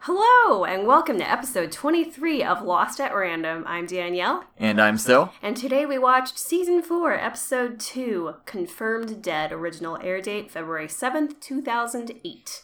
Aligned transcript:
Hello, 0.00 0.64
and 0.64 0.86
welcome 0.86 1.18
to 1.18 1.28
episode 1.28 1.72
23 1.72 2.42
of 2.44 2.62
Lost 2.62 3.00
at 3.00 3.14
Random. 3.14 3.64
I'm 3.66 3.86
Danielle, 3.86 4.44
And 4.56 4.80
I'm 4.80 4.98
still. 4.98 5.32
and 5.42 5.56
today 5.56 5.84
we 5.84 5.98
watched 5.98 6.38
season 6.38 6.80
4, 6.82 7.12
episode 7.14 7.80
2, 7.80 8.34
Confirmed 8.44 9.20
Dead, 9.22 9.50
original 9.52 9.98
air 10.02 10.20
date 10.20 10.50
February 10.50 10.86
7th, 10.86 11.40
2008. 11.40 12.62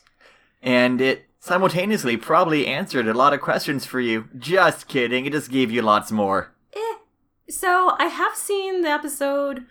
And 0.63 1.01
it 1.01 1.25
simultaneously 1.41 2.17
probably 2.17 2.67
answered 2.69 3.09
a 3.09 3.15
lot 3.15 3.33
of 3.33 3.41
questions 3.41 3.85
for 3.85 3.99
you. 4.01 4.29
Just 4.39 4.87
kidding, 4.87 5.27
it 5.27 5.33
just 5.33 5.51
gave 5.51 5.73
you 5.73 5.83
lots 5.83 6.13
more. 6.13 6.53
Eh. 6.77 6.95
So, 7.49 7.97
I 7.99 8.05
have 8.07 8.37
seen 8.37 8.83
the 8.83 8.91
episode 8.91 9.65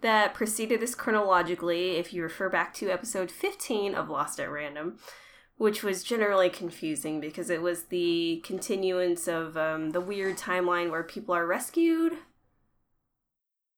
that 0.00 0.32
preceded 0.32 0.80
this 0.80 0.94
chronologically, 0.94 1.96
if 1.96 2.14
you 2.14 2.22
refer 2.22 2.48
back 2.48 2.72
to 2.74 2.88
episode 2.90 3.30
15 3.30 3.94
of 3.94 4.08
Lost 4.08 4.40
at 4.40 4.50
Random, 4.50 4.96
which 5.58 5.82
was 5.82 6.04
generally 6.04 6.48
confusing 6.48 7.20
because 7.20 7.50
it 7.50 7.60
was 7.60 7.84
the 7.84 8.40
continuance 8.44 9.26
of 9.26 9.56
um, 9.56 9.90
the 9.90 10.00
weird 10.00 10.38
timeline 10.38 10.90
where 10.90 11.02
people 11.02 11.34
are 11.34 11.46
rescued. 11.46 12.14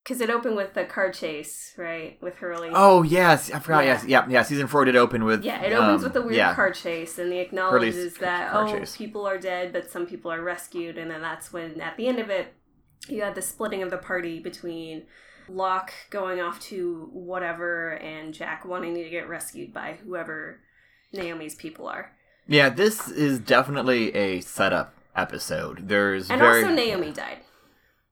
Because 0.05 0.21
it 0.21 0.31
opened 0.31 0.57
with 0.57 0.75
the 0.75 0.85
car 0.85 1.11
chase, 1.11 1.75
right? 1.77 2.19
With 2.23 2.37
Hurley. 2.37 2.71
Oh, 2.73 3.03
yes, 3.03 3.51
I 3.51 3.59
forgot. 3.59 3.85
Yeah. 3.85 3.93
Yes, 3.93 4.05
yeah, 4.07 4.27
yeah. 4.29 4.43
Season 4.43 4.67
four 4.67 4.85
did 4.85 4.97
open 4.97 5.25
with. 5.25 5.45
Yeah, 5.45 5.61
it 5.61 5.73
opens 5.73 5.99
um, 5.99 6.05
with 6.05 6.15
the 6.15 6.23
weird 6.23 6.37
yeah. 6.37 6.55
car 6.55 6.71
chase, 6.71 7.19
and 7.19 7.31
the 7.31 7.39
acknowledges 7.39 7.95
Hurley's 7.95 8.19
that 8.19 8.51
oh, 8.55 8.79
chase. 8.79 8.97
people 8.97 9.27
are 9.27 9.39
dead, 9.39 9.73
but 9.73 9.91
some 9.91 10.07
people 10.07 10.33
are 10.33 10.43
rescued, 10.43 10.97
and 10.97 11.11
then 11.11 11.21
that's 11.21 11.53
when, 11.53 11.81
at 11.81 11.97
the 11.97 12.07
end 12.07 12.19
of 12.19 12.31
it, 12.31 12.55
you 13.09 13.23
had 13.23 13.35
the 13.35 13.43
splitting 13.43 13.83
of 13.83 13.91
the 13.91 13.99
party 13.99 14.41
between 14.41 15.05
Locke 15.49 15.93
going 16.09 16.41
off 16.41 16.61
to 16.61 17.11
whatever, 17.13 17.93
and 17.93 18.33
Jack 18.33 18.65
wanting 18.65 18.95
to 18.95 19.11
get 19.11 19.29
rescued 19.29 19.73
by 19.73 19.99
whoever 20.03 20.61
Naomi's 21.13 21.55
people 21.55 21.87
are, 21.89 22.13
Yeah, 22.47 22.69
this 22.69 23.09
is 23.09 23.39
definitely 23.39 24.15
a 24.15 24.41
setup 24.41 24.95
episode. 25.17 25.89
There's 25.89 26.31
and 26.31 26.41
very 26.41 26.63
also 26.63 26.75
Naomi 26.75 27.13
died. 27.13 27.39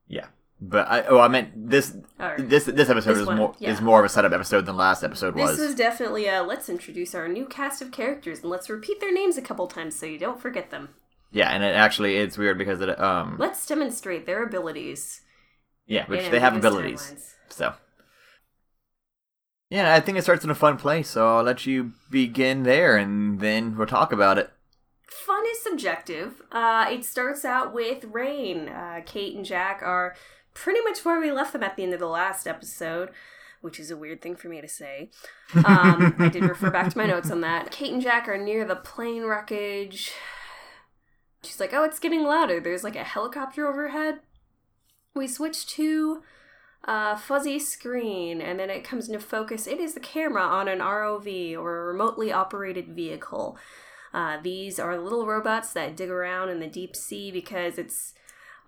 yeah, 0.09 0.27
but 0.61 0.89
I 0.89 1.03
oh 1.07 1.21
I 1.21 1.29
meant 1.29 1.71
this 1.71 1.97
Or, 2.19 2.37
this 2.39 2.65
this 2.65 2.89
episode 2.91 3.13
This 3.15 3.21
is 3.21 3.27
one, 3.27 3.37
more 3.37 3.55
yeah. 3.59 3.71
is 3.71 3.81
more 3.81 4.01
of 4.01 4.05
a 4.05 4.09
setup 4.09 4.33
episode 4.33 4.67
than 4.67 4.77
last 4.77 5.03
episode 5.05 5.35
was. 5.35 5.51
this 5.51 5.59
was. 5.61 5.67
was 5.69 5.75
definitely 5.77 6.27
a 6.29 6.43
let's 6.43 6.69
introduce 6.69 7.15
our 7.15 7.29
new 7.29 7.47
cast 7.47 7.81
of 7.83 7.93
characters 7.93 8.41
and 8.41 8.51
let's 8.51 8.69
repeat 8.69 9.01
their 9.01 9.13
names 9.13 9.37
a 9.37 9.43
couple 9.43 9.67
times 9.69 9.97
so 9.99 10.07
you 10.07 10.19
don't 10.19 10.41
forget 10.41 10.71
them. 10.71 10.89
Yeah, 11.31 11.51
and 11.51 11.63
it 11.63 11.75
actually 11.77 12.17
it's 12.17 12.37
weird 12.39 12.59
because 12.59 12.81
it 12.81 12.99
um 13.01 13.37
Let's 13.39 13.65
demonstrate 13.67 14.27
their 14.27 14.43
abilities. 14.43 15.21
yeah, 15.87 16.07
which 16.07 16.29
they 16.31 16.41
have 16.41 16.57
abilities. 16.57 17.01
timelines. 17.01 17.35
So, 17.51 17.75
yeah, 19.71 19.95
I 19.95 20.01
think 20.01 20.17
it 20.19 20.23
starts 20.23 20.45
in 20.45 20.51
a 20.51 20.55
fun 20.55 20.77
place. 20.77 21.11
So 21.11 21.37
I'll 21.37 21.43
let 21.43 21.67
you 21.67 21.93
begin 22.11 22.63
there, 22.63 22.97
and 22.97 23.41
then 23.41 23.77
we'll 23.77 23.87
talk 23.87 24.13
about 24.13 24.39
it. 24.39 24.51
Fun 25.09 25.45
is 25.51 25.63
subjective. 25.63 26.43
Uh, 26.51 26.87
it 26.91 27.05
starts 27.05 27.45
out 27.45 27.75
with 27.75 28.05
rain. 28.05 28.69
Uh, 28.69 29.01
Kate 29.05 29.37
and 29.37 29.45
Jack 29.45 29.83
are 29.83 30.15
pretty 30.55 30.81
much 30.83 31.05
where 31.05 31.21
we 31.21 31.31
left 31.31 31.53
them 31.53 31.63
at 31.63 31.77
the 31.77 31.83
end 31.83 31.93
of 31.93 32.01
the 32.01 32.07
last 32.07 32.47
episode, 32.47 33.11
which 33.61 33.79
is 33.79 33.91
a 33.91 33.97
weird 33.97 34.23
thing 34.23 34.37
for 34.37 34.49
me 34.49 34.61
to 34.61 34.69
say. 34.69 35.11
Um, 35.55 36.15
I 36.19 36.29
did 36.29 36.45
refer 36.45 36.71
back 36.71 36.91
to 36.91 36.99
my 36.99 37.07
notes 37.07 37.31
on 37.31 37.43
that. 37.43 37.71
Kate 37.71 37.93
and 37.93 38.03
Jack 38.03 38.27
are 38.29 38.39
near 38.39 38.65
the 38.65 38.77
plane 38.77 39.25
wreckage. 39.25 40.13
She's 41.43 41.61
like, 41.61 41.73
"Oh, 41.73 41.85
it's 41.85 42.01
getting 42.01 42.25
louder." 42.25 42.59
There's 42.59 42.85
like 42.85 42.97
a 42.97 43.05
helicopter 43.05 43.69
overhead. 43.69 44.21
We 45.15 45.29
switch 45.29 45.67
to 45.69 46.23
a 46.85 47.17
fuzzy 47.17 47.59
screen, 47.59 48.41
and 48.41 48.59
then 48.59 48.71
it 48.71 48.85
comes 48.85 49.09
into 49.09 49.21
focus. 49.21 49.67
It 49.67 49.79
is 49.79 49.95
the 49.95 50.01
camera 50.01 50.43
on 50.43 50.69
an 50.69 50.79
ROV 50.79 51.57
or 51.57 51.77
a 51.77 51.85
remotely 51.93 52.33
operated 52.33 52.89
vehicle. 52.89 53.59
Uh, 54.13 54.39
these 54.43 54.79
are 54.79 54.99
little 54.99 55.27
robots 55.27 55.73
that 55.75 55.97
dig 55.97 56.11
around 56.11 56.49
in 56.49 56.61
the 56.61 56.67
deep 56.67 56.97
sea 56.97 57.31
because 57.31 57.79
it's 57.79 58.15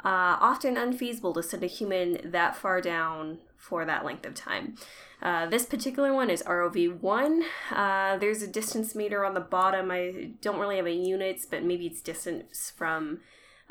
uh, 0.04 0.36
often 0.40 0.76
unfeasible 0.76 1.32
to 1.34 1.42
send 1.42 1.62
a 1.62 1.66
human 1.66 2.30
that 2.30 2.56
far 2.56 2.80
down 2.80 3.38
for 3.56 3.84
that 3.84 4.04
length 4.04 4.26
of 4.26 4.34
time. 4.34 4.74
Uh, 5.22 5.46
this 5.46 5.66
particular 5.66 6.14
one 6.14 6.30
is 6.30 6.42
ROV 6.44 7.00
1. 7.00 7.42
Uh, 7.70 8.16
there's 8.16 8.42
a 8.42 8.46
distance 8.46 8.94
meter 8.94 9.24
on 9.24 9.34
the 9.34 9.40
bottom. 9.40 9.90
I 9.90 10.30
don't 10.40 10.58
really 10.58 10.76
have 10.76 10.86
a 10.86 10.92
units, 10.92 11.44
but 11.44 11.62
maybe 11.62 11.86
it's 11.86 12.00
distance 12.00 12.72
from 12.74 13.20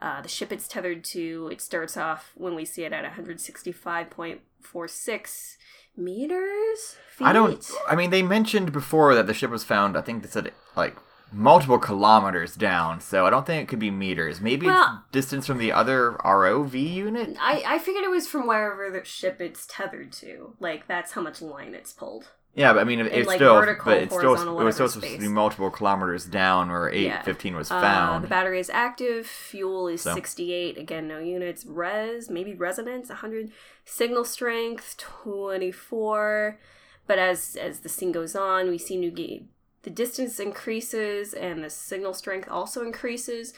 uh, 0.02 0.22
the 0.22 0.28
ship 0.28 0.52
it's 0.52 0.68
tethered 0.68 1.04
to. 1.06 1.50
It 1.52 1.62
starts 1.62 1.98
off 1.98 2.32
when 2.36 2.56
we 2.56 2.66
see 2.66 2.84
it 2.84 2.94
at 2.94 3.06
165.46 3.14 5.58
meters. 5.98 6.96
I 7.20 7.34
don't. 7.34 7.70
I 7.88 7.96
mean, 7.96 8.10
they 8.10 8.24
mentioned 8.24 8.72
before 8.72 9.14
that 9.16 9.28
the 9.28 9.34
ship 9.34 9.52
was 9.52 9.64
found. 9.64 9.98
I 9.98 10.02
think 10.02 10.24
they 10.24 10.30
said 10.30 10.52
like 10.76 10.98
multiple 11.32 11.78
kilometers 11.78 12.56
down. 12.56 13.02
So 13.02 13.26
I 13.26 13.30
don't 13.30 13.46
think 13.46 13.64
it 13.64 13.68
could 13.68 13.80
be 13.80 13.92
meters. 13.92 14.42
Maybe 14.42 14.68
Well- 14.68 15.04
it's 15.06 15.12
distance 15.12 15.48
from 15.48 15.58
the 15.58 15.72
other 15.72 16.14
ROV 16.24 16.74
unit. 16.74 17.36
I, 17.40 17.64
I 17.66 17.80
figured 17.80 18.04
it 18.04 18.10
was 18.10 18.28
from 18.28 18.48
wherever 18.48 18.90
the 18.90 19.06
ship 19.06 19.40
it's 19.40 19.68
tethered 19.68 20.12
to. 20.14 20.56
Like 20.60 20.88
that's 20.88 21.12
how 21.12 21.22
much 21.22 21.42
line 21.42 21.76
it's 21.76 21.94
pulled. 21.94 22.30
Yeah, 22.56 22.74
but 22.74 22.80
I 22.80 22.84
mean, 22.84 23.00
it's 23.00 23.28
like, 23.28 23.38
still, 23.38 23.56
vertical, 23.56 23.86
but 23.86 23.98
it's 24.04 24.14
still, 24.16 24.60
it 24.60 24.64
was 24.64 24.76
still 24.76 24.90
supposed 24.90 25.14
to 25.14 25.20
be 25.20 25.28
multiple 25.28 25.70
kilometers 25.70 26.26
down 26.26 26.70
where 26.70 26.90
eight 26.90 27.04
Yeah. 27.06 27.22
fifteen 27.22 27.56
was 27.56 27.70
Uh, 27.72 27.80
found. 27.80 28.24
the 28.24 28.28
battery 28.28 28.60
is 28.60 28.70
active. 28.72 29.28
Fuel 29.28 29.88
is 29.88 30.02
So. 30.02 30.14
68. 30.16 30.78
Again, 30.78 31.08
no 31.08 31.20
units. 31.20 31.66
Res, 31.66 32.30
maybe 32.30 32.54
resonance, 32.56 33.10
100. 33.10 33.52
Signal 33.86 34.26
strength, 34.26 34.98
24. 34.98 36.60
But 37.08 37.20
as 37.20 37.56
as 37.56 37.80
the 37.80 37.90
scene 37.90 38.12
goes 38.12 38.36
on, 38.36 38.70
we 38.70 38.78
see 38.78 38.98
new. 38.98 39.12
The 39.84 39.90
distance 39.90 40.40
increases 40.40 41.34
and 41.34 41.64
the 41.64 41.70
signal 41.70 42.14
strength 42.14 42.50
also 42.50 42.84
increases. 42.84 43.54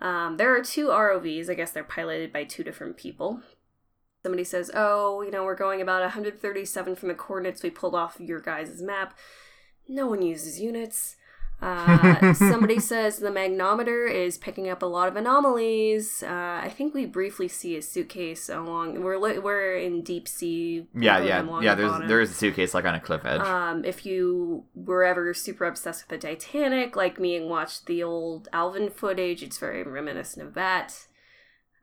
Um, 0.00 0.36
there 0.36 0.54
are 0.54 0.62
two 0.62 0.88
ROVs. 0.88 1.48
I 1.48 1.54
guess 1.54 1.70
they're 1.70 1.84
piloted 1.84 2.32
by 2.32 2.44
two 2.44 2.62
different 2.64 2.96
people. 2.96 3.40
Somebody 4.22 4.44
says, 4.44 4.70
"Oh, 4.74 5.22
you 5.22 5.30
know, 5.30 5.44
we're 5.44 5.56
going 5.56 5.80
about 5.80 6.02
137 6.02 6.94
from 6.94 7.08
the 7.08 7.14
coordinates 7.14 7.62
we 7.62 7.70
pulled 7.70 7.94
off 7.94 8.20
your 8.20 8.40
guys' 8.40 8.80
map." 8.80 9.18
No 9.88 10.06
one 10.06 10.22
uses 10.22 10.60
units. 10.60 11.16
Uh, 11.60 12.32
somebody 12.34 12.80
says 12.80 13.18
the 13.18 13.30
magnometer 13.30 14.10
is 14.12 14.36
picking 14.36 14.68
up 14.68 14.82
a 14.82 14.86
lot 14.86 15.06
of 15.06 15.14
anomalies. 15.14 16.22
Uh, 16.22 16.60
I 16.62 16.72
think 16.76 16.92
we 16.92 17.06
briefly 17.06 17.46
see 17.46 17.76
a 17.76 17.82
suitcase 17.82 18.48
along. 18.48 19.00
We're 19.02 19.18
li- 19.18 19.38
we're 19.38 19.76
in 19.76 20.02
deep 20.02 20.26
sea. 20.26 20.86
yeah, 20.94 21.18
yeah, 21.18 21.60
yeah. 21.60 21.74
the 21.74 21.82
There's 21.82 21.92
bottom. 21.92 22.08
there 22.08 22.20
is 22.20 22.30
a 22.32 22.34
suitcase 22.34 22.74
like 22.74 22.84
on 22.84 22.94
a 22.96 23.00
cliff 23.00 23.24
edge. 23.24 23.40
Um, 23.40 23.84
if 23.84 24.04
you 24.04 24.64
were 24.74 25.04
ever 25.04 25.32
super 25.34 25.64
obsessed 25.66 26.08
with 26.08 26.20
the 26.20 26.28
Titanic, 26.28 26.96
like 26.96 27.20
me, 27.20 27.36
and 27.36 27.48
watched 27.48 27.86
the 27.86 28.02
old 28.02 28.48
Alvin 28.52 28.90
footage, 28.90 29.42
it's 29.42 29.58
very 29.58 29.82
reminiscent 29.84 30.44
of 30.44 30.54
that. 30.54 31.06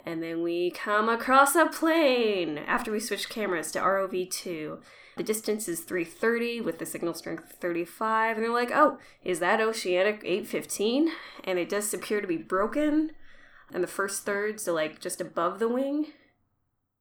And 0.06 0.24
then 0.24 0.42
we 0.42 0.72
come 0.72 1.10
across 1.10 1.56
a 1.56 1.68
plane 1.68 2.58
after 2.58 2.92
we 2.92 3.00
switch 3.00 3.30
cameras 3.30 3.72
to 3.74 3.80
ROV 3.80 4.32
two. 4.32 4.80
The 5.18 5.24
distance 5.24 5.68
is 5.68 5.82
330 5.82 6.62
with 6.62 6.80
the 6.80 6.86
signal 6.86 7.14
strength 7.14 7.58
35, 7.60 8.38
and 8.38 8.46
they're 8.46 8.54
like, 8.54 8.72
"Oh, 8.72 8.98
is 9.24 9.40
that 9.40 9.60
Oceanic 9.60 10.22
815?" 10.24 11.12
And 11.44 11.60
it 11.60 11.68
does 11.68 11.94
appear 11.94 12.22
to 12.22 12.28
be 12.28 12.38
broken, 12.38 13.12
and 13.74 13.84
the 13.84 13.88
first 13.88 14.24
third, 14.24 14.62
so 14.62 14.74
like 14.74 15.02
just 15.02 15.20
above 15.20 15.60
the 15.60 15.68
wing. 15.68 16.08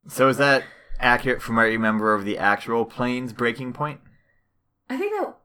so 0.09 0.29
is 0.29 0.37
that 0.39 0.65
accurate 0.99 1.41
from 1.41 1.57
what 1.57 1.65
you 1.65 1.73
remember 1.73 2.13
of 2.15 2.25
the 2.25 2.39
actual 2.39 2.85
plane's 2.85 3.33
breaking 3.33 3.73
point? 3.73 4.01
I 4.91 4.97
think 4.97 5.13
that 5.13 5.37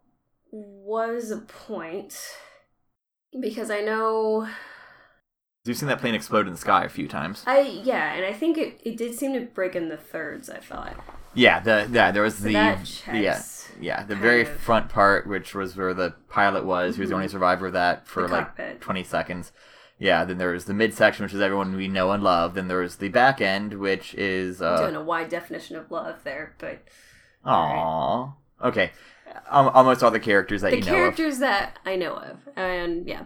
was 0.51 1.29
a 1.31 1.37
point 1.37 2.17
because 3.39 3.69
I 3.69 3.81
know 3.81 4.47
You've 5.65 5.77
seen 5.77 5.87
that 5.87 5.99
plane 6.01 6.13
explode 6.13 6.45
in 6.45 6.51
the 6.51 6.59
sky 6.59 6.83
a 6.83 6.89
few 6.89 7.07
times. 7.07 7.41
I 7.47 7.61
yeah, 7.61 8.13
and 8.15 8.25
I 8.25 8.33
think 8.33 8.57
it, 8.57 8.81
it 8.83 8.97
did 8.97 9.15
seem 9.15 9.31
to 9.33 9.39
break 9.41 9.75
in 9.77 9.87
the 9.87 9.95
thirds. 9.95 10.49
I 10.49 10.57
thought 10.57 10.93
Yeah, 11.33 11.61
the 11.61 11.87
yeah, 11.89 12.11
there 12.11 12.21
was 12.21 12.35
So 12.37 12.43
the 12.43 12.51
yeah, 12.51 13.41
yeah, 13.79 14.03
the 14.03 14.15
very 14.15 14.41
of- 14.41 14.49
Mm-hmm. 14.49 14.57
front 14.57 14.89
part, 14.89 15.25
which 15.25 15.55
was 15.55 15.77
where 15.77 15.93
the 15.93 16.15
pilot 16.27 16.65
was, 16.65 16.97
who 16.97 17.01
was 17.03 17.09
the 17.11 17.15
only 17.15 17.29
survivor 17.29 17.67
of 17.67 17.73
that 17.73 18.05
for 18.09 18.23
The 18.23 18.27
like 18.33 18.45
cockpit. 18.47 18.81
twenty 18.81 19.05
seconds. 19.05 19.53
Yeah, 19.97 20.25
then 20.25 20.37
there 20.37 20.51
was 20.51 20.65
the 20.65 20.73
midsection, 20.73 21.23
which 21.23 21.33
is 21.33 21.39
everyone 21.39 21.77
we 21.77 21.87
know 21.87 22.11
and 22.11 22.21
love. 22.21 22.55
Then 22.55 22.67
there 22.67 22.79
was 22.79 22.97
the 22.97 23.07
back 23.07 23.39
end, 23.39 23.75
which 23.75 24.13
is 24.15 24.61
I'm 24.61 24.73
uh, 24.73 24.81
doing 24.81 24.95
a 24.97 25.01
wide 25.03 25.29
definition 25.29 25.77
of 25.77 25.89
love 25.89 26.17
there, 26.25 26.55
but 26.57 26.79
Aww. 27.45 28.33
Okay. 28.61 28.91
Um, 29.49 29.69
almost 29.69 30.03
all 30.03 30.11
the 30.11 30.19
characters 30.19 30.61
that 30.61 30.71
the 30.71 30.79
you 30.79 30.83
know 30.83 30.91
characters 30.91 31.39
that 31.39 31.79
I 31.85 31.95
know 31.95 32.15
of, 32.15 32.49
and 32.57 33.07
yeah. 33.07 33.23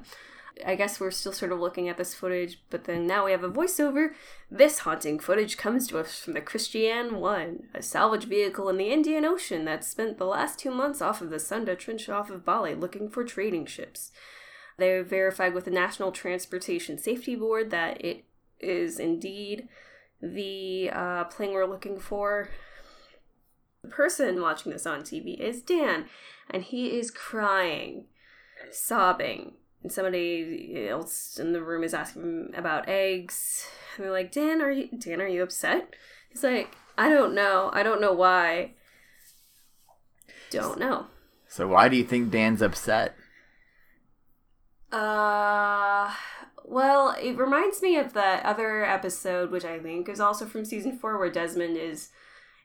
I 0.65 0.75
guess 0.75 0.99
we're 0.99 1.11
still 1.11 1.33
sort 1.33 1.51
of 1.51 1.59
looking 1.59 1.89
at 1.89 1.97
this 1.97 2.13
footage, 2.13 2.61
but 2.69 2.85
then 2.85 3.05
now 3.05 3.25
we 3.25 3.31
have 3.31 3.43
a 3.43 3.49
voiceover. 3.49 4.13
This 4.49 4.79
haunting 4.79 5.19
footage 5.19 5.57
comes 5.57 5.87
to 5.87 5.99
us 5.99 6.19
from 6.19 6.33
the 6.33 6.41
Christiane 6.41 7.15
1, 7.15 7.69
a 7.73 7.81
salvage 7.81 8.25
vehicle 8.25 8.69
in 8.69 8.77
the 8.77 8.91
Indian 8.91 9.25
Ocean 9.25 9.65
that 9.65 9.83
spent 9.83 10.17
the 10.17 10.25
last 10.25 10.59
two 10.59 10.71
months 10.71 11.01
off 11.01 11.21
of 11.21 11.29
the 11.29 11.39
Sunda 11.39 11.75
Trench 11.75 12.09
off 12.09 12.29
of 12.29 12.45
Bali 12.45 12.75
looking 12.75 13.09
for 13.09 13.23
trading 13.23 13.65
ships. 13.65 14.11
They 14.77 15.01
verified 15.01 15.53
with 15.53 15.65
the 15.65 15.71
National 15.71 16.11
Transportation 16.11 16.97
Safety 16.97 17.35
Board 17.35 17.71
that 17.71 18.03
it 18.03 18.25
is 18.59 18.99
indeed 18.99 19.67
the 20.21 20.89
uh, 20.91 21.23
plane 21.25 21.53
we're 21.53 21.65
looking 21.65 21.99
for. 21.99 22.49
The 23.83 23.89
person 23.89 24.41
watching 24.41 24.71
this 24.71 24.85
on 24.85 25.01
TV 25.01 25.39
is 25.39 25.61
Dan, 25.61 26.05
and 26.49 26.63
he 26.63 26.97
is 26.97 27.11
crying, 27.11 28.05
sobbing, 28.71 29.53
and 29.83 29.91
somebody 29.91 30.87
else 30.89 31.37
in 31.39 31.53
the 31.53 31.61
room 31.61 31.83
is 31.83 31.93
asking 31.93 32.21
him 32.21 32.53
about 32.55 32.87
eggs. 32.87 33.67
And 33.95 34.05
they're 34.05 34.11
like, 34.11 34.31
Dan, 34.31 34.61
are 34.61 34.71
you 34.71 34.89
Dan, 34.97 35.21
are 35.21 35.27
you 35.27 35.43
upset? 35.43 35.95
He's 36.29 36.43
like, 36.43 36.75
I 36.97 37.09
don't 37.09 37.33
know. 37.33 37.69
I 37.73 37.83
don't 37.83 38.01
know 38.01 38.13
why. 38.13 38.71
Don't 40.49 40.79
know. 40.79 41.07
So 41.47 41.67
why 41.67 41.89
do 41.89 41.95
you 41.95 42.03
think 42.03 42.31
Dan's 42.31 42.61
upset? 42.61 43.15
Uh, 44.91 46.11
well, 46.63 47.15
it 47.21 47.37
reminds 47.37 47.81
me 47.81 47.97
of 47.97 48.13
that 48.13 48.45
other 48.45 48.85
episode, 48.85 49.51
which 49.51 49.65
I 49.65 49.79
think 49.79 50.09
is 50.09 50.19
also 50.19 50.45
from 50.45 50.65
season 50.65 50.97
four, 50.97 51.17
where 51.17 51.29
Desmond 51.29 51.77
is 51.77 52.09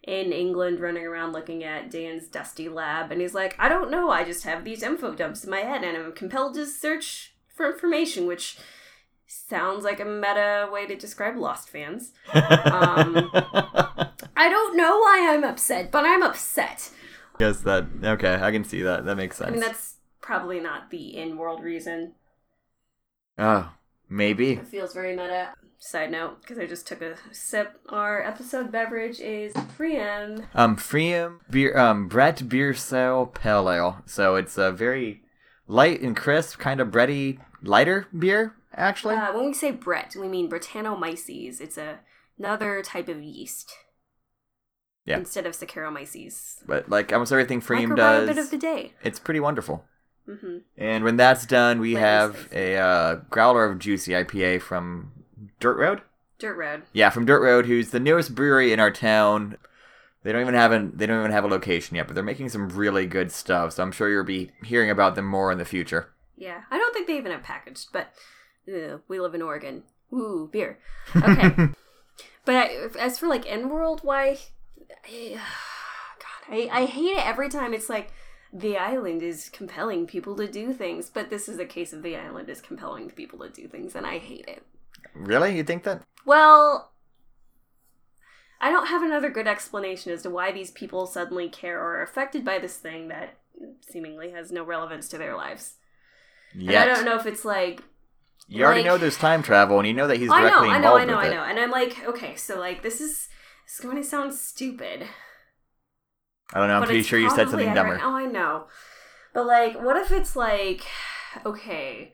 in 0.03 0.33
England 0.33 0.81
running 0.81 1.07
around 1.07 1.33
looking 1.33 1.63
at 1.63 1.91
Dan's 1.91 2.27
dusty 2.27 2.69
lab, 2.69 3.13
and 3.13 3.21
he's 3.21 3.35
like, 3.35 3.55
I 3.59 3.69
don't 3.69 3.91
know, 3.91 4.11
I 4.11 4.25
just 4.25 4.45
have 4.45 4.65
these 4.65 4.83
info 4.83 5.15
dumps 5.15 5.45
in 5.45 5.51
my 5.51 5.61
head, 5.61 5.85
and 5.85 5.97
I'm 5.97 6.13
compelled 6.13 6.55
to 6.55 6.67
search 6.67 7.35
for 7.49 7.71
information, 7.71 8.27
which 8.27 8.59
sounds 9.27 9.85
like 9.85 10.01
a 10.01 10.05
meta 10.05 10.69
way 10.71 10.87
to 10.87 10.97
describe 10.97 11.37
Lost 11.37 11.69
fans. 11.69 12.13
Um, 12.33 13.31
I 14.37 14.49
don't 14.49 14.77
know 14.77 14.99
why 14.99 15.29
I'm 15.31 15.45
upset, 15.45 15.91
but 15.91 16.05
I'm 16.05 16.23
upset. 16.23 16.91
Yes, 17.39 17.61
that 17.61 17.87
okay. 18.05 18.39
I 18.41 18.51
can 18.51 18.65
see 18.65 18.83
that. 18.83 19.05
That 19.05 19.17
makes 19.17 19.37
sense. 19.37 19.49
I 19.49 19.53
mean, 19.53 19.61
that's 19.61 19.97
probably 20.21 20.61
not 20.61 20.91
the 20.91 21.17
in 21.17 21.37
world 21.37 21.63
reason. 21.63 22.13
oh, 23.39 23.71
maybe. 24.09 24.53
It 24.53 24.69
feels 24.69 24.93
very 24.93 25.17
meta. 25.17 25.55
Side 25.85 26.13
note, 26.13 26.41
because 26.41 26.61
I 26.61 26.67
just 26.67 26.87
took 26.87 27.03
a 27.03 27.17
sip, 27.33 27.81
our 27.89 28.23
episode 28.23 28.71
beverage 28.71 29.19
is 29.19 29.53
Freem. 29.53 30.47
Um, 30.55 30.77
Freem 30.77 31.41
beer, 31.51 31.77
um, 31.77 32.07
Brett 32.07 32.49
Beer 32.49 32.73
Sale 32.73 33.27
Pale 33.27 33.69
Ale. 33.69 34.03
So 34.07 34.37
it's 34.37 34.57
a 34.57 34.71
very 34.71 35.23
light 35.67 36.01
and 36.01 36.17
crisp, 36.17 36.61
kind 36.61 36.81
of 36.81 36.89
bready, 36.93 37.39
lighter 37.65 38.07
beer. 38.17 38.55
Actually, 38.73 39.17
Uh, 39.17 39.35
when 39.35 39.47
we 39.47 39.53
say 39.53 39.73
Brett, 39.73 40.15
we 40.17 40.29
mean 40.29 40.49
Brettanomyces. 40.49 41.61
It's 41.61 41.77
a, 41.77 41.99
another 42.39 42.81
type 42.83 43.09
of 43.09 43.21
yeast. 43.21 43.73
Yeah. 45.05 45.19
Instead 45.19 45.47
of 45.47 45.53
Saccharomyces. 45.55 46.63
but 46.65 46.89
like 46.89 47.13
almost 47.13 47.33
everything 47.33 47.61
Freem 47.61 47.97
does, 47.97 48.39
of 48.39 48.51
the 48.53 48.57
day. 48.57 48.95
it's 49.03 49.19
pretty 49.19 49.41
wonderful. 49.41 49.85
hmm 50.27 50.59
And 50.79 51.03
when 51.03 51.17
that's 51.17 51.45
done, 51.45 51.81
we 51.81 51.95
have 51.95 52.49
a 52.53 52.77
uh, 52.77 53.15
growler 53.31 53.65
of 53.65 53.81
juicy 53.81 54.13
IPA 54.13 54.63
from 54.63 55.11
Dirt 55.63 55.79
Road. 55.79 56.03
Dirt 56.39 56.57
Road. 56.57 56.83
Yeah, 56.93 57.11
from 57.11 57.25
Dirt 57.25 57.41
Road, 57.41 57.67
who's 57.67 57.91
the 57.91 58.01
newest 58.01 58.35
brewery 58.35 58.73
in 58.73 58.81
our 58.81 58.91
town. 58.91 59.57
They 60.25 60.33
don't 60.33 60.41
even 60.41 60.55
have 60.55 60.73
a 60.73 60.91
they 60.93 61.07
don't 61.07 61.21
even 61.21 61.31
have 61.31 61.45
a 61.45 61.49
location 61.49 61.97
yet, 61.97 62.07
but 62.09 62.15
they're 62.15 62.25
making 62.25 62.49
some 62.49 62.69
really 62.69 63.07
good 63.07 63.31
stuff. 63.31 63.75
So 63.75 63.83
I'm 63.83 63.93
sure 63.93 64.11
you'll 64.11 64.25
be 64.25 64.51
hearing 64.65 64.91
about 64.91 65.15
them 65.15 65.25
more 65.25 65.53
in 65.53 65.59
the 65.59 65.65
future. 65.65 66.11
Yeah. 66.37 66.63
I 66.71 66.79
don't 66.79 66.93
think 66.93 67.07
they 67.07 67.17
even 67.17 67.31
have 67.31 67.45
packaged, 67.45 67.89
but 67.93 68.13
we 68.67 69.21
live 69.21 69.35
in 69.35 69.43
Oregon. 69.43 69.85
Ooh, 70.13 70.49
beer. 70.53 70.79
Okay. 71.15 71.55
but 72.45 72.55
I, 72.55 72.89
as 72.99 73.19
for 73.19 73.29
like 73.29 73.51
N 73.51 73.69
World, 73.69 74.01
why? 74.03 74.39
I, 75.05 75.41
God, 76.19 76.55
I, 76.55 76.69
I 76.73 76.85
hate 76.87 77.17
it 77.17 77.27
every 77.27 77.49
time 77.49 77.73
it's 77.73 77.89
like 77.89 78.13
the 78.53 78.77
island 78.77 79.23
is 79.23 79.49
compelling 79.49 80.07
people 80.07 80.37
to 80.37 80.47
do 80.47 80.73
things, 80.73 81.09
but 81.09 81.31
this 81.31 81.49
is 81.49 81.59
a 81.59 81.65
case 81.65 81.93
of 81.93 82.03
the 82.03 82.17
island 82.17 82.49
is 82.49 82.61
compelling 82.61 83.11
people 83.11 83.39
to 83.41 83.49
do 83.49 83.67
things, 83.69 83.95
and 83.95 84.07
I 84.07 84.19
hate 84.19 84.47
it. 84.47 84.65
Really, 85.15 85.57
you 85.57 85.65
think 85.65 85.85
that? 85.85 86.03
Well, 86.25 86.93
I 88.61 88.71
don't 88.71 88.87
have 88.87 89.03
another 89.03 89.31
good 89.31 89.49
explanation 89.49 90.13
as 90.13 90.23
to 90.23 90.31
why 90.31 90.53
these 90.53 90.71
people 90.71 91.07
suddenly 91.07 91.49
care 91.49 91.81
or 91.81 91.99
are 91.99 92.03
affected 92.03 92.45
by 92.45 92.59
this 92.59 92.77
thing 92.77 93.09
that 93.09 93.39
seemingly 93.81 94.31
has 94.31 94.53
no 94.53 94.65
relevance 94.65 95.09
to 95.09 95.19
their 95.19 95.37
lives. 95.37 95.75
And 96.55 96.71
I 96.71 96.85
don't 96.85 97.05
know 97.05 97.17
if 97.17 97.27
it's 97.27 97.45
like 97.45 97.83
You 98.47 98.65
already 98.65 98.81
like- 98.81 98.87
know 98.87 98.99
there's 98.99 99.17
time 99.19 99.43
travel, 99.43 99.79
and 99.79 99.87
you 99.89 99.95
know 99.95 100.07
that 100.07 100.19
he's 100.19 100.29
directly 100.29 100.49
I 100.49 100.51
know, 100.51 100.59
directly 100.61 100.69
I 100.69 100.79
know, 100.79 100.99
involved 100.99 101.03
I 101.03 101.05
know, 101.07 101.19
I 101.19 101.29
know. 101.45 101.51
And 101.51 101.59
I'm 101.59 101.71
like, 101.71 102.05
okay, 102.07 102.37
so 102.37 102.59
like 102.59 102.83
this 102.83 103.01
is 103.01 103.29
this 103.67 103.75
is 103.77 103.81
going 103.81 103.97
to 103.97 104.05
sound 104.05 104.35
stupid. 104.35 105.07
I 106.53 106.59
don't 106.59 106.69
know. 106.69 106.77
I'm 106.77 106.85
pretty 106.85 107.03
sure 107.03 107.19
you 107.19 107.31
said 107.31 107.49
something 107.49 107.73
dumber. 107.73 107.99
Oh, 108.03 108.15
I 108.15 108.27
know. 108.27 108.67
But 109.33 109.47
like, 109.47 109.81
what 109.81 109.97
if 109.97 110.13
it's 110.13 110.37
like, 110.37 110.83
okay, 111.47 112.13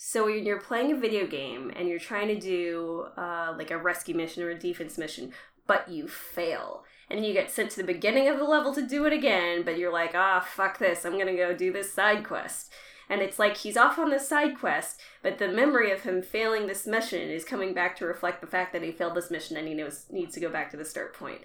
so 0.00 0.26
when 0.26 0.46
you're 0.46 0.60
playing 0.60 0.92
a 0.92 0.96
video 0.96 1.26
game 1.26 1.72
and 1.74 1.88
you're 1.88 1.98
trying 1.98 2.28
to 2.28 2.38
do 2.38 3.08
uh, 3.16 3.52
like 3.58 3.72
a 3.72 3.76
rescue 3.76 4.14
mission 4.14 4.44
or 4.44 4.50
a 4.50 4.56
defense 4.58 4.96
mission, 4.96 5.32
but 5.66 5.88
you 5.88 6.06
fail. 6.06 6.84
And 7.10 7.26
you 7.26 7.32
get 7.32 7.50
sent 7.50 7.72
to 7.72 7.78
the 7.78 7.92
beginning 7.92 8.28
of 8.28 8.38
the 8.38 8.44
level 8.44 8.72
to 8.74 8.86
do 8.86 9.06
it 9.06 9.12
again, 9.12 9.64
but 9.64 9.76
you're 9.76 9.92
like, 9.92 10.12
ah, 10.14 10.38
fuck 10.38 10.78
this, 10.78 11.04
I'm 11.04 11.18
gonna 11.18 11.34
go 11.34 11.52
do 11.52 11.72
this 11.72 11.92
side 11.92 12.24
quest. 12.24 12.72
And 13.10 13.20
it's 13.20 13.40
like 13.40 13.56
he's 13.56 13.76
off 13.76 13.98
on 13.98 14.10
this 14.10 14.28
side 14.28 14.56
quest, 14.56 15.00
but 15.20 15.38
the 15.38 15.48
memory 15.48 15.90
of 15.90 16.02
him 16.02 16.22
failing 16.22 16.68
this 16.68 16.86
mission 16.86 17.28
is 17.28 17.44
coming 17.44 17.74
back 17.74 17.96
to 17.96 18.06
reflect 18.06 18.40
the 18.40 18.46
fact 18.46 18.72
that 18.74 18.84
he 18.84 18.92
failed 18.92 19.16
this 19.16 19.32
mission 19.32 19.56
and 19.56 19.66
he 19.66 19.74
knows 19.74 20.06
needs 20.10 20.32
to 20.34 20.40
go 20.40 20.48
back 20.48 20.70
to 20.70 20.76
the 20.76 20.84
start 20.84 21.12
point. 21.12 21.40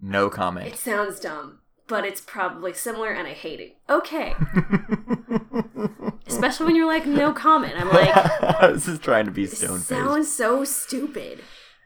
No 0.00 0.30
comment. 0.30 0.68
It 0.68 0.78
sounds 0.78 1.20
dumb, 1.20 1.58
but 1.88 2.04
it's 2.04 2.20
probably 2.20 2.72
similar 2.72 3.10
and 3.10 3.26
I 3.26 3.32
hate 3.32 3.60
it. 3.60 3.76
Okay. 3.88 4.34
Especially 6.26 6.66
when 6.66 6.76
you're 6.76 6.86
like, 6.86 7.06
no 7.06 7.32
comment. 7.32 7.74
I'm 7.76 7.88
like, 7.88 8.14
I 8.14 8.70
was 8.70 8.84
just 8.84 9.02
trying 9.02 9.24
to 9.24 9.30
be 9.30 9.46
stone 9.46 9.78
faced. 9.78 9.88
sounds 9.88 10.32
so 10.32 10.64
stupid. 10.64 11.40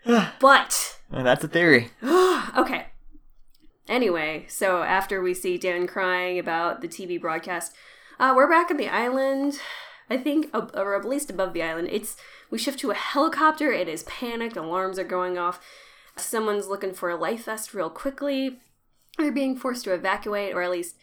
But, 0.41 0.99
And 1.13 1.25
that's 1.25 1.45
a 1.45 1.49
theory. 1.49 1.91
okay. 2.03 2.87
Anyway, 3.89 4.47
so 4.49 4.83
after 4.83 5.23
we 5.23 5.33
see 5.33 5.59
Dan 5.59 5.87
crying 5.87 6.41
about 6.41 6.81
the 6.81 6.89
TV 6.89 7.21
broadcast, 7.21 7.73
uh, 8.19 8.33
we're 8.35 8.51
back 8.51 8.71
on 8.71 8.79
the 8.79 8.89
island. 8.89 9.61
I 10.11 10.17
think, 10.19 10.51
or 10.53 10.97
at 10.97 11.05
least 11.05 11.31
above 11.31 11.53
the 11.53 11.63
island. 11.63 11.89
It's 11.91 12.17
we 12.51 12.59
shift 12.59 12.81
to 12.81 12.91
a 12.91 12.95
helicopter. 12.95 13.73
It 13.73 13.89
is 13.89 14.03
panicked. 14.03 14.57
Alarms 14.57 14.99
are 14.99 15.05
going 15.05 15.39
off. 15.39 15.61
Someone's 16.17 16.67
looking 16.67 16.93
for 16.93 17.09
a 17.09 17.17
life 17.17 17.45
vest 17.45 17.73
real 17.73 17.89
quickly. 17.89 18.59
They're 19.19 19.33
being 19.33 19.57
forced 19.57 19.85
to 19.85 19.95
evacuate, 19.95 20.55
or 20.55 20.63
at 20.63 20.71
least 20.71 20.97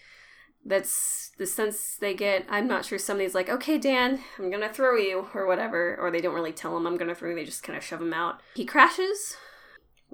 that's 0.65 1.31
the 1.37 1.45
sense 1.45 1.95
they 1.95 2.13
get. 2.13 2.45
I'm 2.49 2.67
not 2.67 2.85
sure 2.85 2.97
somebody's 2.97 3.35
like, 3.35 3.49
okay, 3.49 3.77
Dan, 3.77 4.19
I'm 4.37 4.51
gonna 4.51 4.71
throw 4.71 4.95
you, 4.95 5.27
or 5.33 5.45
whatever. 5.45 5.97
Or 5.97 6.11
they 6.11 6.21
don't 6.21 6.35
really 6.35 6.51
tell 6.51 6.75
him 6.75 6.85
I'm 6.85 6.97
gonna 6.97 7.15
throw 7.15 7.29
you, 7.29 7.35
they 7.35 7.45
just 7.45 7.63
kind 7.63 7.77
of 7.77 7.83
shove 7.83 8.01
him 8.01 8.13
out. 8.13 8.41
He 8.55 8.65
crashes. 8.65 9.37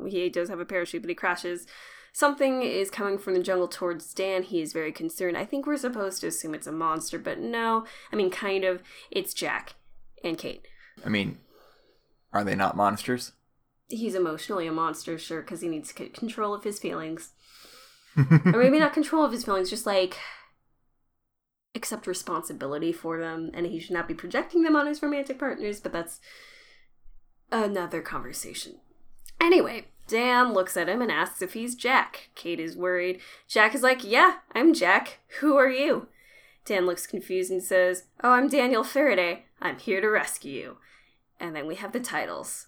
He 0.08 0.30
does 0.30 0.50
have 0.50 0.60
a 0.60 0.66
parachute, 0.66 1.02
but 1.02 1.10
he 1.10 1.16
crashes. 1.16 1.66
Something 2.12 2.62
is 2.62 2.90
coming 2.90 3.18
from 3.18 3.34
the 3.34 3.44
jungle 3.44 3.68
towards 3.68 4.14
Dan. 4.14 4.44
He 4.44 4.62
is 4.62 4.72
very 4.72 4.92
concerned. 4.92 5.38
I 5.38 5.44
think 5.44 5.66
we're 5.66 5.76
supposed 5.76 6.22
to 6.22 6.28
assume 6.28 6.54
it's 6.54 6.68
a 6.68 6.72
monster, 6.72 7.20
but 7.20 7.40
no. 7.40 7.86
I 8.12 8.16
mean, 8.16 8.30
kind 8.30 8.64
of. 8.64 8.82
It's 9.12 9.34
Jack 9.34 9.76
and 10.24 10.38
Kate. 10.38 10.66
I 11.06 11.10
mean, 11.10 11.40
are 12.32 12.44
they 12.44 12.56
not 12.56 12.78
monsters? 12.78 13.34
He's 13.90 14.16
emotionally 14.16 14.66
a 14.66 14.72
monster, 14.72 15.18
sure, 15.18 15.42
because 15.42 15.62
he 15.62 15.68
needs 15.68 15.92
control 15.92 16.54
of 16.54 16.64
his 16.64 16.80
feelings. 16.80 17.34
or 18.31 18.60
maybe 18.60 18.79
not 18.79 18.93
control 18.93 19.24
of 19.25 19.31
his 19.31 19.45
feelings, 19.45 19.69
just 19.69 19.86
like 19.86 20.17
accept 21.75 22.07
responsibility 22.07 22.91
for 22.91 23.19
them, 23.19 23.51
and 23.53 23.65
he 23.65 23.79
should 23.79 23.93
not 23.93 24.07
be 24.07 24.13
projecting 24.13 24.63
them 24.63 24.75
on 24.75 24.88
his 24.88 25.01
romantic 25.01 25.38
partners, 25.38 25.79
but 25.79 25.91
that's 25.91 26.19
another 27.51 28.01
conversation. 28.01 28.79
Anyway, 29.41 29.86
Dan 30.07 30.53
looks 30.53 30.77
at 30.77 30.88
him 30.88 31.01
and 31.01 31.12
asks 31.12 31.41
if 31.41 31.53
he's 31.53 31.75
Jack. 31.75 32.29
Kate 32.36 32.60
is 32.60 32.77
worried. 32.77 33.19
Jack 33.48 33.75
is 33.75 33.84
like, 33.84 34.03
Yeah, 34.03 34.38
I'm 34.53 34.74
Jack. 34.74 35.19
Who 35.39 35.57
are 35.57 35.69
you? 35.69 36.07
Dan 36.63 36.86
looks 36.86 37.05
confused 37.05 37.51
and 37.51 37.62
says, 37.62 38.05
Oh, 38.24 38.31
I'm 38.31 38.48
Daniel 38.48 38.84
Faraday. 38.84 39.45
I'm 39.62 39.77
here 39.77 40.01
to 40.01 40.07
rescue 40.07 40.53
you. 40.53 40.77
And 41.39 41.55
then 41.55 41.67
we 41.67 41.75
have 41.75 41.91
the 41.91 42.00
titles. 42.00 42.67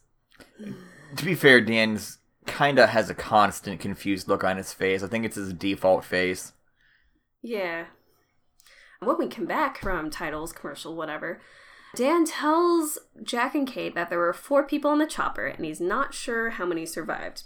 To 1.16 1.26
be 1.26 1.36
fair, 1.36 1.62
Dan's 1.62 2.18
kind 2.48 2.80
of 2.80 2.90
has 2.90 3.10
a 3.10 3.16
constant 3.16 3.80
confused 3.80 4.28
look 4.28 4.44
on 4.44 4.58
his 4.58 4.74
face. 4.74 5.04
I 5.04 5.08
think 5.08 5.26
it's 5.26 5.36
his 5.36 5.54
default 5.54 6.04
face. 6.04 6.54
Yeah. 7.42 7.86
When 9.00 9.18
we 9.18 9.28
come 9.28 9.46
back 9.46 9.78
from 9.78 10.10
titles, 10.10 10.52
commercial, 10.52 10.96
whatever, 10.96 11.40
Dan 11.96 12.26
tells 12.26 12.98
Jack 13.22 13.56
and 13.56 13.68
Kate 13.68 13.96
that 13.96 14.10
there 14.10 14.20
were 14.20 14.34
four 14.34 14.64
people 14.64 14.92
in 14.92 15.00
the 15.00 15.06
chopper 15.06 15.46
and 15.46 15.66
he's 15.66 15.82
not 15.82 16.14
sure 16.14 16.52
how 16.52 16.66
many 16.66 16.86
survived. 16.86 17.44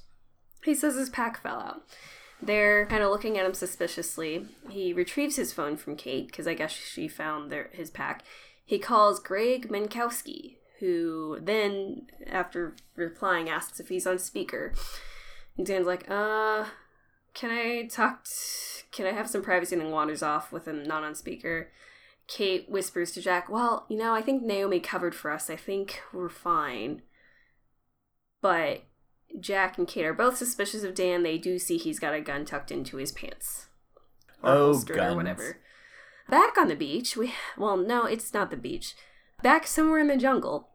He 0.64 0.74
says 0.74 0.96
his 0.96 1.10
pack 1.10 1.42
fell 1.42 1.60
out. 1.60 1.84
They're 2.42 2.88
kind 2.88 3.04
of 3.04 3.12
looking 3.12 3.38
at 3.38 3.46
him 3.46 3.54
suspiciously. 3.54 4.48
He 4.70 4.94
retrieves 4.94 5.36
his 5.36 5.54
phone 5.54 5.78
from 5.78 5.96
Kate 5.96 6.28
because 6.28 6.48
I 6.48 6.54
guess 6.54 6.72
she 6.72 7.08
found 7.08 7.52
their, 7.52 7.70
his 7.72 7.92
pack. 7.92 8.24
He 8.66 8.80
calls 8.80 9.20
Greg 9.20 9.70
Minkowski, 9.70 10.56
who 10.82 11.38
then, 11.42 12.08
after 12.28 12.76
replying, 12.98 13.50
asks 13.50 13.80
if 13.80 13.88
he's 13.88 14.06
on 14.06 14.20
speaker. 14.20 14.74
And 15.58 15.66
Dan's 15.66 15.88
like, 15.88 16.10
uh, 16.12 16.66
can 17.34 17.50
I 17.52 17.88
talk? 17.88 18.26
T- 18.26 18.84
can 18.92 19.06
I 19.06 19.12
have 19.14 19.30
some 19.30 19.42
privacy? 19.42 19.76
And 19.76 19.86
then 19.86 19.92
wanders 19.92 20.22
off 20.22 20.52
with 20.52 20.68
him 20.68 20.84
not 20.84 21.04
on 21.06 21.16
speaker. 21.16 21.70
Kate 22.28 22.70
whispers 22.70 23.12
to 23.14 23.22
Jack, 23.22 23.48
Well, 23.50 23.86
you 23.90 23.98
know, 23.98 24.14
I 24.14 24.22
think 24.22 24.44
Naomi 24.44 24.80
covered 24.82 25.16
for 25.16 25.32
us. 25.32 25.50
I 25.50 25.56
think 25.56 26.02
we're 26.14 26.30
fine. 26.30 27.02
But 28.42 28.84
Jack 29.40 29.78
and 29.78 29.88
Kate 29.88 30.06
are 30.06 30.14
both 30.14 30.38
suspicious 30.38 30.84
of 30.84 30.96
Dan. 30.96 31.24
They 31.24 31.38
do 31.38 31.58
see 31.60 31.78
he's 31.78 32.00
got 32.00 32.14
a 32.14 32.22
gun 32.22 32.44
tucked 32.46 32.72
into 32.72 32.98
his 32.98 33.12
pants. 33.12 33.68
Or 34.44 34.50
Oh, 34.52 34.74
guns. 34.74 34.90
or 35.00 35.16
whatever. 35.16 35.58
Back 36.30 36.58
on 36.58 36.68
the 36.68 36.76
beach, 36.76 37.16
we 37.16 37.34
well, 37.58 37.78
no, 37.78 38.06
it's 38.06 38.34
not 38.34 38.50
the 38.50 38.58
beach. 38.58 38.96
Back 39.44 39.68
somewhere 39.68 40.00
in 40.00 40.08
the 40.08 40.18
jungle, 40.18 40.70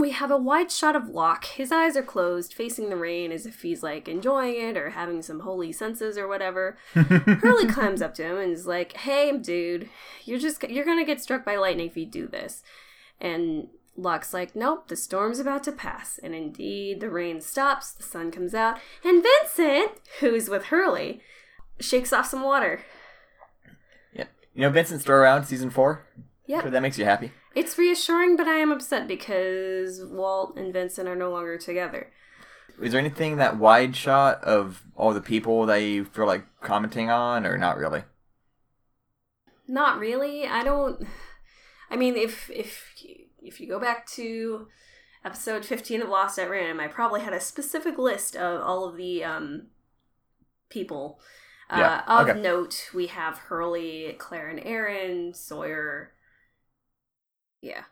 we 0.00 0.10
have 0.10 0.30
a 0.30 0.36
wide 0.36 0.70
shot 0.70 0.96
of 0.96 1.08
Locke. 1.08 1.46
His 1.46 1.72
eyes 1.72 1.96
are 1.96 2.02
closed, 2.02 2.52
facing 2.52 2.90
the 2.90 2.96
rain 2.96 3.32
as 3.32 3.46
if 3.46 3.62
he's 3.62 3.82
like 3.82 4.08
enjoying 4.08 4.60
it 4.60 4.76
or 4.76 4.90
having 4.90 5.22
some 5.22 5.40
holy 5.40 5.72
senses 5.72 6.18
or 6.18 6.28
whatever. 6.28 6.76
Hurley 6.94 7.66
climbs 7.66 8.02
up 8.02 8.14
to 8.14 8.24
him 8.24 8.36
and 8.36 8.52
is 8.52 8.66
like, 8.66 8.96
"Hey, 8.98 9.36
dude, 9.36 9.88
you're 10.24 10.38
just 10.38 10.62
you're 10.68 10.84
gonna 10.84 11.04
get 11.04 11.20
struck 11.20 11.44
by 11.44 11.56
lightning 11.56 11.86
if 11.86 11.96
you 11.96 12.06
do 12.06 12.26
this." 12.26 12.62
And 13.20 13.68
Locke's 13.96 14.34
like, 14.34 14.54
"Nope, 14.54 14.88
the 14.88 14.96
storm's 14.96 15.38
about 15.38 15.64
to 15.64 15.72
pass." 15.72 16.18
And 16.22 16.34
indeed, 16.34 17.00
the 17.00 17.10
rain 17.10 17.40
stops, 17.40 17.92
the 17.92 18.02
sun 18.02 18.30
comes 18.30 18.54
out, 18.54 18.78
and 19.04 19.22
Vincent, 19.22 19.92
who's 20.20 20.48
with 20.48 20.66
Hurley, 20.66 21.20
shakes 21.80 22.12
off 22.12 22.26
some 22.26 22.42
water. 22.42 22.82
Yeah. 24.12 24.26
You 24.54 24.62
know 24.62 24.70
Vincent's 24.70 25.02
still 25.02 25.14
around, 25.14 25.44
season 25.44 25.70
four? 25.70 26.06
Yep. 26.46 26.62
Sure 26.62 26.70
that 26.70 26.82
makes 26.82 26.98
you 26.98 27.04
happy. 27.04 27.32
It's 27.54 27.76
reassuring, 27.76 28.36
but 28.36 28.46
I 28.46 28.54
am 28.54 28.70
upset 28.72 29.08
because 29.08 30.02
Walt 30.04 30.56
and 30.56 30.72
Vincent 30.72 31.08
are 31.08 31.16
no 31.16 31.30
longer 31.30 31.58
together. 31.58 32.10
Is 32.80 32.92
there 32.92 33.00
anything 33.00 33.36
that 33.36 33.56
wide 33.58 33.94
shot 33.96 34.42
of 34.44 34.84
all 34.96 35.12
the 35.12 35.20
people 35.20 35.66
that 35.66 35.78
you 35.78 36.04
feel 36.04 36.26
like 36.26 36.44
commenting 36.60 37.10
on, 37.10 37.44
or 37.44 37.58
not 37.58 37.76
really? 37.76 38.04
Not 39.66 39.98
really. 39.98 40.46
I 40.46 40.64
don't. 40.64 41.06
I 41.90 41.96
mean, 41.96 42.16
if 42.16 42.50
if 42.50 42.94
if 43.42 43.60
you 43.60 43.68
go 43.68 43.78
back 43.78 44.06
to 44.08 44.68
episode 45.24 45.64
fifteen 45.64 46.02
of 46.02 46.08
Lost 46.08 46.38
at 46.38 46.50
Random, 46.50 46.80
I 46.80 46.88
probably 46.88 47.20
had 47.20 47.32
a 47.32 47.40
specific 47.40 47.98
list 47.98 48.36
of 48.36 48.60
all 48.62 48.88
of 48.88 48.96
the 48.96 49.24
um 49.24 49.68
people. 50.70 51.20
Uh, 51.70 51.76
Yeah, 51.78 52.02
of 52.06 52.28
okay. 52.28 52.40
note, 52.40 52.90
we 52.94 53.08
have 53.08 53.38
Hurley, 53.38 54.14
Claire 54.18 54.48
and 54.48 54.60
Aaron, 54.64 55.34
Sawyer. 55.34 56.12
Yeah, 57.60 57.84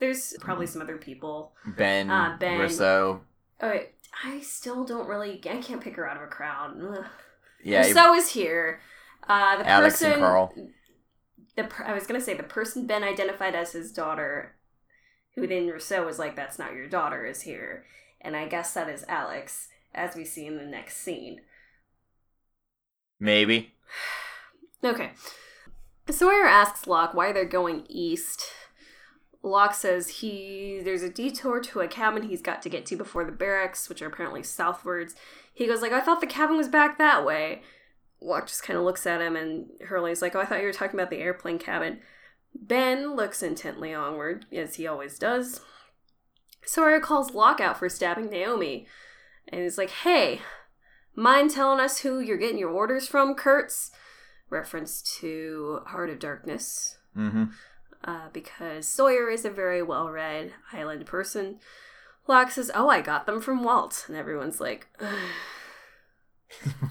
there's 0.00 0.34
probably 0.40 0.66
some 0.66 0.82
other 0.82 0.96
people. 0.98 1.52
Ben, 1.76 2.10
Uh, 2.10 2.36
Ben. 2.38 2.58
Rousseau. 2.60 3.22
Oh, 3.60 3.80
I 4.24 4.40
still 4.40 4.84
don't 4.84 5.08
really. 5.08 5.40
I 5.48 5.56
can't 5.60 5.80
pick 5.80 5.96
her 5.96 6.08
out 6.08 6.16
of 6.16 6.22
a 6.22 6.26
crowd. 6.26 6.76
Ugh. 6.80 7.04
Yeah, 7.66 7.78
Rousseau 7.86 8.12
is 8.12 8.28
here. 8.32 8.80
Uh, 9.26 9.56
the 9.56 9.66
Alex 9.66 9.94
person, 9.94 10.12
and 10.12 10.20
Carl. 10.20 10.54
The 11.56 11.66
I 11.86 11.94
was 11.94 12.06
gonna 12.06 12.20
say 12.20 12.34
the 12.34 12.42
person 12.42 12.86
Ben 12.86 13.02
identified 13.02 13.54
as 13.54 13.72
his 13.72 13.90
daughter, 13.90 14.56
who 15.34 15.46
then 15.46 15.68
Rousseau 15.68 16.04
was 16.04 16.18
like, 16.18 16.36
"That's 16.36 16.58
not 16.58 16.74
your 16.74 16.86
daughter," 16.88 17.24
is 17.24 17.40
here, 17.42 17.86
and 18.20 18.36
I 18.36 18.46
guess 18.48 18.74
that 18.74 18.90
is 18.90 19.06
Alex, 19.08 19.68
as 19.94 20.14
we 20.14 20.26
see 20.26 20.44
in 20.46 20.58
the 20.58 20.66
next 20.66 20.98
scene. 20.98 21.40
maybe. 23.18 23.72
Okay. 24.84 25.12
Sawyer 26.10 26.44
asks 26.44 26.86
Locke 26.86 27.14
why 27.14 27.32
they're 27.32 27.46
going 27.46 27.86
east. 27.88 28.50
Locke 29.44 29.74
says 29.74 30.08
he 30.08 30.80
there's 30.82 31.02
a 31.02 31.10
detour 31.10 31.60
to 31.60 31.80
a 31.80 31.86
cabin 31.86 32.22
he's 32.24 32.40
got 32.40 32.62
to 32.62 32.70
get 32.70 32.86
to 32.86 32.96
before 32.96 33.24
the 33.24 33.32
barracks, 33.32 33.88
which 33.90 34.00
are 34.00 34.06
apparently 34.06 34.42
southwards. 34.42 35.14
He 35.52 35.66
goes 35.66 35.82
like, 35.82 35.92
"I 35.92 36.00
thought 36.00 36.22
the 36.22 36.26
cabin 36.26 36.56
was 36.56 36.68
back 36.68 36.96
that 36.96 37.26
way." 37.26 37.62
Locke 38.22 38.46
just 38.46 38.62
kind 38.62 38.78
of 38.78 38.84
looks 38.86 39.06
at 39.06 39.20
him, 39.20 39.36
and 39.36 39.66
Hurley's 39.82 40.22
like, 40.22 40.34
"Oh, 40.34 40.40
I 40.40 40.46
thought 40.46 40.60
you 40.60 40.66
were 40.66 40.72
talking 40.72 40.98
about 40.98 41.10
the 41.10 41.18
airplane 41.18 41.58
cabin." 41.58 42.00
Ben 42.54 43.14
looks 43.14 43.42
intently 43.42 43.92
onward, 43.92 44.46
as 44.50 44.76
he 44.76 44.86
always 44.86 45.18
does. 45.18 45.60
Sawyer 46.64 46.98
calls 47.00 47.34
Locke 47.34 47.60
out 47.60 47.78
for 47.78 47.90
stabbing 47.90 48.30
Naomi, 48.30 48.86
and 49.48 49.60
he's 49.60 49.76
like, 49.76 49.90
"Hey, 49.90 50.40
mind 51.14 51.50
telling 51.50 51.80
us 51.80 51.98
who 52.00 52.18
you're 52.18 52.38
getting 52.38 52.58
your 52.58 52.70
orders 52.70 53.06
from, 53.06 53.34
Kurtz?" 53.34 53.90
Reference 54.48 55.02
to 55.20 55.80
Heart 55.88 56.10
of 56.10 56.18
Darkness, 56.18 56.96
Mm-hmm. 57.16 57.44
Uh, 58.04 58.28
because 58.32 58.88
Sawyer 58.88 59.30
is 59.30 59.44
a 59.44 59.50
very 59.50 59.82
well 59.82 60.10
read 60.10 60.52
island 60.72 61.06
person. 61.06 61.58
Locke 62.26 62.50
says, 62.50 62.70
Oh, 62.74 62.88
I 62.88 63.00
got 63.00 63.26
them 63.26 63.40
from 63.40 63.62
Walt. 63.62 64.04
And 64.08 64.16
everyone's 64.16 64.60
like, 64.60 64.88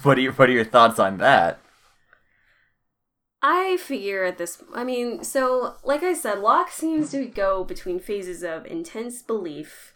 What 0.04 0.18
are 0.18 0.22
your 0.22 0.34
What 0.34 0.50
are 0.50 0.54
your 0.54 0.66
thoughts 0.66 1.00
on 1.00 1.18
that? 1.20 1.60
I 3.46 3.78
figure 3.78 4.24
at 4.24 4.38
this, 4.38 4.64
I 4.74 4.86
mean, 4.86 5.26
so 5.26 5.76
like 5.84 6.02
I 6.02 6.14
said, 6.14 6.40
Locke 6.40 6.72
seems 6.72 7.12
to 7.12 7.26
go 7.26 7.66
between 7.66 8.00
phases 8.00 8.42
of 8.42 8.66
intense 8.66 9.22
belief 9.22 9.94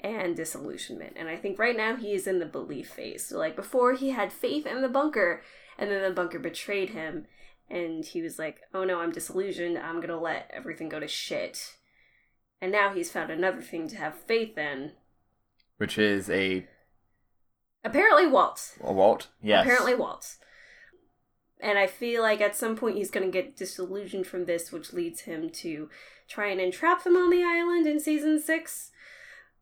and 0.00 0.34
disillusionment. 0.34 1.12
And 1.16 1.28
I 1.28 1.36
think 1.36 1.58
right 1.58 1.76
now 1.76 1.96
he 1.96 2.12
is 2.12 2.26
in 2.26 2.38
the 2.38 2.46
belief 2.46 2.88
phase. 2.88 3.26
So, 3.26 3.38
like, 3.38 3.54
before 3.54 3.92
he 3.92 4.10
had 4.10 4.32
faith 4.32 4.66
in 4.66 4.80
the 4.80 4.88
bunker, 4.88 5.42
and 5.78 5.90
then 5.90 6.02
the 6.02 6.10
bunker 6.10 6.38
betrayed 6.38 6.90
him, 6.90 7.26
and 7.68 8.04
he 8.04 8.22
was 8.22 8.38
like, 8.38 8.60
oh 8.72 8.84
no, 8.84 9.00
I'm 9.00 9.12
disillusioned, 9.12 9.78
I'm 9.78 10.00
gonna 10.00 10.20
let 10.20 10.50
everything 10.52 10.88
go 10.88 11.00
to 11.00 11.08
shit. 11.08 11.76
And 12.60 12.72
now 12.72 12.94
he's 12.94 13.10
found 13.10 13.30
another 13.30 13.60
thing 13.60 13.88
to 13.88 13.96
have 13.96 14.18
faith 14.26 14.56
in. 14.56 14.92
Which 15.76 15.98
is 15.98 16.30
a, 16.30 16.66
Apparently, 17.84 18.26
Walt. 18.26 18.76
a 18.82 18.92
Walt. 18.92 19.28
Yes. 19.42 19.64
Apparently, 19.64 19.94
Walt. 19.94 20.36
And 21.60 21.78
I 21.78 21.86
feel 21.86 22.22
like 22.22 22.40
at 22.40 22.56
some 22.56 22.76
point 22.76 22.96
he's 22.96 23.10
going 23.10 23.24
to 23.24 23.32
get 23.32 23.56
disillusioned 23.56 24.26
from 24.26 24.44
this, 24.44 24.72
which 24.72 24.92
leads 24.92 25.22
him 25.22 25.50
to 25.50 25.88
try 26.28 26.48
and 26.48 26.60
entrap 26.60 27.04
them 27.04 27.16
on 27.16 27.30
the 27.30 27.44
island 27.44 27.86
in 27.86 28.00
season 28.00 28.40
six. 28.40 28.90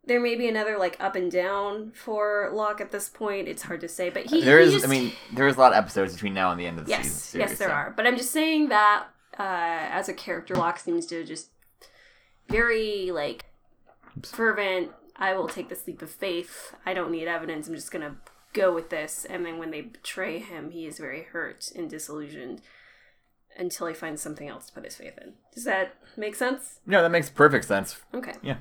There 0.06 0.20
may 0.20 0.34
be 0.34 0.48
another 0.48 0.76
like 0.78 0.96
up 1.00 1.16
and 1.16 1.30
down 1.32 1.92
for 1.94 2.50
Locke 2.52 2.80
at 2.80 2.90
this 2.90 3.08
point. 3.08 3.48
It's 3.48 3.62
hard 3.62 3.80
to 3.80 3.88
say, 3.88 4.10
but 4.10 4.26
he 4.26 4.42
there 4.42 4.58
he 4.60 4.66
is. 4.66 4.72
just- 4.72 4.84
I 4.84 4.88
mean, 4.88 5.12
there 5.32 5.46
is 5.48 5.56
a 5.56 5.58
lot 5.58 5.72
of 5.72 5.78
episodes 5.78 6.12
between 6.12 6.34
now 6.34 6.50
and 6.50 6.60
the 6.60 6.66
end 6.66 6.78
of 6.78 6.84
the 6.84 6.90
yes, 6.90 7.06
season. 7.06 7.40
yes, 7.40 7.48
series, 7.50 7.58
there 7.58 7.68
so- 7.68 7.74
are. 7.74 7.94
But 7.96 8.06
I'm 8.06 8.16
just 8.16 8.30
saying 8.30 8.68
that 8.68 9.06
uh, 9.38 9.42
as 9.90 10.08
a 10.08 10.14
character, 10.14 10.54
Locke 10.54 10.78
seems 10.78 11.06
to 11.06 11.24
just 11.24 11.48
very 12.48 13.10
like 13.10 13.44
fervent. 14.22 14.90
I 15.16 15.34
will 15.34 15.48
take 15.48 15.68
this 15.68 15.86
leap 15.86 16.02
of 16.02 16.10
faith. 16.10 16.74
I 16.84 16.92
don't 16.94 17.10
need 17.10 17.26
evidence. 17.28 17.68
I'm 17.68 17.74
just 17.74 17.90
gonna 17.90 18.16
go 18.52 18.74
with 18.74 18.90
this. 18.90 19.24
And 19.24 19.44
then 19.46 19.58
when 19.58 19.70
they 19.70 19.80
betray 19.80 20.38
him, 20.38 20.70
he 20.70 20.86
is 20.86 20.98
very 20.98 21.22
hurt 21.22 21.70
and 21.74 21.88
disillusioned 21.88 22.60
until 23.56 23.86
he 23.86 23.94
finds 23.94 24.20
something 24.20 24.48
else 24.48 24.66
to 24.66 24.72
put 24.72 24.84
his 24.84 24.96
faith 24.96 25.16
in. 25.22 25.34
Does 25.54 25.64
that 25.64 25.94
make 26.16 26.34
sense? 26.34 26.80
No, 26.84 27.00
that 27.02 27.10
makes 27.10 27.30
perfect 27.30 27.64
sense. 27.66 28.00
Okay. 28.12 28.34
Yeah. 28.42 28.56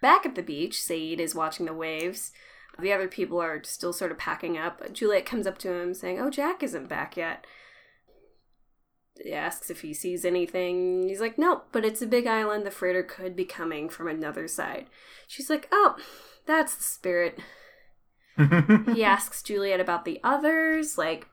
Back 0.00 0.26
at 0.26 0.34
the 0.34 0.42
beach, 0.42 0.74
Sayid 0.74 1.18
is 1.18 1.34
watching 1.34 1.66
the 1.66 1.74
waves. 1.74 2.32
The 2.78 2.92
other 2.92 3.08
people 3.08 3.40
are 3.40 3.62
still 3.64 3.92
sort 3.92 4.12
of 4.12 4.18
packing 4.18 4.58
up. 4.58 4.92
Juliet 4.92 5.24
comes 5.24 5.46
up 5.46 5.58
to 5.58 5.72
him 5.72 5.94
saying, 5.94 6.20
Oh, 6.20 6.30
Jack 6.30 6.62
isn't 6.62 6.88
back 6.88 7.16
yet. 7.16 7.46
He 9.22 9.32
asks 9.32 9.70
if 9.70 9.80
he 9.80 9.94
sees 9.94 10.26
anything. 10.26 11.08
He's 11.08 11.20
like, 11.20 11.38
Nope, 11.38 11.68
but 11.72 11.84
it's 11.84 12.02
a 12.02 12.06
big 12.06 12.26
island. 12.26 12.66
The 12.66 12.70
freighter 12.70 13.02
could 13.02 13.34
be 13.34 13.46
coming 13.46 13.88
from 13.88 14.08
another 14.08 14.46
side. 14.46 14.86
She's 15.26 15.48
like, 15.48 15.68
Oh, 15.72 15.96
that's 16.46 16.74
the 16.76 16.82
spirit. 16.82 17.38
he 18.94 19.02
asks 19.02 19.42
Juliet 19.42 19.80
about 19.80 20.04
the 20.04 20.20
others. 20.22 20.98
Like, 20.98 21.28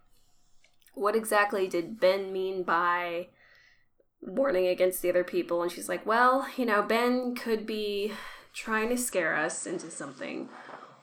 what 0.94 1.16
exactly 1.16 1.68
did 1.68 2.00
Ben 2.00 2.32
mean 2.32 2.64
by 2.64 3.28
warning 4.22 4.68
against 4.68 5.02
the 5.02 5.10
other 5.10 5.24
people? 5.24 5.62
And 5.62 5.72
she's 5.72 5.90
like, 5.90 6.06
well, 6.06 6.48
you 6.56 6.66
know, 6.66 6.82
Ben 6.82 7.36
could 7.36 7.66
be 7.66 8.14
trying 8.54 8.90
to 8.90 8.98
scare 8.98 9.36
us 9.36 9.66
into 9.66 9.90
something, 9.90 10.50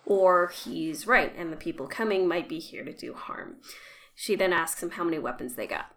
or 0.07 0.49
he's 0.49 1.07
right, 1.07 1.35
and 1.37 1.53
the 1.53 1.57
people 1.57 1.87
coming 1.87 2.27
might 2.27 2.49
be 2.49 2.59
here 2.59 2.85
to 2.85 2.93
do 2.93 3.15
harm. 3.15 3.57
She 4.15 4.37
then 4.37 4.53
asks 4.53 4.83
him 4.83 4.91
how 4.91 5.05
many 5.05 5.19
weapons 5.19 5.55
they 5.55 5.67
got. 5.67 5.95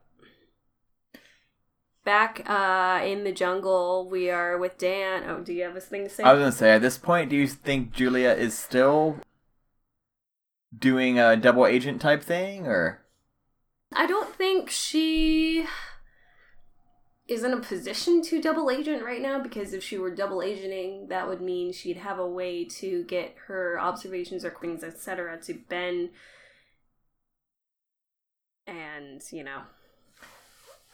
Back 2.06 2.44
uh, 2.50 3.02
in 3.06 3.24
the 3.24 3.32
jungle, 3.32 4.10
we 4.10 4.30
are 4.30 4.58
with 4.58 4.78
Dan. 4.78 5.24
Oh, 5.28 5.40
do 5.40 5.54
you 5.54 5.64
have 5.64 5.76
a 5.76 5.82
thing 5.82 6.04
to 6.04 6.10
say? 6.10 6.24
I 6.24 6.34
was 6.34 6.40
gonna 6.40 6.52
say, 6.52 6.72
at 6.72 6.82
this 6.82 6.98
point, 6.98 7.30
do 7.30 7.36
you 7.36 7.48
think 7.48 7.94
Julia 7.94 8.32
is 8.32 8.58
still 8.58 9.20
doing 10.78 11.20
a 11.20 11.38
double 11.38 11.66
agent 11.66 12.02
type 12.02 12.24
thing, 12.24 12.68
or 12.68 13.06
I 13.94 14.06
don't 14.06 14.36
think 14.36 14.70
she 14.70 15.66
is 17.28 17.44
in 17.44 17.54
a 17.54 17.60
position 17.60 18.22
to 18.22 18.42
double 18.42 18.70
agent 18.70 19.04
right 19.04 19.22
now 19.22 19.42
because 19.42 19.74
if 19.74 19.84
she 19.84 19.98
were 19.98 20.14
double 20.14 20.42
agenting, 20.42 21.08
that 21.08 21.28
would 21.28 21.42
mean 21.42 21.72
she'd 21.72 21.98
have 21.98 22.20
a 22.20 22.28
way 22.28 22.66
to 22.66 23.04
get 23.04 23.36
her 23.48 23.80
observations 23.80 24.44
or 24.44 24.52
things, 24.62 24.84
etc., 24.84 25.40
to 25.42 25.54
Ben. 25.54 26.10
And, 28.68 29.22
you 29.32 29.44
know, 29.44 29.62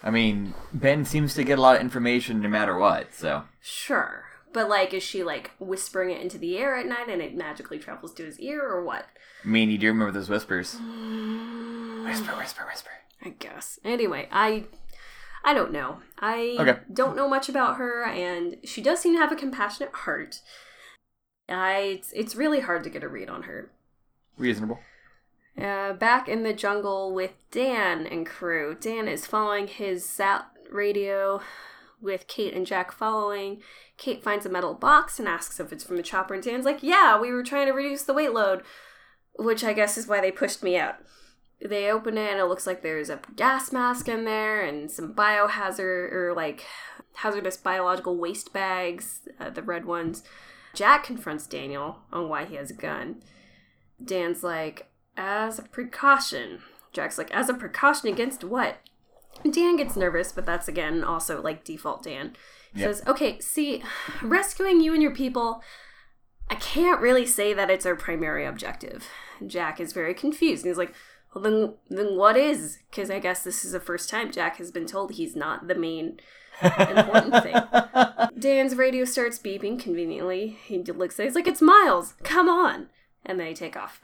I 0.04 0.12
mean, 0.12 0.54
Ben 0.74 1.04
seems 1.04 1.34
to 1.34 1.44
get 1.44 1.60
a 1.60 1.62
lot 1.62 1.76
of 1.76 1.82
information 1.82 2.42
no 2.42 2.50
matter 2.50 2.78
what. 2.78 3.14
So 3.14 3.44
sure. 3.60 4.26
But, 4.52 4.70
like, 4.70 4.94
is 4.94 5.04
she, 5.04 5.24
like, 5.24 5.52
whispering 5.60 6.10
it 6.10 6.22
into 6.22 6.40
the 6.40 6.58
air 6.58 6.76
at 6.76 6.88
night 6.88 7.08
and 7.08 7.22
it 7.22 7.36
magically 7.36 7.78
travels 7.78 8.14
to 8.16 8.26
his 8.26 8.40
ear 8.40 8.64
or 8.64 8.84
what? 8.84 9.06
I 9.44 9.48
mean, 9.48 9.70
you 9.70 9.78
do 9.78 9.88
remember 9.88 10.12
those 10.12 10.30
whispers? 10.30 10.76
Mm. 10.76 12.06
Whisper, 12.06 12.36
whisper, 12.36 12.66
whisper. 12.66 12.90
I 13.22 13.30
guess. 13.30 13.80
Anyway, 13.84 14.28
I 14.32 14.66
I 15.44 15.54
don't 15.54 15.72
know. 15.72 16.00
I 16.20 16.56
Okay. 16.60 16.80
don't 16.92 17.16
know 17.16 17.28
much 17.30 17.50
about 17.50 17.78
her 17.78 18.04
and 18.04 18.58
she 18.64 18.82
does 18.82 19.00
seem 19.00 19.14
to 19.14 19.20
have 19.20 19.32
a 19.32 19.36
compassionate 19.36 19.94
heart. 19.94 20.42
I 21.48 21.80
it's, 21.98 22.12
it's 22.14 22.36
really 22.36 22.60
hard 22.60 22.84
to 22.84 22.90
get 22.90 23.04
a 23.04 23.08
read 23.10 23.30
on 23.30 23.44
her. 23.44 23.72
Reasonable. 24.38 24.80
Uh, 25.60 25.94
back 25.94 26.30
in 26.30 26.44
the 26.44 26.54
jungle 26.54 27.14
with 27.14 27.32
Dan 27.52 28.06
and 28.06 28.26
crew. 28.26 28.78
Dan 28.80 29.08
is 29.08 29.26
following 29.26 29.68
his 29.68 30.06
sat 30.06 30.46
radio 30.72 31.42
with 32.02 32.28
Kate 32.28 32.54
and 32.54 32.66
Jack 32.66 32.92
following. 32.92 33.62
Kate 33.98 34.24
finds 34.24 34.46
a 34.46 34.50
metal 34.50 34.74
box 34.74 35.20
and 35.20 35.28
asks 35.28 35.60
if 35.60 35.74
it's 35.74 35.84
from 35.84 35.98
the 35.98 36.04
chopper, 36.04 36.34
and 36.34 36.44
Dan's 36.44 36.64
like, 36.66 36.82
Yeah, 36.82 37.20
we 37.20 37.32
were 37.32 37.44
trying 37.44 37.68
to 37.68 37.74
reduce 37.74 38.04
the 38.04 38.14
weight 38.14 38.32
load, 38.32 38.62
which 39.38 39.64
I 39.64 39.74
guess 39.74 39.98
is 39.98 40.08
why 40.08 40.22
they 40.22 40.32
pushed 40.32 40.64
me 40.64 40.78
out. 40.78 40.96
They 41.62 41.92
open 41.92 42.18
it, 42.18 42.32
and 42.32 42.40
it 42.40 42.46
looks 42.46 42.66
like 42.66 42.82
there's 42.82 43.10
a 43.10 43.20
gas 43.36 43.72
mask 43.74 44.08
in 44.08 44.24
there 44.26 44.62
and 44.62 44.90
some 44.90 45.14
biohazard 45.14 46.14
or 46.14 46.34
like 46.36 46.66
hazardous 47.16 47.58
biological 47.58 48.16
waste 48.18 48.54
bags, 48.54 49.28
uh, 49.40 49.50
the 49.50 49.62
red 49.62 49.86
ones. 49.86 50.24
Jack 50.74 51.04
confronts 51.04 51.48
Daniel 51.48 52.00
on 52.14 52.30
why 52.30 52.46
he 52.46 52.56
has 52.56 52.72
a 52.72 52.76
gun. 52.76 53.22
Dan's 54.04 54.44
like, 54.44 54.88
as 55.18 55.60
a 55.60 55.64
precaution. 55.64 56.60
Jack's 56.94 57.18
like, 57.18 57.32
as 57.32 57.50
a 57.50 57.54
precaution 57.54 58.08
against 58.08 58.44
what? 58.44 58.78
Dan 59.50 59.76
gets 59.76 59.96
nervous, 59.96 60.32
but 60.32 60.46
that's 60.46 60.68
again 60.68 61.04
also 61.04 61.42
like 61.42 61.64
default 61.66 62.04
Dan. 62.04 62.36
He 62.74 62.82
Yep. 62.82 62.88
says, 62.96 63.08
okay, 63.08 63.40
see, 63.40 63.84
rescuing 64.22 64.80
you 64.80 64.94
and 64.94 65.02
your 65.02 65.14
people, 65.14 65.62
I 66.50 66.56
can't 66.56 67.02
really 67.02 67.26
say 67.26 67.54
that 67.54 67.70
it's 67.70 67.86
our 67.86 67.96
primary 67.96 68.46
objective. 68.46 69.08
Jack 69.46 69.80
is 69.80 69.92
very 69.92 70.14
confused. 70.14 70.64
And 70.64 70.70
he's 70.72 70.78
like, 70.78 70.94
well, 71.34 71.44
then, 71.44 71.74
then 71.90 72.18
what 72.18 72.38
is? 72.38 72.80
Because 72.90 73.12
I 73.12 73.20
guess 73.20 73.44
this 73.44 73.64
is 73.64 73.74
the 73.74 73.80
first 73.80 74.10
time 74.10 74.32
Jack 74.32 74.58
has 74.58 74.72
been 74.72 74.86
told 74.86 75.12
he's 75.12 75.36
not 75.36 75.68
the 75.68 75.76
main 75.76 76.20
important 76.62 77.44
thing. 77.44 77.56
Dan's 78.40 78.76
radio 78.76 79.06
starts 79.06 79.38
beeping 79.40 79.80
conveniently. 79.80 80.58
He 80.66 80.80
looks 80.84 81.20
at 81.20 81.24
it, 81.24 81.28
he's 81.28 81.36
like, 81.36 81.48
it's 81.48 81.62
Miles, 81.62 82.16
come 82.24 82.50
on. 82.50 82.90
And 83.26 83.40
they 83.40 83.54
take 83.54 83.78
off. 83.78 84.02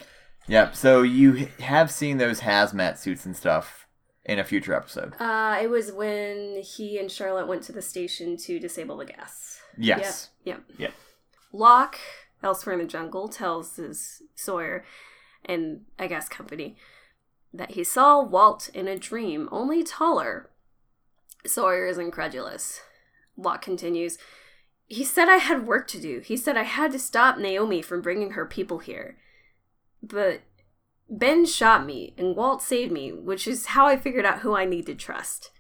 Yep. 0.48 0.76
So 0.76 1.02
you 1.02 1.48
have 1.60 1.90
seen 1.90 2.18
those 2.18 2.42
hazmat 2.42 2.98
suits 2.98 3.26
and 3.26 3.36
stuff 3.36 3.88
in 4.26 4.38
a 4.38 4.44
future 4.44 4.76
episode. 4.76 5.14
Uh, 5.20 5.58
it 5.62 5.70
was 5.70 5.92
when 5.92 6.62
he 6.62 7.00
and 7.00 7.12
Charlotte 7.12 7.48
went 7.48 7.64
to 7.64 7.72
the 7.72 7.82
station 7.82 8.38
to 8.38 8.60
disable 8.60 8.98
the 8.98 9.06
gas. 9.06 9.60
Yes. 9.78 10.30
Yep. 10.44 10.62
Yep. 10.78 10.94
Locke, 11.52 11.98
elsewhere 12.44 12.74
in 12.74 12.82
the 12.82 12.88
jungle, 12.88 13.28
tells 13.28 13.78
his 13.78 14.22
Sawyer 14.36 14.86
and 15.46 15.82
I 15.98 16.08
guess 16.08 16.30
company 16.30 16.76
that 17.58 17.72
he 17.72 17.84
saw 17.84 18.22
Walt 18.22 18.70
in 18.74 18.88
a 18.88 18.98
dream, 18.98 19.48
only 19.52 19.84
taller. 19.84 20.50
Sawyer 21.46 21.86
is 21.86 21.98
incredulous. 21.98 22.82
Locke 23.38 23.62
continues, 23.62 24.18
He 24.88 25.04
said 25.04 25.30
I 25.30 25.38
had 25.38 25.68
work 25.68 25.88
to 25.90 26.02
do. 26.02 26.20
He 26.20 26.38
said 26.38 26.58
I 26.58 26.64
had 26.64 26.92
to 26.92 27.00
stop 27.00 27.38
Naomi 27.38 27.82
from 27.82 28.02
bringing 28.02 28.32
her 28.32 28.46
people 28.46 28.80
here. 28.80 29.18
But 30.02 30.42
Ben 31.10 31.46
shot 31.46 31.86
me, 31.86 32.14
and 32.18 32.36
Walt 32.36 32.62
saved 32.62 32.92
me, 32.92 33.12
which 33.12 33.48
is 33.48 33.68
how 33.68 33.86
I 33.86 33.98
figured 33.98 34.26
out 34.26 34.40
who 34.40 34.56
I 34.56 34.66
need 34.66 34.86
to 34.88 34.96
trust. 34.96 35.52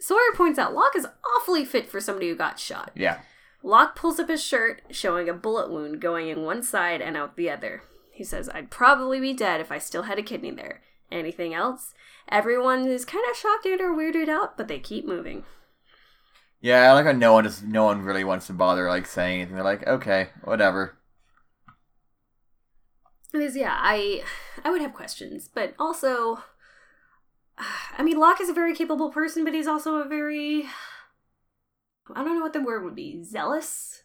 Sawyer 0.00 0.32
points 0.34 0.58
out 0.58 0.74
Locke 0.74 0.96
is 0.96 1.06
awfully 1.36 1.64
fit 1.64 1.88
for 1.88 2.00
somebody 2.00 2.28
who 2.28 2.36
got 2.36 2.58
shot. 2.58 2.92
Yeah. 2.94 3.20
Locke 3.62 3.96
pulls 3.96 4.20
up 4.20 4.28
his 4.28 4.42
shirt, 4.42 4.82
showing 4.90 5.28
a 5.28 5.34
bullet 5.34 5.70
wound 5.70 6.00
going 6.00 6.28
in 6.28 6.44
one 6.44 6.62
side 6.62 7.00
and 7.00 7.16
out 7.16 7.36
the 7.36 7.50
other. 7.50 7.82
He 8.12 8.22
says, 8.24 8.48
I'd 8.48 8.70
probably 8.70 9.20
be 9.20 9.32
dead 9.32 9.60
if 9.60 9.72
I 9.72 9.78
still 9.78 10.02
had 10.02 10.18
a 10.18 10.22
kidney 10.22 10.50
there. 10.50 10.80
Anything 11.10 11.54
else? 11.54 11.94
Everyone 12.28 12.86
is 12.86 13.04
kind 13.04 13.24
of 13.30 13.36
shocked 13.36 13.64
and 13.64 13.80
or 13.80 13.96
weirded 13.96 14.28
out, 14.28 14.56
but 14.56 14.68
they 14.68 14.78
keep 14.78 15.06
moving. 15.06 15.44
Yeah, 16.60 16.90
I 16.90 16.92
like 16.92 17.06
how 17.06 17.12
no 17.12 17.32
one 17.32 17.44
just 17.44 17.62
no 17.62 17.84
one 17.84 18.02
really 18.02 18.24
wants 18.24 18.46
to 18.48 18.52
bother 18.52 18.88
like 18.88 19.06
saying 19.06 19.40
anything. 19.40 19.54
They're 19.54 19.64
like, 19.64 19.86
okay, 19.86 20.30
whatever. 20.42 20.98
Because 23.32 23.56
yeah, 23.56 23.76
I 23.78 24.22
I 24.64 24.70
would 24.70 24.82
have 24.82 24.94
questions, 24.94 25.48
but 25.52 25.74
also 25.78 26.42
I 27.96 28.02
mean 28.02 28.18
Locke 28.18 28.40
is 28.40 28.48
a 28.48 28.54
very 28.54 28.74
capable 28.74 29.10
person, 29.10 29.44
but 29.44 29.54
he's 29.54 29.68
also 29.68 29.96
a 29.96 30.08
very 30.08 30.64
I 32.14 32.24
don't 32.24 32.36
know 32.36 32.42
what 32.42 32.52
the 32.52 32.62
word 32.62 32.84
would 32.84 32.96
be, 32.96 33.22
zealous 33.22 34.02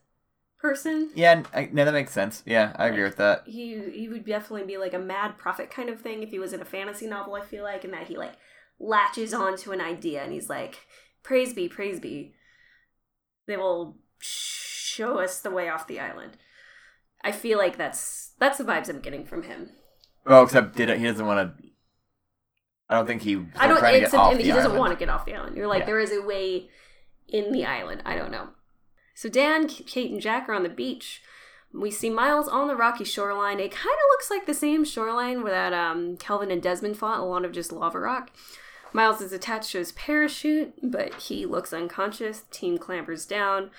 person. 0.64 1.12
Yeah, 1.14 1.44
I, 1.54 1.70
no, 1.72 1.86
that 1.86 1.92
makes 1.94 2.12
sense. 2.14 2.42
Yeah, 2.46 2.72
I 2.78 2.88
agree 2.88 3.04
with 3.04 3.18
that. 3.18 3.44
he 3.46 3.80
he 3.94 4.08
would 4.10 4.26
definitely 4.26 4.66
be 4.66 4.78
like 4.78 4.94
a 4.94 5.00
mad 5.00 5.38
prophet 5.38 5.70
kind 5.70 5.90
of 5.90 6.02
thing 6.02 6.24
if 6.24 6.30
he 6.30 6.40
was 6.40 6.54
in 6.54 6.62
a 6.62 6.66
fantasy 6.66 7.06
novel. 7.06 7.36
I 7.36 7.42
feel 7.42 7.64
like, 7.64 7.84
and 7.84 7.94
that 7.94 8.08
he 8.08 8.18
like 8.18 8.34
latches 8.80 9.34
onto 9.34 9.72
an 9.72 9.82
idea 9.82 10.24
and 10.24 10.32
he's 10.32 10.50
like, 10.50 10.80
"Praise 11.22 11.54
be, 11.54 11.68
praise 11.70 12.00
be." 12.00 12.34
They 13.46 13.58
will 13.58 13.98
show 14.20 15.20
us 15.20 15.42
the 15.42 15.52
way 15.52 15.68
off 15.70 15.86
the 15.86 16.00
island. 16.00 16.38
I 17.24 17.32
feel 17.34 17.58
like 17.58 17.78
that's 17.78 18.32
that's 18.40 18.58
the 18.58 18.64
vibes 18.64 18.90
I'm 18.90 19.02
getting 19.02 19.26
from 19.26 19.44
him. 19.44 19.72
Well, 20.26 20.44
except 20.44 20.76
did 20.78 20.90
he 20.98 21.04
doesn't 21.04 21.26
want 21.26 21.58
to. 21.58 21.64
I 22.90 22.96
don't 22.96 23.06
think 23.06 23.22
he. 23.22 23.46
I 23.58 23.68
don't. 23.68 23.80
trying 23.80 23.94
to 23.96 24.00
get 24.00 24.06
Except 24.06 24.24
off 24.24 24.32
and 24.32 24.40
the 24.40 24.44
he 24.46 24.52
doesn't 24.52 24.78
want 24.78 24.94
to 24.94 25.00
get 25.00 25.10
off 25.10 25.26
the 25.26 25.36
island. 25.36 25.58
You're 25.58 25.68
like, 25.68 25.82
Yeah. 25.82 25.86
there 25.88 26.00
is 26.00 26.12
a 26.12 26.22
way 26.22 26.70
in 27.28 27.52
the 27.52 27.66
island. 27.66 28.02
I 28.06 28.16
don't 28.16 28.32
know. 28.32 28.50
So 29.14 29.30
Dan, 29.30 29.68
Kate, 29.68 30.12
and 30.12 30.22
Jack 30.22 30.50
are 30.50 30.54
on 30.54 30.64
the 30.64 30.70
beach. 30.70 31.22
We 31.74 31.90
see 31.90 32.10
Miles 32.10 32.48
on 32.48 32.68
the 32.68 32.76
rocky 32.76 33.04
shoreline. 33.04 33.60
It 33.60 33.72
kind 33.72 33.86
of 33.96 34.10
looks 34.12 34.30
like 34.30 34.46
the 34.46 34.54
same 34.54 34.86
shoreline 34.86 35.42
where 35.42 35.52
that 35.52 35.74
um, 35.74 36.18
Kelvin 36.18 36.52
and 36.52 36.62
Desmond 36.62 36.98
fought, 36.98 37.20
a 37.20 37.24
lot 37.24 37.46
of 37.46 37.52
just 37.52 37.72
lava 37.72 38.00
rock. 38.00 38.32
Miles 38.94 39.22
is 39.22 39.34
attached 39.34 39.72
to 39.72 39.80
his 39.80 39.92
parachute, 39.92 40.74
but 40.84 41.16
he 41.16 41.48
looks 41.48 41.74
unconscious. 41.74 42.44
Team 42.52 42.78
clambers 42.78 43.28
down. 43.28 43.72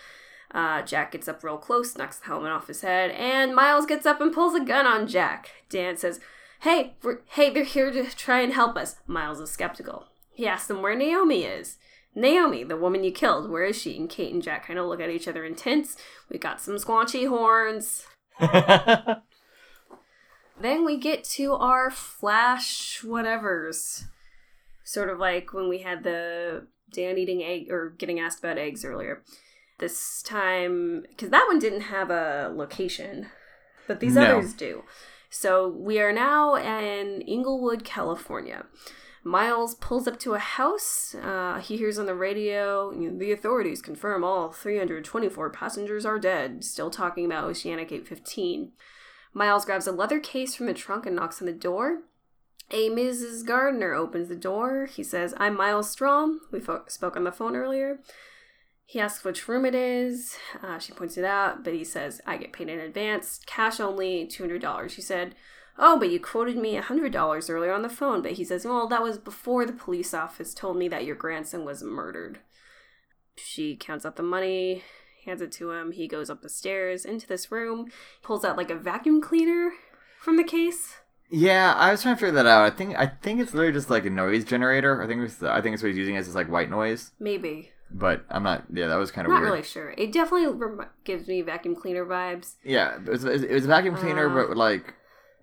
Uh, 0.51 0.83
Jack 0.83 1.13
gets 1.13 1.29
up 1.29 1.43
real 1.43 1.57
close, 1.57 1.97
knocks 1.97 2.19
the 2.19 2.27
helmet 2.27 2.51
off 2.53 2.69
his 2.69 2.81
head, 2.81 3.11
and 3.13 3.55
Miles 3.55 3.87
gets 3.87 4.07
up 4.07 4.21
and 4.21 4.33
pulls 4.33 4.55
a 4.55 4.65
gun 4.65 4.87
on 4.87 5.07
Jack. 5.07 5.51
Dan 5.69 5.97
says, 5.97 6.21
"Hey, 6.61 6.95
hey, 7.27 7.51
they're 7.51 7.65
here 7.65 7.91
to 7.91 8.05
try 8.15 8.41
and 8.41 8.53
help 8.53 8.77
us." 8.77 8.97
Miles 9.07 9.41
is 9.41 9.51
skeptical. 9.51 10.07
He 10.33 10.47
asks 10.47 10.69
them 10.69 10.83
where 10.83 10.97
Naomi 10.97 11.45
is. 11.45 11.77
Naomi, 12.15 12.63
the 12.65 12.77
woman 12.77 13.03
you 13.05 13.11
killed, 13.13 13.51
where 13.51 13.65
is 13.65 13.77
she? 13.81 13.97
And 13.97 14.09
Kate 14.09 14.33
and 14.33 14.43
Jack 14.43 14.67
kind 14.67 14.79
of 14.79 14.87
look 14.87 15.01
at 15.01 15.11
each 15.11 15.27
other 15.29 15.45
intense. 15.45 15.97
We 16.31 16.39
got 16.39 16.61
some 16.61 16.77
squanchy 16.77 17.29
horns. 17.29 18.07
Then 20.61 20.85
we 20.85 20.97
get 20.99 21.25
to 21.25 21.55
our 21.55 21.91
flash 21.91 23.01
whatevers. 23.03 24.05
Sort 24.85 25.09
of 25.09 25.19
like 25.19 25.53
when 25.53 25.69
we 25.69 25.79
had 25.79 26.05
the 26.05 26.67
Dan 26.93 27.19
eating 27.19 27.43
egg 27.43 27.71
or 27.71 27.91
getting 27.91 28.21
asked 28.21 28.39
about 28.39 28.59
eggs 28.59 28.85
earlier. 28.85 29.23
This 29.79 30.23
time, 30.23 31.05
because 31.09 31.31
that 31.31 31.47
one 31.49 31.59
didn't 31.59 31.81
have 31.83 32.11
a 32.11 32.53
location, 32.55 33.27
but 33.89 33.99
these 33.99 34.15
No. 34.15 34.39
others 34.39 34.53
do. 34.55 34.85
So 35.29 35.67
we 35.67 35.99
are 36.01 36.13
now 36.13 36.55
in 36.55 37.23
Inglewood, 37.23 37.83
California. 37.85 38.67
Miles 39.27 39.75
pulls 39.77 40.07
up 40.07 40.19
to 40.21 40.35
a 40.35 40.39
house. 40.39 41.15
Uh, 41.15 41.59
he 41.59 41.79
hears 41.79 41.99
on 41.99 42.05
the 42.05 42.15
radio, 42.15 42.93
the 42.93 43.33
authorities 43.33 43.81
confirm 43.81 44.23
all 44.23 44.53
324 44.53 45.49
passengers 45.49 46.05
are 46.05 46.19
dead. 46.19 46.63
Still 46.63 46.91
talking 46.91 47.25
about 47.25 47.45
Oceanic 47.45 47.91
815. 47.91 48.73
Miles 49.33 49.65
grabs 49.65 49.87
a 49.87 49.93
leather 49.93 50.21
case 50.21 50.55
from 50.55 50.67
the 50.67 50.75
trunk 50.75 51.07
and 51.07 51.17
knocks 51.17 51.41
on 51.41 51.47
the 51.47 51.53
door. 51.53 52.03
A 52.71 52.91
Mrs. 52.91 53.47
Gardner 53.47 53.95
opens 53.95 54.29
the 54.29 54.37
door. 54.37 54.87
He 54.87 55.03
says, 55.03 55.35
I'm 55.39 55.57
Miles 55.57 55.95
Straume. 55.95 56.39
We 56.53 56.61
fo- 56.61 56.85
spoke 56.87 57.17
on 57.17 57.25
the 57.25 57.33
phone 57.33 57.57
earlier. 57.57 58.01
He 58.87 59.01
asks 59.01 59.25
which 59.25 59.49
room 59.49 59.65
it 59.65 59.75
is. 59.75 60.37
Uh, 60.63 60.79
she 60.79 60.93
points 60.93 61.17
it 61.17 61.25
out, 61.25 61.65
but 61.65 61.73
he 61.73 61.85
says, 61.85 62.21
I 62.27 62.37
get 62.37 62.53
paid 62.53 62.69
in 62.69 62.79
advance, 62.79 63.41
cash 63.47 63.81
only, 63.81 64.27
$200. 64.27 64.91
She 64.91 65.01
said, 65.01 65.35
Oh, 65.79 65.99
but 65.99 66.11
you 66.11 66.21
quoted 66.21 66.57
me 66.57 66.77
$100 66.79 67.51
earlier 67.51 67.73
on 67.73 67.83
the 67.83 67.89
phone. 67.89 68.23
But 68.23 68.33
he 68.33 68.45
says, 68.45 68.65
Well, 68.65 68.87
that 68.89 69.03
was 69.03 69.19
before 69.19 69.67
the 69.67 69.73
police 69.73 70.15
office 70.15 70.55
told 70.55 70.77
me 70.77 70.89
that 70.89 71.05
your 71.05 71.17
grandson 71.17 71.65
was 71.65 71.83
murdered. 71.83 72.39
She 73.37 73.75
counts 73.77 74.07
out 74.07 74.17
the 74.17 74.23
money, 74.23 74.83
hands 75.25 75.43
it 75.43 75.51
to 75.53 75.73
him. 75.73 75.93
He 75.93 76.07
goes 76.07 76.31
up 76.31 76.43
the 76.43 76.49
stairs 76.49 77.05
into 77.05 77.27
this 77.27 77.51
room, 77.51 77.91
pulls 78.23 78.45
out 78.45 78.57
like 78.57 78.71
a 78.71 78.77
vacuum 78.77 79.21
cleaner 79.21 79.73
from 80.21 80.37
the 80.37 80.45
case. 80.45 80.95
yeah, 81.31 81.75
I 81.77 81.91
was 81.91 82.03
trying 82.03 82.15
to 82.15 82.21
figure 82.21 82.35
that 82.37 82.47
out. 82.47 82.63
I 82.63 82.71
think 82.75 82.97
I 82.97 83.07
think 83.07 83.41
it's 83.41 83.53
literally 83.53 83.73
just 83.73 83.91
like 83.91 84.07
a 84.07 84.11
noise 84.11 84.45
generator. 84.45 85.03
I 85.03 85.07
think 85.09 85.23
it's 85.23 85.43
I 85.43 85.61
think 85.61 85.75
it's 85.75 85.83
what 85.83 85.89
he's 85.89 85.99
using 85.99 86.17
as 86.17 86.33
like 86.35 86.49
white 86.51 86.71
noise. 86.71 87.11
Maybe. 87.19 87.71
But 87.91 88.25
I'm 88.31 88.43
not. 88.45 88.65
Yeah, 88.73 88.87
that 88.89 88.97
was 88.97 89.11
kind 89.11 89.27
of 89.27 89.33
Not 89.33 89.41
weird. 89.41 89.53
really 89.53 89.63
sure. 89.65 89.95
It 89.99 90.13
definitely 90.13 90.85
gives 91.05 91.27
me 91.29 91.43
vacuum 91.43 91.75
cleaner 91.77 92.05
vibes. 92.07 92.55
Yeah, 92.65 92.97
it 92.97 93.09
was, 93.09 93.25
it 93.25 93.51
was 93.51 93.65
a 93.65 93.69
vacuum 93.69 93.97
cleaner, 93.97 94.29
Uh, 94.29 94.47
but 94.49 94.57
like 94.57 94.95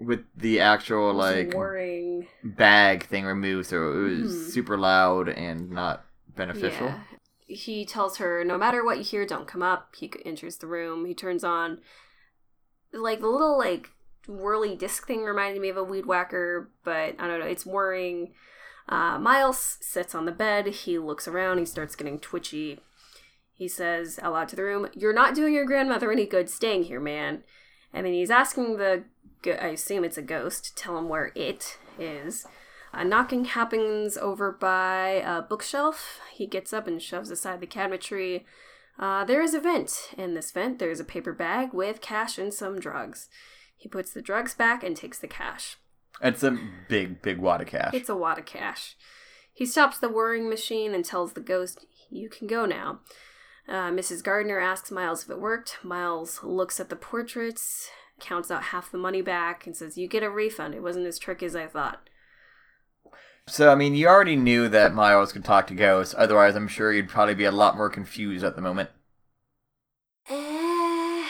with 0.05 0.21
the 0.35 0.59
actual 0.59 1.13
like 1.13 1.53
Warring. 1.53 2.27
bag 2.43 3.05
thing 3.05 3.25
removed, 3.25 3.67
so 3.69 3.91
it 3.91 3.95
was 4.21 4.33
Mhm. 4.35 4.49
super 4.51 4.77
loud 4.77 5.29
and 5.29 5.69
not 5.69 6.05
beneficial. 6.35 6.87
Yeah. 6.87 6.99
He 7.47 7.85
tells 7.85 8.17
her, 8.17 8.43
no 8.45 8.57
matter 8.57 8.83
what 8.83 8.97
you 8.97 9.03
hear, 9.03 9.25
don't 9.25 9.47
come 9.47 9.61
up. 9.61 9.95
He 9.95 10.11
enters 10.25 10.57
the 10.57 10.67
room. 10.67 11.05
He 11.05 11.13
turns 11.13 11.43
on, 11.43 11.81
like, 12.93 13.19
the 13.19 13.27
little, 13.27 13.57
like, 13.57 13.89
whirly 14.27 14.75
disc 14.75 15.05
thing 15.05 15.23
reminded 15.23 15.61
me 15.61 15.69
of 15.69 15.77
a 15.77 15.83
weed 15.83 16.05
whacker, 16.05 16.71
but 16.83 17.15
I 17.19 17.27
don't 17.27 17.39
know. 17.39 17.45
It's 17.45 17.65
whirring. 17.65 18.33
Uh, 18.87 19.19
Miles 19.19 19.77
sits 19.81 20.15
on 20.15 20.25
the 20.25 20.31
bed. 20.31 20.67
He 20.67 20.97
looks 20.97 21.27
around. 21.27 21.57
He 21.57 21.65
starts 21.65 21.95
getting 21.95 22.19
twitchy. 22.19 22.79
He 23.53 23.67
says 23.67 24.17
out 24.21 24.33
loud 24.33 24.47
to 24.49 24.55
the 24.55 24.63
room, 24.63 24.87
You're 24.93 25.13
not 25.13 25.35
doing 25.35 25.53
your 25.53 25.65
grandmother 25.65 26.11
any 26.11 26.25
good 26.25 26.49
staying 26.49 26.83
here, 26.83 26.99
man. 27.01 27.43
And 27.93 28.05
then 28.05 28.13
he's 28.13 28.31
asking 28.31 28.77
the, 28.77 29.03
I 29.45 29.67
assume 29.67 30.03
it's 30.03 30.17
a 30.17 30.21
ghost, 30.21 30.77
tell 30.77 30.97
him 30.97 31.09
where 31.09 31.31
it 31.35 31.77
is. 31.99 32.45
A 32.93 33.05
knocking 33.05 33.45
happens 33.45 34.17
over 34.17 34.51
by 34.51 35.23
a 35.25 35.41
bookshelf. 35.41 36.19
He 36.33 36.45
gets 36.45 36.73
up 36.73 36.87
and 36.87 37.01
shoves 37.01 37.31
aside 37.31 37.61
the 37.61 37.67
cabinetry. 37.67 38.43
Uh, 38.99 39.23
there 39.23 39.41
is 39.41 39.53
a 39.53 39.59
vent. 39.59 40.09
In 40.17 40.33
this 40.33 40.51
vent, 40.51 40.79
there 40.79 40.91
is 40.91 40.99
a 40.99 41.05
paper 41.05 41.33
bag 41.33 41.73
with 41.73 42.01
cash 42.01 42.37
and 42.37 42.53
some 42.53 42.79
drugs. 42.79 43.29
He 43.77 43.87
puts 43.87 44.13
the 44.13 44.21
drugs 44.21 44.53
back 44.53 44.83
and 44.83 44.95
takes 44.95 45.19
the 45.19 45.27
cash. 45.27 45.77
It's 46.21 46.43
a 46.43 46.57
big, 46.87 47.21
big 47.21 47.39
wad 47.39 47.61
of 47.61 47.67
cash. 47.67 47.93
It's 47.93 48.09
a 48.09 48.15
wad 48.15 48.37
of 48.37 48.45
cash. 48.45 48.95
He 49.53 49.65
stops 49.65 49.97
the 49.97 50.09
whirring 50.09 50.49
machine 50.49 50.93
and 50.93 51.03
tells 51.03 51.33
the 51.33 51.41
ghost, 51.41 51.85
You 52.09 52.29
can 52.29 52.47
go 52.47 52.65
now. 52.65 52.99
Uh, 53.67 53.89
Mrs. 53.89 54.23
Gardner 54.23 54.59
asks 54.59 54.91
Miles 54.91 55.23
if 55.23 55.29
it 55.29 55.39
worked. 55.39 55.79
Miles 55.83 56.43
looks 56.43 56.79
at 56.79 56.89
the 56.89 56.95
portraits, 56.95 57.89
counts 58.21 58.49
out 58.49 58.63
half 58.63 58.91
the 58.91 58.97
money 58.97 59.21
back, 59.21 59.67
and 59.67 59.75
says, 59.75 59.97
You 59.97 60.07
get 60.07 60.23
a 60.23 60.29
refund. 60.29 60.73
It 60.73 60.83
wasn't 60.83 61.07
as 61.07 61.19
tricky 61.19 61.45
as 61.45 61.55
I 61.55 61.67
thought. 61.67 62.09
So, 63.47 63.71
I 63.71 63.75
mean, 63.75 63.95
you 63.95 64.07
already 64.07 64.37
knew 64.37 64.69
that 64.69 64.93
Miles 64.93 65.33
could 65.33 65.43
talk 65.43 65.67
to 65.67 65.73
ghosts. 65.73 66.15
Otherwise, 66.17 66.55
I'm 66.55 66.69
sure 66.69 66.93
you'd 66.93 67.09
probably 67.09 67.35
be 67.35 67.43
a 67.43 67.51
lot 67.51 67.75
more 67.75 67.89
confused 67.89 68.45
at 68.45 68.55
the 68.55 68.61
moment. 68.61 68.89
I 70.29 71.27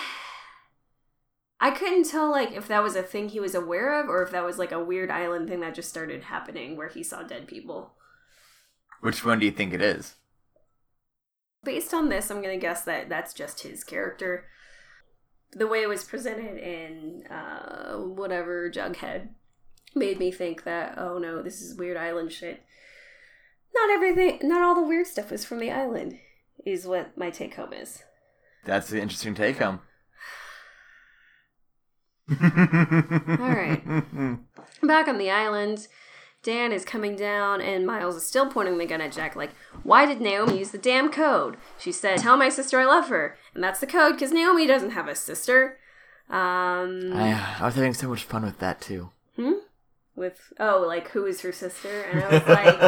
couldn't 1.70 2.10
tell 2.10 2.30
like 2.30 2.52
if 2.52 2.68
that 2.68 2.84
was 2.84 2.96
a 2.96 3.04
thing 3.04 3.30
he 3.30 3.40
was 3.40 3.56
aware 3.56 4.00
of 4.00 4.10
or 4.10 4.24
if 4.24 4.32
that 4.32 4.44
was 4.44 4.58
like 4.58 4.72
a 4.72 4.84
weird 4.84 5.12
island 5.12 5.48
thing 5.48 5.60
that 5.62 5.76
just 5.76 5.90
started 5.90 6.24
happening 6.24 6.76
where 6.76 6.90
he 6.90 7.04
saw 7.04 7.22
dead 7.22 7.48
people. 7.48 7.94
Which 9.00 9.24
one 9.24 9.40
do 9.40 9.46
you 9.46 9.52
think 9.52 9.74
it 9.74 9.82
is? 9.82 10.16
Based 11.64 11.94
on 11.94 12.10
this, 12.10 12.32
I'm 12.32 12.42
gonna 12.42 12.58
guess 12.58 12.84
that 12.84 13.10
that's 13.10 13.34
just 13.34 13.62
his 13.62 13.84
character. 13.84 14.46
The 15.54 15.68
way 15.68 15.82
it 15.82 15.90
was 15.90 16.04
presented 16.04 16.58
in 16.58 17.28
uh, 17.28 17.98
whatever 17.98 18.70
Jughead 18.70 19.30
made 19.94 20.18
me 20.20 20.32
think 20.32 20.64
that 20.64 20.98
oh 20.98 21.18
no, 21.18 21.42
this 21.42 21.62
is 21.62 21.78
weird 21.78 21.98
island 21.98 22.32
shit. 22.32 22.64
Not 23.74 23.90
everything, 23.90 24.40
not 24.44 24.62
all 24.62 24.76
the 24.76 24.88
weird 24.88 25.08
stuff 25.08 25.32
is 25.32 25.46
from 25.46 25.60
the 25.60 25.72
island, 25.72 26.20
is 26.66 26.86
what 26.86 27.18
my 27.18 27.30
take 27.30 27.56
home 27.56 27.74
is. 27.74 28.04
That's 28.66 28.90
the 28.90 29.02
interesting 29.02 29.34
take 29.34 29.58
home. 29.58 29.80
all 32.30 32.38
right, 33.50 33.82
Back 34.84 35.08
on 35.08 35.18
the 35.18 35.32
island, 35.32 35.88
Dan 36.44 36.72
is 36.72 36.84
coming 36.84 37.16
down, 37.16 37.62
and 37.62 37.86
Miles 37.86 38.16
is 38.16 38.26
still 38.26 38.50
pointing 38.50 38.78
the 38.80 38.86
gun 38.88 39.00
at 39.02 39.12
Jack, 39.12 39.36
like, 39.36 39.52
Why 39.84 40.06
did 40.08 40.20
Naomi 40.22 40.58
use 40.60 40.72
the 40.72 40.78
damn 40.80 41.12
code? 41.12 41.58
She 41.78 41.92
said, 41.92 42.20
Tell 42.20 42.36
my 42.38 42.50
sister 42.50 42.80
I 42.80 42.86
love 42.86 43.10
her. 43.10 43.38
And 43.54 43.64
that's 43.64 43.80
the 43.80 43.88
code 43.88 44.14
because 44.14 44.32
Naomi 44.32 44.66
doesn't 44.66 44.92
have 44.92 45.08
a 45.08 45.16
sister. 45.16 45.78
Um, 46.30 47.12
I, 47.14 47.58
I 47.60 47.66
was 47.66 47.76
having 47.76 47.94
so 47.94 48.08
much 48.10 48.24
fun 48.24 48.44
with 48.44 48.58
that 48.60 48.82
too. 48.82 49.12
hmm? 49.36 49.52
With, 50.16 50.52
oh, 50.60 50.84
like, 50.88 51.10
who 51.10 51.26
is 51.26 51.42
her 51.42 51.52
sister? 51.52 52.02
And 52.04 52.24
I 52.24 52.28
was 52.30 52.48
like, 52.48 52.82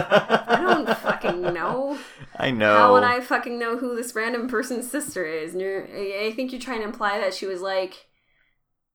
I 0.49 0.57
don't 0.59 0.97
fucking 0.99 1.41
know. 1.41 1.97
I 2.37 2.51
know. 2.51 2.75
How 2.75 2.93
would 2.93 3.03
I 3.03 3.21
fucking 3.21 3.57
know 3.59 3.77
who 3.77 3.95
this 3.95 4.13
random 4.15 4.47
person's 4.49 4.89
sister 4.89 5.25
is? 5.25 5.53
And 5.53 5.63
I 5.63 6.31
think 6.35 6.51
you're 6.51 6.61
trying 6.61 6.79
to 6.79 6.85
imply 6.85 7.19
that 7.19 7.33
she 7.33 7.45
was 7.45 7.61
like 7.61 8.07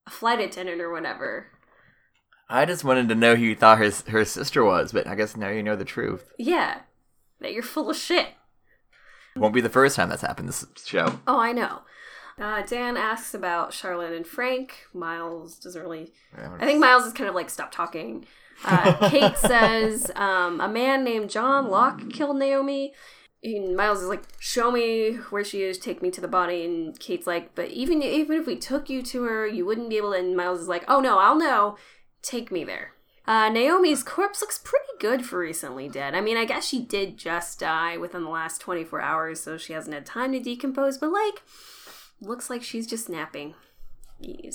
a 0.06 0.10
flight 0.10 0.40
attendant 0.40 0.80
or 0.80 0.90
whatever. 0.92 1.46
I 2.50 2.64
just 2.64 2.84
wanted 2.84 3.08
to 3.10 3.14
know 3.14 3.36
who 3.36 3.44
you 3.44 3.54
thought 3.54 3.78
her 3.78 3.90
her 4.08 4.24
sister 4.24 4.64
was, 4.64 4.92
but 4.92 5.06
I 5.06 5.14
guess 5.14 5.36
now 5.36 5.50
you 5.50 5.62
know 5.62 5.76
the 5.76 5.84
truth. 5.84 6.32
Yeah, 6.38 6.80
that 7.40 7.52
you're 7.52 7.62
full 7.62 7.90
of 7.90 7.96
shit. 7.96 8.28
Won't 9.36 9.54
be 9.54 9.60
the 9.60 9.68
first 9.68 9.96
time 9.96 10.08
that's 10.08 10.22
happened 10.22 10.48
this 10.48 10.66
show. 10.84 11.20
Oh, 11.26 11.38
I 11.38 11.52
know. 11.52 11.82
Uh, 12.40 12.62
Dan 12.62 12.96
asks 12.96 13.34
about 13.34 13.72
Charlotte 13.72 14.12
and 14.12 14.26
Frank. 14.26 14.86
Miles 14.94 15.58
doesn't 15.58 15.82
really. 15.82 16.12
I 16.36 16.64
think 16.64 16.80
Miles 16.80 17.04
is 17.04 17.12
kind 17.12 17.28
of 17.28 17.34
like 17.34 17.50
stop 17.50 17.72
talking. 17.72 18.26
Uh, 18.64 19.08
Kate 19.10 19.36
says 19.36 20.10
um, 20.14 20.60
a 20.60 20.68
man 20.68 21.04
named 21.04 21.30
John 21.30 21.68
Locke 21.68 22.08
killed 22.10 22.38
Naomi. 22.38 22.94
And 23.42 23.76
Miles 23.76 24.02
is 24.02 24.08
like, 24.08 24.24
"Show 24.40 24.72
me 24.72 25.12
where 25.30 25.44
she 25.44 25.62
is. 25.62 25.78
Take 25.78 26.02
me 26.02 26.10
to 26.10 26.20
the 26.20 26.26
body." 26.26 26.64
And 26.64 26.98
Kate's 26.98 27.26
like, 27.26 27.54
"But 27.54 27.70
even 27.70 28.02
even 28.02 28.40
if 28.40 28.48
we 28.48 28.56
took 28.56 28.90
you 28.90 29.00
to 29.02 29.22
her, 29.24 29.46
you 29.46 29.64
wouldn't 29.64 29.90
be 29.90 29.96
able 29.96 30.10
to." 30.10 30.18
And 30.18 30.36
Miles 30.36 30.60
is 30.60 30.66
like, 30.66 30.84
"Oh 30.88 30.98
no, 30.98 31.18
I'll 31.18 31.38
know. 31.38 31.76
Take 32.22 32.50
me 32.50 32.64
there." 32.64 32.92
Uh, 33.28 33.50
Naomi's 33.50 34.02
corpse 34.02 34.40
looks 34.40 34.58
pretty 34.58 34.86
good 34.98 35.22
for 35.22 35.38
recently 35.38 35.86
dead. 35.86 36.14
I 36.14 36.22
mean, 36.22 36.38
I 36.38 36.46
guess 36.46 36.66
she 36.66 36.80
did 36.80 37.18
just 37.18 37.60
die 37.60 37.98
within 37.98 38.24
the 38.24 38.30
last 38.30 38.58
24 38.62 39.02
hours, 39.02 39.40
so 39.40 39.58
she 39.58 39.74
hasn't 39.74 39.92
had 39.92 40.06
time 40.06 40.32
to 40.32 40.40
decompose, 40.40 40.96
but 40.96 41.12
like, 41.12 41.42
looks 42.22 42.48
like 42.48 42.62
she's 42.62 42.86
just 42.86 43.10
napping. 43.10 43.54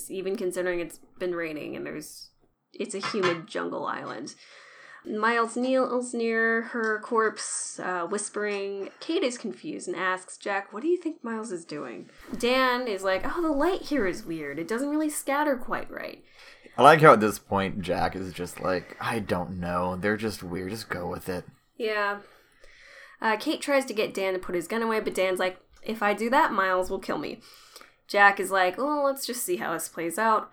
Even 0.09 0.35
considering 0.35 0.79
it's 0.79 0.99
been 1.19 1.35
raining 1.35 1.75
and 1.75 1.85
there's. 1.85 2.31
It's 2.73 2.95
a 2.95 3.07
humid 3.07 3.45
jungle 3.45 3.85
island. 3.85 4.33
Miles 5.05 5.55
kneels 5.55 6.13
near 6.13 6.63
her 6.63 6.99
corpse, 7.03 7.79
uh, 7.79 8.07
whispering. 8.07 8.89
Kate 8.99 9.21
is 9.21 9.37
confused 9.37 9.87
and 9.87 9.97
asks 9.97 10.37
Jack, 10.37 10.71
What 10.71 10.81
do 10.81 10.87
you 10.87 10.97
think 10.97 11.23
Miles 11.23 11.51
is 11.51 11.65
doing? 11.65 12.09
Dan 12.37 12.87
is 12.87 13.03
like, 13.03 13.23
Oh, 13.25 13.41
the 13.41 13.49
light 13.49 13.83
here 13.83 14.07
is 14.07 14.25
weird. 14.25 14.57
It 14.59 14.67
doesn't 14.67 14.89
really 14.89 15.09
scatter 15.09 15.57
quite 15.57 15.91
right. 15.91 16.23
I 16.77 16.83
like 16.83 17.01
how 17.01 17.13
at 17.13 17.19
this 17.19 17.37
point 17.37 17.81
Jack 17.81 18.15
is 18.15 18.33
just 18.33 18.59
like, 18.59 18.97
I 18.99 19.19
don't 19.19 19.59
know. 19.59 19.95
They're 19.95 20.17
just 20.17 20.41
weird. 20.41 20.71
Just 20.71 20.89
go 20.89 21.07
with 21.07 21.29
it. 21.29 21.45
Yeah. 21.77 22.19
Uh, 23.21 23.37
Kate 23.37 23.61
tries 23.61 23.85
to 23.85 23.93
get 23.93 24.13
Dan 24.13 24.33
to 24.33 24.39
put 24.39 24.55
his 24.55 24.67
gun 24.67 24.81
away, 24.81 24.99
but 24.99 25.15
Dan's 25.15 25.39
like, 25.39 25.59
if 25.83 26.01
I 26.01 26.13
do 26.13 26.29
that, 26.29 26.51
Miles 26.51 26.89
will 26.89 26.99
kill 26.99 27.17
me. 27.17 27.41
Jack 28.07 28.39
is 28.39 28.51
like, 28.51 28.77
well, 28.77 29.03
let's 29.05 29.25
just 29.25 29.43
see 29.43 29.57
how 29.57 29.73
this 29.73 29.87
plays 29.87 30.17
out. 30.17 30.51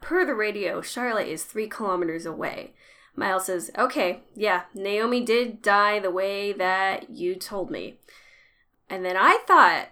Per 0.00 0.24
the 0.24 0.34
radio, 0.34 0.80
Charlotte 0.82 1.28
is 1.28 1.44
three 1.44 1.68
kilometers 1.68 2.26
away. 2.26 2.74
Miles 3.14 3.46
says, 3.46 3.70
okay, 3.76 4.22
yeah, 4.34 4.62
Naomi 4.74 5.20
did 5.20 5.62
die 5.62 5.98
the 5.98 6.10
way 6.10 6.52
that 6.52 7.10
you 7.10 7.34
told 7.34 7.70
me. 7.70 7.98
And 8.88 9.04
then 9.04 9.16
I 9.16 9.38
thought, 9.46 9.88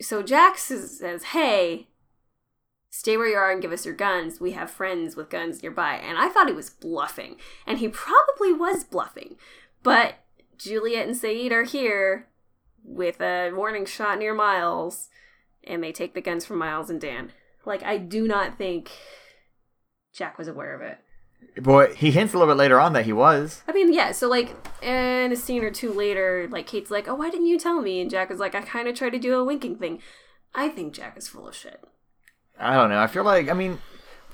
so 0.00 0.22
Jack 0.22 0.58
says 0.58 1.24
hey, 1.32 1.88
stay 2.92 3.16
where 3.16 3.26
you 3.26 3.36
are 3.36 3.50
and 3.50 3.62
give 3.62 3.72
us 3.72 3.86
your 3.86 3.94
guns. 3.94 4.38
We 4.38 4.52
have 4.52 4.70
friends 4.70 5.16
with 5.16 5.30
guns 5.30 5.62
nearby. 5.62 5.94
And 5.94 6.18
I 6.18 6.28
thought 6.28 6.46
he 6.46 6.54
was 6.54 6.68
bluffing. 6.68 7.36
And 7.66 7.78
he 7.78 7.88
probably 7.88 8.52
was 8.52 8.84
bluffing. 8.84 9.36
But 9.82 10.16
Juliet 10.58 11.08
and 11.08 11.16
Sayid 11.16 11.52
are 11.52 11.64
here 11.64 12.28
with 12.84 13.20
a 13.20 13.50
warning 13.50 13.86
shot 13.86 14.18
near 14.18 14.34
Miles. 14.34 15.08
And 15.64 15.82
they 15.82 15.90
take 15.90 16.12
the 16.12 16.20
guns 16.20 16.44
from 16.44 16.58
Miles 16.58 16.90
and 16.90 17.00
Dan. 17.00 17.32
Like, 17.64 17.82
I 17.82 17.96
do 17.96 18.28
not 18.28 18.58
think 18.58 18.90
Jack 20.12 20.36
was 20.36 20.46
aware 20.46 20.74
of 20.74 20.82
it. 20.82 20.98
Boy, 21.62 21.94
he 21.94 22.10
hints 22.10 22.34
a 22.34 22.38
little 22.38 22.52
bit 22.52 22.58
later 22.58 22.78
on 22.78 22.92
that 22.92 23.06
he 23.06 23.12
was. 23.14 23.62
I 23.66 23.72
mean, 23.72 23.92
yeah, 23.92 24.12
so 24.12 24.28
like 24.28 24.54
in 24.82 25.32
a 25.32 25.36
scene 25.36 25.64
or 25.64 25.70
two 25.70 25.92
later, 25.92 26.46
like 26.50 26.66
Kate's 26.66 26.90
like, 26.90 27.08
Oh, 27.08 27.14
why 27.14 27.30
didn't 27.30 27.46
you 27.46 27.58
tell 27.58 27.80
me? 27.80 28.02
And 28.02 28.10
Jack 28.10 28.28
was 28.28 28.38
like, 28.38 28.54
I 28.54 28.60
kind 28.60 28.86
of 28.86 28.94
tried 28.94 29.10
to 29.10 29.18
do 29.18 29.38
a 29.38 29.44
winking 29.44 29.76
thing. 29.76 30.00
I 30.54 30.68
think 30.68 30.92
Jack 30.92 31.16
is 31.16 31.28
full 31.28 31.48
of 31.48 31.56
shit. 31.56 31.82
I 32.62 32.74
don't 32.76 32.90
know. 32.90 33.00
I 33.00 33.06
feel 33.06 33.24
like 33.24 33.48
I 33.50 33.54
mean, 33.54 33.78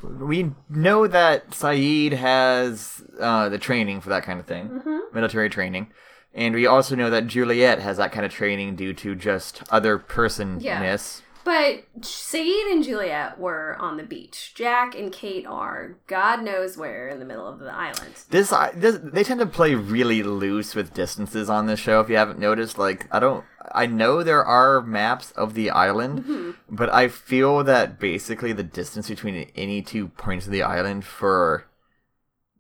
we 0.03 0.53
know 0.69 1.07
that 1.07 1.51
Sayid 1.51 2.13
has 2.13 3.03
uh, 3.19 3.49
the 3.49 3.59
training 3.59 4.01
for 4.01 4.11
that 4.11 4.23
kind 4.23 4.39
of 4.39 4.47
thing, 4.47 4.69
Mm-hmm. 4.69 4.99
military 5.15 5.49
training, 5.51 5.91
and 6.35 6.55
we 6.55 6.67
also 6.67 6.95
know 6.95 7.11
that 7.11 7.27
Juliet 7.27 7.81
has 7.81 7.97
that 7.97 8.13
kind 8.13 8.25
of 8.27 8.33
training 8.33 8.77
due 8.77 8.93
to 8.95 9.15
just 9.15 9.63
other 9.71 9.99
personness. 9.99 11.23
But 11.49 12.03
Sayid 12.03 12.71
and 12.73 12.85
Juliet 12.85 13.39
were 13.41 13.75
on 13.81 13.97
the 13.97 14.03
beach. 14.03 14.53
Jack 14.55 14.95
and 14.95 15.11
Kate 15.11 15.47
are 15.47 15.97
God 16.07 16.43
knows 16.43 16.77
where 16.77 17.09
in 17.09 17.21
the 17.21 17.25
middle 17.25 17.47
of 17.49 17.59
the 17.59 17.73
island. 17.73 18.13
This, 18.29 18.53
I- 18.53 18.73
this, 18.73 18.99
they 19.03 19.25
tend 19.25 19.41
to 19.41 19.47
play 19.47 19.75
really 19.75 20.23
loose 20.23 20.75
with 20.75 20.93
distances 20.93 21.49
on 21.49 21.65
this 21.65 21.81
show. 21.81 22.01
If 22.01 22.11
you 22.11 22.17
haven't 22.19 22.39
noticed, 22.39 22.77
like 22.77 23.09
I 23.11 23.19
don't, 23.19 23.47
I 23.73 23.87
know 23.87 24.23
there 24.23 24.45
are 24.45 24.83
maps 24.83 25.31
of 25.31 25.55
the 25.55 25.71
island, 25.71 26.25
Mm-hmm. 26.25 26.51
but 26.69 26.93
I 26.93 27.09
feel 27.09 27.65
that 27.65 27.99
basically 27.99 28.53
the 28.53 28.63
distance 28.63 29.09
between 29.09 29.51
any 29.57 29.81
two 29.81 30.09
points 30.09 30.45
of 30.45 30.53
the 30.53 30.63
island 30.63 31.07
for 31.07 31.65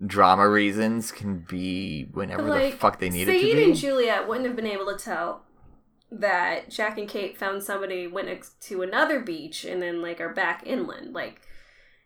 drama 0.07 0.49
reasons 0.49 1.13
can 1.13 1.41
be 1.41 2.05
whenever 2.13 2.43
like, 2.45 2.73
the 2.73 2.79
fuck 2.79 3.01
they 3.01 3.11
need 3.11 3.29
it 3.29 3.39
to 3.39 3.55
be. 3.55 3.65
and 3.65 3.77
Juliet 3.77 4.27
wouldn't 4.29 4.47
have 4.47 4.57
been 4.57 4.67
able 4.67 4.87
to 4.87 4.97
tell 4.97 5.43
that 6.11 6.71
Jack 6.71 6.99
and 6.99 7.09
Kate 7.09 7.37
found 7.37 7.63
somebody, 7.63 8.07
went 8.07 8.29
next 8.29 8.61
to 8.69 8.83
another 8.83 9.21
beach, 9.21 9.65
and 9.65 9.83
then 9.83 10.01
like 10.03 10.21
are 10.21 10.33
back 10.33 10.63
inland. 10.67 11.15
Like 11.15 11.41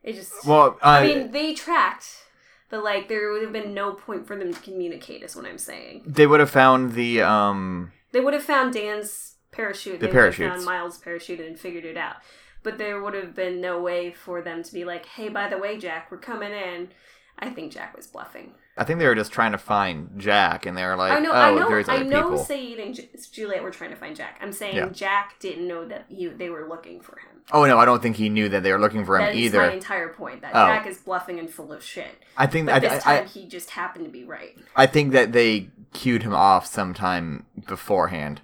it 0.03 0.15
just. 0.15 0.47
well, 0.47 0.79
uh, 0.83 0.87
I 0.89 1.07
mean, 1.07 1.31
they 1.31 1.55
tracked, 1.55 2.25
but 2.69 2.83
like 2.83 3.09
there 3.09 3.31
would 3.31 3.43
have 3.43 3.53
been 3.53 3.75
no 3.75 3.93
point 3.93 4.27
for 4.27 4.37
them 4.37 4.53
to 4.53 4.61
communicate. 4.61 5.23
Is 5.23 5.37
what 5.37 5.47
I'm 5.47 5.59
saying. 5.59 6.03
they 6.07 6.27
would 6.27 6.41
have 6.41 6.51
found 6.51 6.93
the 6.93 7.23
um. 7.23 7.93
They 8.13 8.21
would 8.21 8.35
have 8.35 8.43
found 8.43 8.75
Dan's 8.75 9.37
parachute. 9.53 10.01
The 10.01 10.07
they 10.07 10.13
would 10.13 10.25
have 10.25 10.35
parachutes. 10.37 10.55
found 10.55 10.65
Miles' 10.65 10.99
parachute 10.99 11.41
and 11.41 11.59
figured 11.59 11.85
it 11.85 11.97
out. 11.97 12.17
But 12.63 12.79
there 12.79 13.01
would 13.01 13.15
have 13.15 13.35
been 13.35 13.61
no 13.61 13.81
way 13.81 14.13
for 14.13 14.43
them 14.43 14.63
to 14.63 14.73
be 14.73 14.85
like, 14.85 15.07
"Hey, 15.07 15.29
by 15.29 15.49
the 15.49 15.59
way, 15.59 15.79
Jack, 15.79 16.11
we're 16.11 16.19
coming 16.19 16.53
in." 16.53 16.91
I 17.39 17.51
think 17.51 17.73
Jack 17.73 17.97
was 17.97 18.07
bluffing. 18.07 18.55
I 18.77 18.85
think 18.85 18.99
they 19.01 19.07
were 19.07 19.15
just 19.15 19.33
trying 19.33 19.53
to 19.53 19.59
find 19.59 20.19
Jack, 20.19 20.65
and 20.65 20.77
they 20.77 20.85
were 20.85 20.97
like, 20.97 21.13
I 21.13 21.19
know, 21.19 21.31
"Oh, 21.31 21.35
I 21.35 21.55
know, 21.55 21.69
there's 21.69 21.89
I 21.91 21.97
other 21.97 22.05
know. 22.05 22.23
people." 22.31 22.45
Sayid 22.45 22.83
and 22.83 22.95
Ju- 22.95 23.09
Juliet 23.31 23.63
were 23.63 23.71
trying 23.71 23.91
to 23.91 23.97
find 23.97 24.17
Jack. 24.17 24.39
I'm 24.41 24.53
saying 24.53 24.77
Yeah. 24.77 24.89
Jack 24.89 25.39
didn't 25.41 25.69
know 25.69 25.85
that 25.87 26.07
he 26.09 26.27
they 26.29 26.49
were 26.49 26.67
looking 26.67 27.01
for 27.01 27.19
him. 27.19 27.43
Oh 27.53 27.67
no, 27.67 27.79
I 27.79 27.85
don't 27.85 28.01
think 28.01 28.17
he 28.17 28.29
knew 28.31 28.49
that 28.49 28.63
they 28.63 28.73
were 28.73 28.79
looking 28.79 29.05
for 29.05 29.17
him 29.19 29.27
That 29.27 29.35
either. 29.35 29.59
my 29.59 29.73
entire 29.73 30.09
point. 30.09 30.41
That 30.41 30.53
Oh. 30.55 30.67
Jack 30.69 30.87
is 30.87 30.99
bluffing 30.99 31.39
and 31.39 31.51
full 31.51 31.71
of 31.73 31.83
shit. 31.83 32.23
I 32.37 32.47
think 32.47 32.67
But 32.67 32.77
I, 32.77 32.79
this 32.79 32.93
I, 32.93 32.99
time 33.17 33.25
I, 33.25 33.27
he 33.29 33.47
just 33.47 33.71
happened 33.71 34.07
to 34.07 34.11
be 34.11 34.25
right. 34.25 34.57
I 34.75 34.87
think 34.87 35.13
that 35.13 35.33
they 35.33 35.69
cued 35.93 36.23
him 36.23 36.33
off 36.35 36.65
sometime 36.67 37.45
beforehand. 37.67 38.41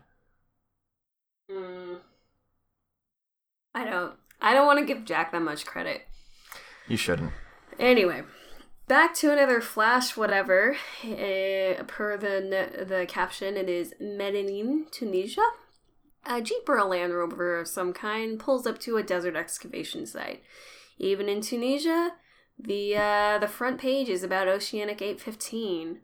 Mm. 1.51 2.01
I 3.75 3.85
don't. 3.87 4.15
I 4.43 4.53
don't 4.53 4.67
want 4.67 4.79
to 4.81 4.85
give 4.85 5.05
Jack 5.05 5.33
that 5.33 5.43
much 5.43 5.65
credit. 5.65 6.03
You 6.87 6.97
shouldn't. 6.97 7.33
Anyway, 7.79 8.23
back 8.89 9.15
to 9.15 9.31
another 9.31 9.61
flash. 9.61 10.17
Whatever. 10.17 10.77
Uh, 11.05 11.85
per 11.87 12.17
the 12.17 12.85
the 12.89 13.07
caption, 13.07 13.57
it 13.57 13.69
is 13.69 13.95
Medenine, 14.01 14.91
Tunisia. 14.91 15.45
A 16.27 16.43
jeep 16.43 16.69
or 16.69 16.77
a 16.77 16.85
Land 16.85 17.15
Rover 17.15 17.59
of 17.59 17.69
some 17.69 17.93
kind 17.93 18.39
pulls 18.41 18.67
up 18.67 18.79
to 18.81 18.97
a 18.97 19.03
desert 19.03 19.37
excavation 19.37 20.07
site. 20.07 20.43
Even 20.99 21.29
in 21.29 21.41
Tunisia, 21.41 22.13
the 22.59 22.97
uh, 22.97 23.39
the 23.39 23.49
front 23.49 23.79
page 23.79 24.09
is 24.09 24.23
about 24.23 24.49
Oceanic 24.49 25.01
815. 25.01 26.01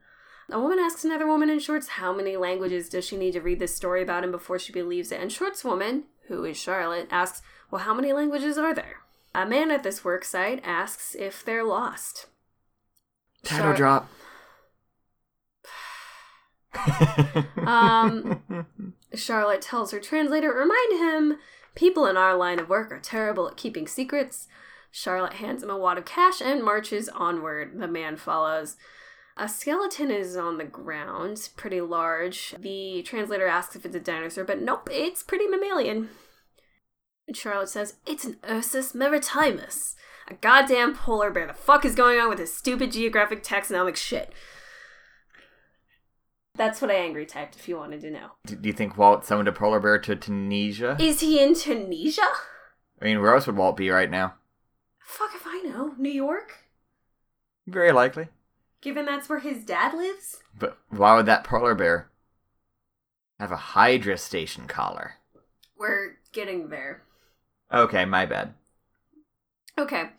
A 0.50 0.60
woman 0.60 0.78
asks 0.78 1.04
another 1.04 1.26
woman 1.26 1.48
in 1.48 1.58
shorts 1.58 1.88
how 1.88 2.12
many 2.14 2.36
languages 2.36 2.90
does 2.90 3.06
she 3.06 3.16
need 3.16 3.32
to 3.32 3.40
read 3.40 3.58
this 3.58 3.74
story 3.74 4.02
about 4.02 4.24
him 4.24 4.30
before 4.30 4.58
she 4.58 4.72
believes 4.72 5.10
it. 5.10 5.20
And 5.20 5.32
shorts 5.32 5.64
woman, 5.64 6.04
who 6.28 6.44
is 6.44 6.58
Charlotte, 6.58 7.08
asks, 7.10 7.40
"Well, 7.70 7.82
how 7.82 7.94
many 7.94 8.12
languages 8.12 8.58
are 8.58 8.74
there?" 8.74 9.00
A 9.34 9.46
man 9.46 9.70
at 9.70 9.82
this 9.82 10.04
work 10.04 10.24
site 10.24 10.60
asks 10.62 11.14
if 11.14 11.44
they're 11.44 11.64
lost. 11.64 12.26
Title 13.44 13.74
Char- 13.74 13.76
drop. 13.76 14.10
Um, 17.66 18.66
Charlotte 19.14 19.62
tells 19.62 19.90
her 19.92 20.00
translator, 20.00 20.52
remind 20.52 20.92
him 20.92 21.38
people 21.74 22.04
in 22.06 22.16
our 22.16 22.36
line 22.36 22.58
of 22.58 22.68
work 22.68 22.92
are 22.92 23.00
terrible 23.00 23.48
at 23.48 23.56
keeping 23.56 23.86
secrets. 23.86 24.48
Charlotte 24.90 25.34
hands 25.34 25.62
him 25.62 25.70
a 25.70 25.78
wad 25.78 25.98
of 25.98 26.04
cash 26.04 26.40
and 26.40 26.62
marches 26.62 27.08
onward. 27.08 27.78
The 27.78 27.88
man 27.88 28.16
follows. 28.16 28.76
A 29.36 29.48
skeleton 29.48 30.10
is 30.10 30.36
on 30.36 30.58
the 30.58 30.64
ground, 30.64 31.48
pretty 31.56 31.80
large. 31.80 32.54
The 32.58 33.02
translator 33.02 33.48
asks 33.48 33.74
if 33.74 33.84
it's 33.84 33.96
a 33.96 34.00
dinosaur, 34.00 34.44
but 34.44 34.60
nope, 34.60 34.88
it's 34.92 35.24
pretty 35.24 35.48
mammalian. 35.48 36.10
Charlotte 37.32 37.68
says, 37.68 37.96
It's 38.06 38.24
an 38.24 38.36
Ursus 38.48 38.94
maritimus. 38.94 39.96
A 40.28 40.34
goddamn 40.34 40.94
polar 40.94 41.30
bear. 41.30 41.46
The 41.46 41.52
fuck 41.52 41.84
is 41.84 41.94
going 41.94 42.18
on 42.18 42.28
with 42.28 42.38
this 42.38 42.54
stupid 42.54 42.92
geographic 42.92 43.42
taxonomic 43.42 43.96
shit? 43.96 44.32
That's 46.56 46.80
what 46.80 46.90
I 46.90 46.94
angry 46.94 47.26
typed 47.26 47.56
if 47.56 47.68
you 47.68 47.76
wanted 47.76 48.00
to 48.02 48.10
know. 48.10 48.30
Do 48.46 48.56
you 48.62 48.72
think 48.72 48.96
Walt 48.96 49.24
summoned 49.24 49.48
a 49.48 49.52
polar 49.52 49.80
bear 49.80 49.98
to 49.98 50.14
Tunisia? 50.16 50.96
Is 51.00 51.20
he 51.20 51.42
in 51.42 51.54
Tunisia? 51.54 52.28
I 53.02 53.04
mean, 53.04 53.20
where 53.20 53.34
else 53.34 53.46
would 53.46 53.56
Walt 53.56 53.76
be 53.76 53.90
right 53.90 54.10
now? 54.10 54.34
Fuck 55.00 55.30
if 55.34 55.46
I 55.46 55.62
know. 55.64 55.94
New 55.98 56.10
York? 56.10 56.68
Very 57.66 57.92
likely. 57.92 58.28
Given 58.80 59.04
that's 59.04 59.28
where 59.28 59.40
his 59.40 59.64
dad 59.64 59.94
lives? 59.94 60.42
But 60.56 60.78
why 60.90 61.16
would 61.16 61.26
that 61.26 61.44
polar 61.44 61.74
bear 61.74 62.10
have 63.40 63.50
a 63.50 63.56
Hydra 63.56 64.16
station 64.16 64.66
collar? 64.66 65.14
We're 65.76 66.18
getting 66.32 66.68
there. 66.68 67.02
Okay, 67.72 68.04
my 68.04 68.26
bad. 68.26 68.54
Okay. 69.78 70.10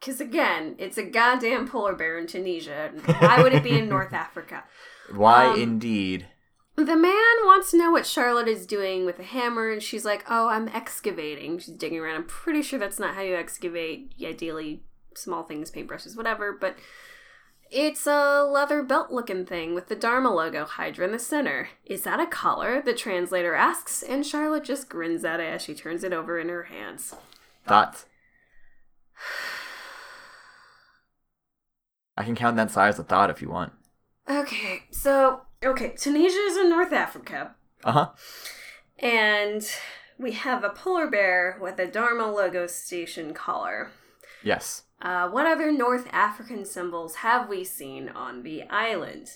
Because 0.00 0.20
again, 0.20 0.74
it's 0.78 0.98
a 0.98 1.02
goddamn 1.02 1.66
polar 1.68 1.94
bear 1.94 2.18
in 2.18 2.26
Tunisia. 2.26 2.90
Why 3.20 3.42
would 3.42 3.54
it 3.54 3.62
be 3.64 3.78
in 3.78 3.88
North 3.88 4.12
Africa? 4.24 4.64
Why 5.14 5.46
Um, 5.46 5.60
indeed? 5.60 6.26
The 6.76 6.96
man 6.96 7.36
wants 7.44 7.70
to 7.70 7.78
know 7.78 7.92
what 7.92 8.04
Charlotte 8.06 8.48
is 8.48 8.66
doing 8.66 9.06
with 9.06 9.18
a 9.20 9.24
hammer, 9.24 9.70
and 9.70 9.80
she's 9.82 10.04
like, 10.04 10.24
Oh, 10.28 10.48
I'm 10.48 10.68
excavating. 10.68 11.58
She's 11.58 11.74
digging 11.74 12.00
around. 12.00 12.16
I'm 12.16 12.24
pretty 12.26 12.62
sure 12.62 12.78
that's 12.78 12.98
not 12.98 13.14
how 13.14 13.22
you 13.22 13.36
excavate. 13.36 14.12
Ideally, 14.22 14.82
small 15.14 15.44
things, 15.44 15.70
paintbrushes, 15.70 16.16
whatever, 16.16 16.52
but 16.52 16.76
it's 17.70 18.06
a 18.06 18.42
leather 18.42 18.82
belt 18.82 19.10
looking 19.10 19.46
thing 19.46 19.74
with 19.74 19.88
the 19.88 19.96
Dharma 19.96 20.34
logo 20.34 20.64
Hydra 20.64 21.06
in 21.06 21.12
the 21.12 21.18
center. 21.18 21.68
Is 21.86 22.02
that 22.02 22.20
a 22.20 22.26
collar? 22.26 22.82
The 22.82 22.92
translator 22.94 23.54
asks, 23.54 24.02
and 24.02 24.26
Charlotte 24.26 24.64
just 24.64 24.88
grins 24.88 25.24
at 25.24 25.40
it 25.40 25.44
as 25.54 25.62
she 25.62 25.74
turns 25.74 26.02
it 26.04 26.12
over 26.12 26.38
in 26.38 26.48
her 26.48 26.64
hands. 26.64 27.14
Thoughts? 27.66 28.06
I 32.16 32.24
can 32.24 32.34
count 32.34 32.56
that 32.56 32.70
size 32.70 32.98
of 32.98 33.08
thought 33.08 33.30
if 33.30 33.42
you 33.42 33.50
want. 33.50 33.72
Okay, 34.28 34.84
so, 34.90 35.42
okay, 35.64 35.94
Tunisia 35.96 36.38
is 36.38 36.56
in 36.56 36.70
North 36.70 36.92
Africa. 36.92 37.54
Uh 37.82 37.92
huh. 37.92 38.08
And 38.98 39.66
we 40.18 40.32
have 40.32 40.64
a 40.64 40.70
polar 40.70 41.08
bear 41.08 41.58
with 41.60 41.78
a 41.78 41.86
Dharma 41.86 42.30
logo 42.30 42.66
station 42.66 43.34
collar. 43.34 43.90
Yes. 44.42 44.84
Uh, 45.02 45.28
what 45.28 45.46
other 45.46 45.72
North 45.72 46.06
African 46.12 46.64
symbols 46.64 47.16
have 47.16 47.48
we 47.48 47.64
seen 47.64 48.08
on 48.08 48.42
the 48.42 48.62
island? 48.64 49.32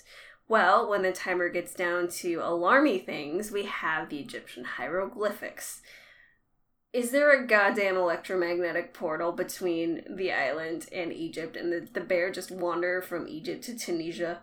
Well, 0.48 0.88
when 0.88 1.02
the 1.02 1.12
timer 1.12 1.50
gets 1.50 1.74
down 1.74 2.08
to 2.08 2.38
alarmy 2.38 3.04
things, 3.04 3.50
we 3.50 3.64
have 3.64 4.08
the 4.08 4.18
Egyptian 4.18 4.64
hieroglyphics. 4.64 5.82
Is 6.98 7.12
there 7.12 7.30
a 7.30 7.46
goddamn 7.46 7.96
electromagnetic 7.96 8.92
portal 8.92 9.30
between 9.30 10.02
the 10.10 10.32
island 10.32 10.88
and 10.90 11.12
Egypt, 11.12 11.56
and 11.56 11.72
the, 11.72 11.86
the 11.92 12.00
bear 12.00 12.32
just 12.32 12.50
wander 12.50 13.00
from 13.00 13.28
Egypt 13.28 13.62
to 13.66 13.78
Tunisia? 13.78 14.40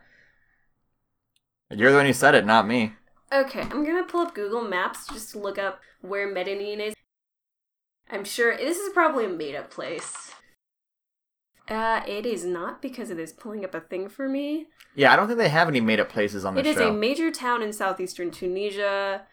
You're 1.70 1.92
the 1.92 1.98
one 1.98 2.06
who 2.06 2.14
said 2.14 2.34
it, 2.34 2.46
not 2.46 2.66
me. 2.66 2.94
Okay, 3.30 3.60
I'm 3.60 3.84
gonna 3.84 4.06
pull 4.06 4.22
up 4.22 4.34
Google 4.34 4.62
Maps 4.62 5.06
just 5.06 5.32
to 5.32 5.40
look 5.40 5.60
up 5.60 5.82
where 6.00 6.34
Medenine 6.34 6.80
is. 6.80 6.94
I'm 8.10 8.24
sure 8.24 8.56
this 8.56 8.78
is 8.78 8.94
probably 8.94 9.26
a 9.26 9.28
made 9.28 9.56
up 9.56 9.70
place. 9.70 10.32
Uh, 11.68 12.04
it 12.08 12.26
is 12.26 12.46
not 12.46 12.82
because 12.82 13.10
it 13.10 13.20
is 13.20 13.34
pulling 13.34 13.66
up 13.66 13.76
a 13.76 13.82
thing 13.82 14.08
for 14.08 14.30
me. 14.30 14.68
Yeah, 14.96 15.12
I 15.12 15.18
don't 15.18 15.28
think 15.28 15.40
they 15.40 15.50
have 15.50 15.68
any 15.68 15.82
made 15.82 16.00
up 16.00 16.08
places 16.08 16.46
on 16.46 16.56
the 16.56 16.64
show. 16.64 16.70
It 16.70 16.74
is 16.74 16.80
a 16.80 16.94
major 16.94 17.32
town 17.32 17.62
in 17.62 17.74
southeastern 17.74 18.32
Tunisia. 18.32 19.24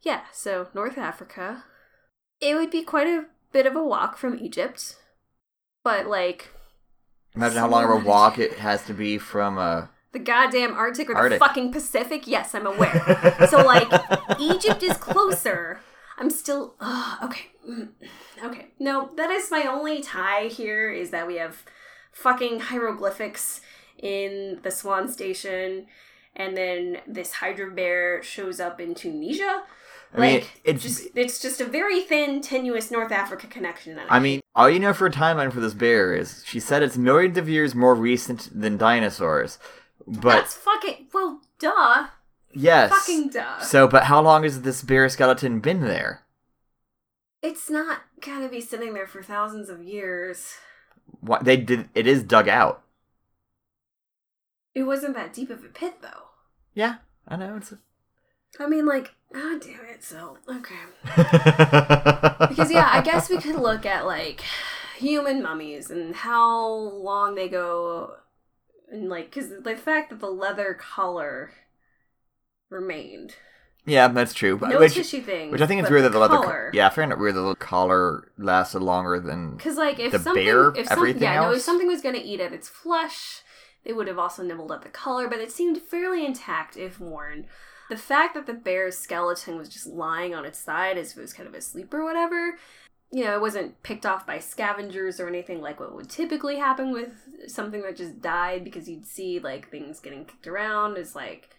Yeah, 0.00 0.22
so 0.32 0.68
North 0.72 0.96
Africa. 0.96 1.64
It 2.40 2.54
would 2.54 2.70
be 2.70 2.82
quite 2.82 3.06
a 3.06 3.26
bit 3.52 3.66
of 3.66 3.76
a 3.76 3.84
walk 3.84 4.16
from 4.16 4.38
Egypt, 4.38 4.96
but 5.84 6.06
like 6.06 6.48
Imagine 7.34 7.58
how 7.58 7.68
long 7.68 7.84
of 7.84 7.90
a 7.90 8.06
walk 8.08 8.38
it 8.38 8.54
has 8.54 8.84
to 8.86 8.94
be 8.94 9.18
from 9.18 9.58
uh 9.58 9.86
the 10.12 10.18
goddamn 10.18 10.74
Arctic 10.74 11.08
or 11.08 11.14
the 11.14 11.18
Arctic. 11.20 11.38
fucking 11.38 11.72
Pacific. 11.72 12.26
Yes, 12.26 12.54
I'm 12.54 12.66
aware. 12.66 13.46
so 13.48 13.62
like 13.64 13.88
Egypt 14.40 14.82
is 14.82 14.96
closer. 14.96 15.80
I'm 16.18 16.30
still 16.30 16.74
ugh, 16.80 17.18
okay. 17.24 17.46
Mm, 17.68 17.88
Okay. 18.44 18.68
No, 18.78 19.10
that 19.16 19.30
is 19.30 19.50
my 19.50 19.64
only 19.64 20.00
tie 20.02 20.46
here 20.46 20.90
is 20.90 21.10
that 21.10 21.26
we 21.26 21.36
have 21.36 21.62
fucking 22.12 22.60
hieroglyphics 22.60 23.60
in 24.02 24.58
the 24.62 24.70
Swan 24.70 25.08
Station 25.08 25.86
and 26.34 26.56
then 26.56 26.98
this 27.06 27.32
Hydra 27.34 27.70
bear 27.70 28.22
shows 28.22 28.58
up 28.58 28.80
in 28.80 28.94
Tunisia. 28.94 29.62
I 30.12 30.20
mean, 30.20 30.34
Like, 30.40 30.60
it's 30.64 30.82
just 30.82 31.08
it's 31.14 31.40
just 31.40 31.60
a 31.60 31.64
very 31.64 32.02
thin, 32.02 32.40
tenuous 32.40 32.90
North 32.90 33.12
Africa 33.12 33.46
connection. 33.46 33.94
That 33.94 34.06
I 34.10 34.18
mean, 34.18 34.40
all 34.54 34.68
you 34.68 34.80
know 34.80 34.92
for 34.92 35.06
a 35.06 35.10
timeline 35.10 35.52
for 35.52 35.60
this 35.60 35.74
bear 35.74 36.12
is 36.14 36.42
she 36.44 36.58
said 36.58 36.82
it's 36.82 36.96
millions 36.96 37.38
of 37.38 37.48
years 37.48 37.74
more 37.74 37.94
recent 37.94 38.48
than 38.52 38.76
dinosaurs. 38.76 39.58
But 40.06 40.32
that's 40.32 40.54
fucking 40.54 41.06
well, 41.14 41.40
duh, 41.60 42.08
yes. 42.52 42.90
fucking 42.90 43.28
duh. 43.28 43.60
So, 43.60 43.86
but 43.86 44.04
how 44.04 44.20
long 44.20 44.42
has 44.42 44.62
this 44.62 44.82
bear 44.82 45.08
skeleton 45.08 45.60
been 45.60 45.82
there? 45.82 46.22
It's 47.42 47.70
not 47.70 48.00
gonna 48.20 48.48
be 48.48 48.60
sitting 48.60 48.94
there 48.94 49.06
for 49.06 49.22
thousands 49.22 49.68
of 49.68 49.82
years. 49.82 50.54
What 51.20 51.44
they 51.44 51.56
did 51.56 51.88
it 51.94 52.08
is 52.08 52.24
dug 52.24 52.48
out. 52.48 52.82
It 54.74 54.82
wasn't 54.84 55.14
that 55.14 55.32
deep 55.32 55.50
of 55.50 55.64
a 55.64 55.68
pit, 55.68 55.96
though. 56.00 56.28
Yeah, 56.74 56.96
I 57.26 57.36
know 57.36 57.56
it's 57.56 57.72
I 58.58 58.66
mean, 58.66 58.86
like, 58.86 59.14
god 59.32 59.60
damn 59.60 59.84
it. 59.86 60.02
So, 60.02 60.38
okay. 60.48 60.74
Because, 62.50 62.72
yeah, 62.72 62.88
I 62.90 63.00
guess 63.02 63.30
we 63.30 63.38
could 63.38 63.56
look 63.56 63.86
at, 63.86 64.04
like, 64.06 64.40
human 64.96 65.42
mummies 65.42 65.90
and 65.90 66.14
how 66.14 66.66
long 66.68 67.34
they 67.34 67.48
go. 67.48 68.14
And, 68.90 69.08
like, 69.08 69.26
because 69.30 69.50
the 69.62 69.76
fact 69.76 70.10
that 70.10 70.20
the 70.20 70.30
leather 70.30 70.74
collar 70.74 71.52
remained. 72.70 73.36
Yeah, 73.86 74.08
that's 74.08 74.34
true. 74.34 74.58
No 74.60 74.78
which, 74.78 74.94
tissue 74.94 75.22
thing. 75.22 75.50
which 75.50 75.60
I 75.60 75.66
think 75.66 75.80
it's 75.80 75.90
weird 75.90 76.04
that 76.04 76.12
the 76.12 76.18
leather. 76.18 76.36
collar. 76.36 76.70
Yeah, 76.74 76.86
I 76.86 76.90
find 76.90 77.12
it 77.12 77.18
weird 77.18 77.34
that 77.34 77.40
the 77.40 77.54
collar 77.54 78.32
lasted 78.36 78.80
longer 78.80 79.20
than. 79.20 79.56
Because, 79.56 79.76
like, 79.76 79.98
if 79.98 80.12
The 80.12 80.18
something, 80.18 80.44
bear, 80.44 80.72
if 80.74 80.90
everything 80.90 81.22
yeah, 81.22 81.40
no, 81.40 81.52
if 81.52 81.62
something 81.62 81.86
was 81.86 82.02
going 82.02 82.14
to 82.14 82.22
eat 82.22 82.40
at 82.40 82.52
its 82.52 82.68
flesh, 82.68 83.42
they 83.84 83.92
would 83.92 84.08
have 84.08 84.18
also 84.18 84.42
nibbled 84.42 84.72
at 84.72 84.82
the 84.82 84.88
collar, 84.88 85.28
but 85.28 85.38
it 85.38 85.50
seemed 85.50 85.78
fairly 85.78 86.26
intact 86.26 86.76
if 86.76 87.00
worn. 87.00 87.46
The 87.90 87.96
fact 87.96 88.34
that 88.34 88.46
the 88.46 88.54
bear's 88.54 88.96
skeleton 88.96 89.56
was 89.58 89.68
just 89.68 89.86
lying 89.86 90.34
on 90.34 90.44
its 90.46 90.58
side 90.58 90.96
as 90.96 91.12
if 91.12 91.18
it 91.18 91.22
was 91.22 91.32
kind 91.34 91.48
of 91.48 91.54
asleep 91.54 91.92
or 91.92 92.04
whatever, 92.04 92.56
you 93.12 93.24
know, 93.24 93.34
it 93.34 93.40
wasn't 93.40 93.82
picked 93.82 94.06
off 94.06 94.24
by 94.26 94.38
scavengers 94.38 95.18
or 95.20 95.26
anything 95.28 95.60
like 95.60 95.80
what 95.80 95.94
would 95.94 96.08
typically 96.08 96.56
happen 96.58 96.92
with 96.92 97.12
something 97.48 97.82
that 97.82 97.96
just 97.96 98.20
died 98.22 98.62
because 98.64 98.88
you'd 98.88 99.04
see 99.06 99.40
like 99.40 99.68
things 99.70 99.98
getting 100.00 100.24
kicked 100.24 100.46
around. 100.46 100.96
It's 100.96 101.16
like, 101.16 101.50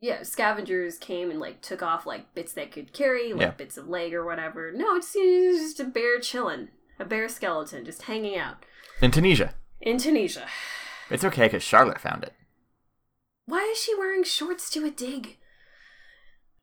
yeah, 0.00 0.24
scavengers 0.24 0.98
came 0.98 1.30
and 1.30 1.38
like 1.38 1.62
took 1.62 1.80
off 1.82 2.04
like 2.04 2.34
bits 2.34 2.52
they 2.52 2.66
could 2.66 2.92
carry, 2.92 3.32
like 3.32 3.40
Yeah. 3.40 3.50
bits 3.52 3.76
of 3.76 3.88
leg 3.88 4.12
or 4.12 4.24
whatever. 4.24 4.72
No, 4.72 4.96
it's, 4.96 5.12
it's 5.14 5.62
just 5.62 5.80
a 5.80 5.84
bear 5.84 6.18
chilling, 6.18 6.68
a 6.98 7.04
bear 7.04 7.28
skeleton 7.28 7.84
just 7.84 8.02
hanging 8.02 8.36
out 8.36 8.64
In 9.00 9.12
Tunisia. 9.12 9.54
in 9.80 9.98
Tunisia. 9.98 10.46
It's 11.08 11.24
okay 11.24 11.44
because 11.46 11.62
Charlotte 11.62 12.00
found 12.00 12.24
it. 12.24 12.32
Why 13.46 13.68
is 13.72 13.78
she 13.78 13.94
wearing 13.94 14.24
shorts 14.24 14.70
to 14.70 14.84
a 14.84 14.90
dig? 14.90 15.36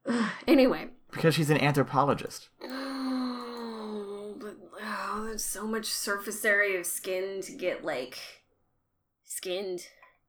Ugh, 0.06 0.32
anyway. 0.48 0.90
Because 1.12 1.36
she's 1.36 1.50
an 1.50 1.62
anthropologist. 1.62 2.50
Oh, 2.64 4.36
but 4.40 4.56
oh, 4.82 5.24
there's 5.26 5.44
so 5.44 5.68
much 5.68 5.86
surface 5.86 6.46
area 6.46 6.80
of 6.80 6.86
skin 6.86 7.42
to 7.42 7.52
get 7.52 7.84
like 7.84 8.20
skinned 9.26 9.82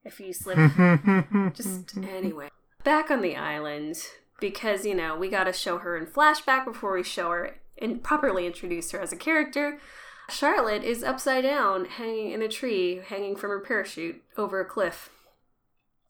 if 0.04 0.18
you 0.20 0.32
slip. 0.32 0.56
Just 1.54 1.96
anyway. 1.98 2.48
Back 2.82 3.10
on 3.10 3.20
the 3.20 3.36
island, 3.36 4.02
because 4.40 4.86
you 4.86 4.94
know, 4.94 5.16
we 5.16 5.28
gotta 5.28 5.52
show 5.52 5.78
her 5.78 5.96
in 5.96 6.06
flashback 6.06 6.64
before 6.64 6.94
we 6.94 7.02
show 7.02 7.30
her 7.30 7.60
and 7.78 8.02
properly 8.02 8.46
introduce 8.46 8.90
her 8.90 9.00
as 9.00 9.12
a 9.12 9.16
character. 9.16 9.78
Charlotte 10.28 10.84
is 10.84 11.02
upside 11.02 11.42
down, 11.42 11.84
hanging 11.84 12.30
in 12.30 12.40
a 12.40 12.48
tree, 12.48 13.00
hanging 13.06 13.36
from 13.36 13.50
her 13.50 13.60
parachute 13.60 14.22
over 14.36 14.60
a 14.60 14.64
cliff. 14.64 15.10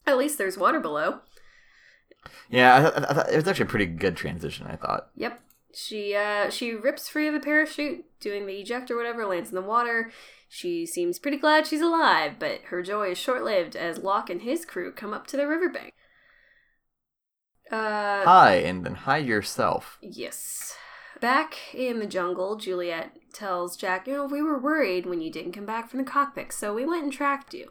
At 0.07 0.19
least 0.19 0.39
there's 0.39 0.59
water 0.59 0.81
below. 0.81 1.21
Yeah, 2.49 2.77
I, 2.77 2.81
th- 2.81 3.11
I 3.11 3.15
thought 3.15 3.33
it 3.33 3.37
was 3.37 3.49
actually 3.49 3.65
a 3.65 3.69
pretty 3.69 3.87
good 3.87 4.17
transition. 4.17 4.67
I 4.67 4.77
thought. 4.77 5.09
Yep. 5.17 5.41
She 5.73 6.15
uh 6.17 6.51
she 6.51 6.73
rips 6.73 7.09
free 7.09 7.29
of 7.29 7.35
the 7.35 7.41
parachute, 7.41 8.05
doing 8.21 8.47
the 8.47 8.55
eject 8.61 8.91
or 8.91 8.97
whatever, 8.97 9.25
lands 9.25 9.51
in 9.51 9.55
the 9.55 9.63
water. 9.63 10.11
She 10.49 10.85
seems 10.85 11.21
pretty 11.21 11.37
glad 11.37 11.67
she's 11.67 11.81
alive, 11.81 12.35
but 12.41 12.63
her 12.71 12.83
joy 12.83 13.13
is 13.13 13.19
short 13.19 13.45
lived 13.45 13.77
as 13.77 13.99
Locke 13.99 14.31
and 14.31 14.43
his 14.43 14.65
crew 14.65 14.91
come 14.93 15.15
up 15.15 15.29
to 15.29 15.37
the 15.37 15.47
riverbank. 15.47 15.95
Uh 17.71 18.25
Hi, 18.25 18.55
and 18.65 18.85
then 18.85 18.95
hi 18.97 19.19
yourself. 19.19 19.99
yes. 20.03 20.75
Back 21.21 21.57
in 21.75 22.01
the 22.01 22.07
jungle, 22.07 22.57
Juliet 22.57 23.13
tells 23.33 23.77
Jack, 23.77 24.07
you 24.07 24.15
know, 24.15 24.25
we 24.25 24.41
were 24.43 24.59
worried 24.59 25.05
when 25.05 25.21
you 25.21 25.31
didn't 25.31 25.53
come 25.53 25.67
back 25.67 25.91
from 25.91 25.99
the 25.99 26.11
cockpit, 26.11 26.51
so 26.53 26.75
we 26.75 26.87
went 26.87 27.03
and 27.05 27.13
tracked 27.13 27.53
you. 27.53 27.71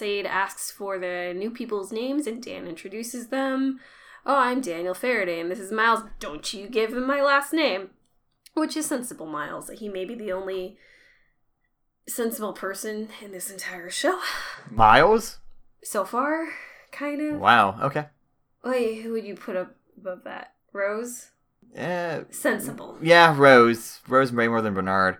Sayid 0.00 0.24
asks 0.24 0.70
for 0.70 0.98
the 0.98 1.34
new 1.36 1.50
people's 1.50 1.92
names 1.92 2.26
and 2.26 2.42
Dan 2.42 2.66
introduces 2.66 3.28
them. 3.28 3.80
Oh, 4.24 4.36
I'm 4.36 4.60
Daniel 4.60 4.94
Faraday 4.94 5.40
and 5.40 5.50
this 5.50 5.58
is 5.58 5.70
Miles. 5.72 6.02
Don't 6.18 6.52
you 6.54 6.68
give 6.68 6.92
him 6.92 7.06
my 7.06 7.22
last 7.22 7.52
name. 7.52 7.90
Which 8.54 8.76
is 8.76 8.86
sensible, 8.86 9.26
Miles. 9.26 9.68
He 9.70 9.88
may 9.88 10.04
be 10.04 10.14
the 10.14 10.32
only 10.32 10.76
sensible 12.08 12.52
person 12.52 13.08
in 13.22 13.32
this 13.32 13.50
entire 13.50 13.90
show. 13.90 14.18
Miles. 14.70 15.38
So 15.84 16.04
far, 16.04 16.48
kind 16.92 17.20
of. 17.20 17.40
Wow. 17.40 17.78
Okay. 17.82 18.06
Wait, 18.64 19.02
who 19.02 19.12
would 19.12 19.24
you 19.24 19.34
put 19.34 19.56
up 19.56 19.76
above 19.96 20.24
that? 20.24 20.54
Rose? 20.72 21.30
Uh, 21.78 22.20
Sensible. 22.30 22.98
yeah, 23.00 23.34
Rose. 23.36 24.00
Rose 24.08 24.32
way 24.32 24.48
more 24.48 24.60
than 24.60 24.74
Bernard. 24.74 25.18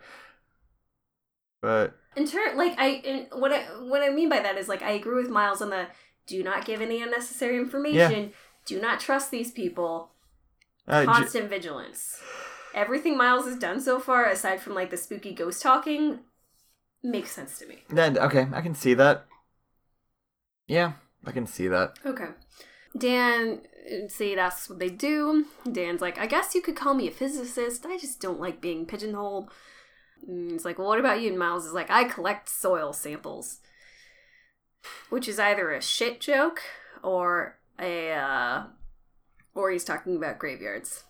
But 1.63 1.97
In 2.21 2.27
turn, 2.27 2.57
like 2.57 2.79
I, 2.79 2.89
in, 3.03 3.27
what 3.33 3.51
I 3.53 3.63
what 3.81 4.03
I 4.03 4.11
mean 4.11 4.29
by 4.29 4.41
that 4.41 4.59
is 4.59 4.69
like 4.69 4.83
I 4.83 4.91
agree 4.91 5.15
with 5.23 5.31
Miles 5.31 5.63
on 5.63 5.71
the 5.71 5.87
do 6.27 6.43
not 6.43 6.67
give 6.67 6.81
any 6.81 7.03
unnecessary 7.03 7.57
information. 7.57 8.33
Do 8.67 8.81
not 8.81 9.01
trust 9.01 9.31
these 9.31 9.51
people. 9.51 10.11
uh, 10.87 11.05
Constant 11.05 11.49
vigilance. 11.49 12.21
Everything 12.75 13.17
Miles 13.17 13.47
has 13.47 13.57
done 13.59 13.81
so 13.81 13.99
far, 13.99 14.27
aside 14.27 14.61
from 14.61 14.75
like 14.75 14.91
the 14.91 14.97
spooky 14.97 15.33
ghost 15.35 15.63
talking, 15.63 16.21
makes 17.03 17.33
sense 17.33 17.59
to 17.59 17.67
me. 17.67 17.83
then 17.89 18.19
okay, 18.19 18.47
I 18.53 18.61
can 18.61 18.75
see 18.75 18.95
that. 18.95 19.25
Yeah, 20.67 20.93
I 21.25 21.33
can 21.33 21.47
see 21.47 21.69
that. 21.69 21.99
Okay. 22.05 22.29
Dan 22.97 23.61
and 23.89 24.11
Sayid 24.11 24.37
asks 24.37 24.69
what 24.69 24.79
they 24.79 24.91
do. 24.91 25.47
Dan's 25.73 26.01
like, 26.03 26.19
I 26.19 26.27
guess 26.27 26.55
you 26.55 26.61
could 26.63 26.77
call 26.77 26.95
me 26.95 27.09
a 27.09 27.11
physicist. 27.13 27.87
I 27.87 27.97
just 27.97 28.21
don't 28.21 28.41
like 28.41 28.61
being 28.61 28.85
pigeonholed. 28.85 29.51
And 30.27 30.53
it's 30.53 30.65
like, 30.65 30.79
well, 30.79 30.89
what 30.89 31.01
about 31.01 31.21
you? 31.21 31.29
And 31.29 31.39
Miles 31.39 31.67
is 31.67 31.73
like, 31.73 31.91
I 31.91 32.05
collect 32.05 32.49
soil 32.49 32.93
samples. 32.93 33.61
Which 35.11 35.29
is 35.29 35.39
either 35.39 35.73
a 35.73 35.83
shit 35.83 36.21
joke 36.21 36.63
or 37.03 37.59
a, 37.79 38.13
uh, 38.13 38.65
or 39.55 39.71
he's 39.71 39.85
talking 39.85 40.17
about 40.17 40.39
graveyards. 40.39 41.05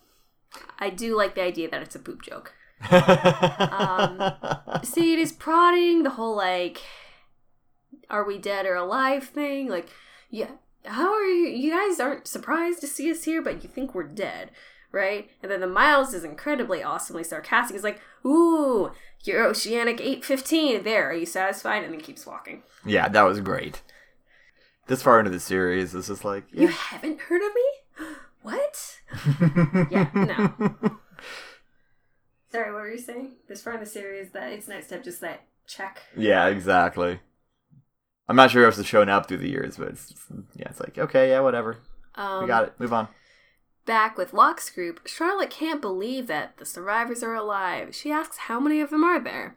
I 0.79 0.89
do 0.89 1.15
like 1.15 1.35
the 1.35 1.43
idea 1.43 1.69
that 1.69 1.81
it's 1.81 1.95
a 1.95 1.99
poop 1.99 2.21
joke. 2.21 2.53
Um, 2.81 2.89
Sayid 4.83 5.17
is 5.17 5.31
prodding 5.31 6.03
the 6.03 6.09
whole 6.11 6.35
like, 6.35 6.81
are 8.11 8.25
we 8.25 8.37
dead 8.37 8.65
or 8.65 8.75
alive 8.75 9.23
thing. 9.23 9.69
Like, 9.69 9.89
yeah, 10.29 10.51
how 10.85 11.13
are 11.13 11.23
you? 11.23 11.47
You 11.47 11.71
guys 11.71 11.99
aren't 11.99 12.27
surprised 12.27 12.81
to 12.81 12.87
see 12.87 13.09
us 13.09 13.23
here, 13.23 13.41
but 13.41 13.63
you 13.63 13.69
think 13.69 13.95
we're 13.95 14.03
dead, 14.03 14.51
right? 14.91 15.29
And 15.41 15.51
then 15.51 15.61
the 15.61 15.67
Miles 15.67 16.13
is 16.13 16.23
incredibly 16.23 16.83
awesomely 16.83 17.23
sarcastic. 17.23 17.75
He's 17.75 17.83
like, 17.83 18.01
ooh, 18.25 18.91
you're 19.23 19.45
Oceanic 19.45 19.99
815. 20.01 20.83
There, 20.83 21.09
are 21.09 21.13
you 21.13 21.25
satisfied? 21.25 21.83
And 21.83 21.93
then 21.93 22.01
keeps 22.01 22.25
walking. 22.25 22.63
yeah, 22.85 23.07
that 23.09 23.21
was 23.23 23.39
great. 23.39 23.81
This 24.87 25.01
far 25.03 25.19
into 25.19 25.31
the 25.31 25.39
series, 25.39 25.91
this 25.91 26.09
is 26.09 26.25
like 26.25 26.45
You 26.51 26.67
haven't 26.67 27.21
heard 27.21 27.41
of 27.41 27.51
me? 27.53 28.07
What? 28.41 28.99
Yeah, 29.91 30.09
no. 30.15 30.73
Sorry, 32.51 32.73
what 32.73 32.81
were 32.81 32.91
you 32.91 32.97
saying? 32.97 33.33
This 33.47 33.61
far 33.61 33.75
in 33.75 33.79
the 33.79 33.85
series, 33.85 34.31
that 34.31 34.51
it's 34.51 34.67
nice 34.67 34.87
to 34.87 34.95
have 34.95 35.03
just 35.03 35.21
that 35.21 35.43
check. 35.67 36.01
Yeah, 36.17 36.47
exactly. 36.47 37.19
I'm 38.27 38.35
not 38.35 38.51
sure 38.51 38.67
if 38.67 38.77
it's 38.77 38.87
shown 38.89 39.09
up 39.09 39.27
through 39.27 39.37
the 39.37 39.49
years, 39.49 39.77
but 39.77 39.89
it's 39.89 40.13
yeah, 40.55 40.69
it's 40.69 40.79
like 40.79 40.97
okay, 40.97 41.29
yeah, 41.29 41.39
whatever. 41.41 41.77
Um, 42.15 42.41
We 42.41 42.47
got 42.47 42.63
it. 42.65 42.73
Move 42.79 42.93
on. 42.93 43.07
Back 43.85 44.17
with 44.17 44.33
Locke's 44.33 44.69
group, 44.69 45.07
Charlotte 45.07 45.49
can't 45.49 45.81
believe 45.81 46.27
that 46.27 46.57
the 46.57 46.65
survivors 46.65 47.23
are 47.23 47.33
alive. 47.33 47.95
She 47.95 48.11
asks 48.11 48.37
how 48.37 48.59
many 48.59 48.79
of 48.79 48.91
them 48.91 49.03
are 49.03 49.19
there. 49.19 49.55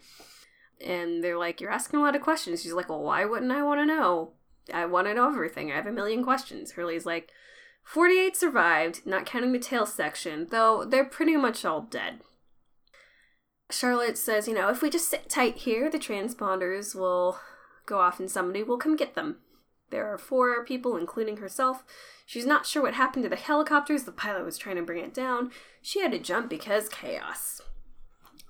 And 0.84 1.22
they're 1.22 1.38
like, 1.38 1.60
You're 1.60 1.70
asking 1.70 2.00
a 2.00 2.02
lot 2.02 2.16
of 2.16 2.22
questions. 2.22 2.62
She's 2.62 2.72
like, 2.72 2.88
Well, 2.88 3.02
why 3.02 3.24
wouldn't 3.24 3.52
I 3.52 3.62
want 3.62 3.80
to 3.80 3.86
know? 3.86 4.32
I 4.72 4.86
want 4.86 5.06
to 5.06 5.14
know 5.14 5.28
everything. 5.28 5.70
I 5.70 5.76
have 5.76 5.86
a 5.86 5.92
million 5.92 6.24
questions. 6.24 6.72
Hurley's 6.72 7.04
like, 7.04 7.30
48 7.84 8.34
survived, 8.34 9.00
not 9.04 9.26
counting 9.26 9.52
the 9.52 9.58
tail 9.58 9.84
section, 9.84 10.46
though 10.50 10.84
they're 10.84 11.04
pretty 11.04 11.36
much 11.36 11.64
all 11.64 11.82
dead. 11.82 12.20
Charlotte 13.70 14.18
says, 14.18 14.48
You 14.48 14.54
know, 14.54 14.70
if 14.70 14.82
we 14.82 14.90
just 14.90 15.08
sit 15.08 15.28
tight 15.28 15.58
here, 15.58 15.90
the 15.90 15.98
transponders 15.98 16.94
will 16.94 17.38
go 17.86 17.98
off 17.98 18.18
and 18.18 18.30
somebody 18.30 18.62
will 18.62 18.78
come 18.78 18.96
get 18.96 19.14
them. 19.14 19.36
There 19.90 20.12
are 20.12 20.18
four 20.18 20.64
people, 20.64 20.96
including 20.96 21.36
herself. 21.36 21.84
She's 22.24 22.46
not 22.46 22.66
sure 22.66 22.82
what 22.82 22.94
happened 22.94 23.24
to 23.24 23.28
the 23.28 23.36
helicopters. 23.36 24.04
The 24.04 24.12
pilot 24.12 24.44
was 24.44 24.56
trying 24.56 24.76
to 24.76 24.82
bring 24.82 25.02
it 25.04 25.12
down. 25.12 25.50
She 25.82 26.00
had 26.00 26.12
to 26.12 26.18
jump 26.18 26.48
because 26.48 26.88
chaos. 26.88 27.60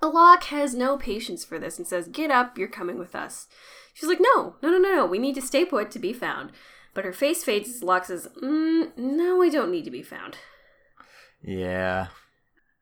Locke 0.03 0.45
has 0.45 0.75
no 0.75 0.97
patience 0.97 1.45
for 1.45 1.59
this 1.59 1.79
and 1.79 1.87
says, 1.87 2.09
Get 2.09 2.31
up, 2.31 2.59
you're 2.59 2.69
coming 2.69 2.99
with 2.99 3.15
us. 3.15 3.49
She's 3.93 4.09
like, 4.09 4.21
No, 4.21 4.57
no, 4.63 4.71
no, 4.71 4.79
no, 4.79 4.95
no, 4.95 5.07
we 5.07 5.19
need 5.19 5.35
to 5.37 5.43
stay 5.43 5.65
put 5.65 5.91
to 5.93 5.99
be 5.99 6.13
found. 6.13 6.53
But 6.93 7.05
her 7.05 7.13
face 7.13 7.43
fades 7.43 7.69
as 7.69 7.83
Locke 7.83 8.05
says, 8.05 8.29
mm, 8.43 8.97
No, 8.97 9.37
we 9.37 9.51
don't 9.51 9.71
need 9.71 9.85
to 9.85 9.91
be 9.91 10.03
found. 10.03 10.37
Yeah. 11.43 12.09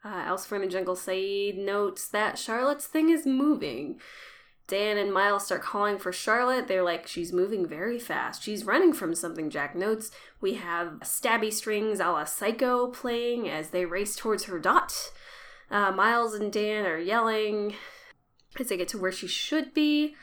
Uh, 0.05 0.25
elsewhere 0.27 0.61
in 0.61 0.69
the 0.69 0.73
jungle, 0.73 0.97
Sayid 0.97 1.57
notes 1.65 2.09
that 2.09 2.39
Charlotte's 2.39 2.87
thing 2.87 3.09
is 3.09 3.25
moving. 3.25 4.01
Dan 4.73 4.97
and 4.97 5.13
Miles 5.13 5.45
start 5.45 5.61
calling 5.61 5.99
for 5.99 6.13
Charlotte. 6.13 6.67
They're 6.67 6.83
like, 6.83 7.07
she's 7.07 7.31
moving 7.31 7.67
very 7.67 7.99
fast. 7.99 8.43
She's 8.43 8.65
running 8.65 8.95
from 8.95 9.15
something, 9.15 9.51
Jack 9.51 9.75
notes. 9.75 10.11
We 10.41 10.55
have 10.55 11.01
stabby 11.03 11.53
strings 11.53 12.01
a 12.01 12.07
la 12.07 12.25
Psycho 12.25 12.87
playing 12.87 13.51
as 13.51 13.69
they 13.69 13.85
race 13.85 14.17
towards 14.17 14.45
her 14.45 14.59
dot. 14.59 14.95
Uh, 15.71 15.93
Miles 15.93 16.33
and 16.33 16.51
Dan 16.51 16.87
are 16.87 16.97
yelling 16.97 17.75
as 18.59 18.69
they 18.69 18.79
get 18.79 18.89
to 18.89 18.99
where 18.99 19.13
she 19.13 19.27
should 19.27 19.75
be. 19.75 20.15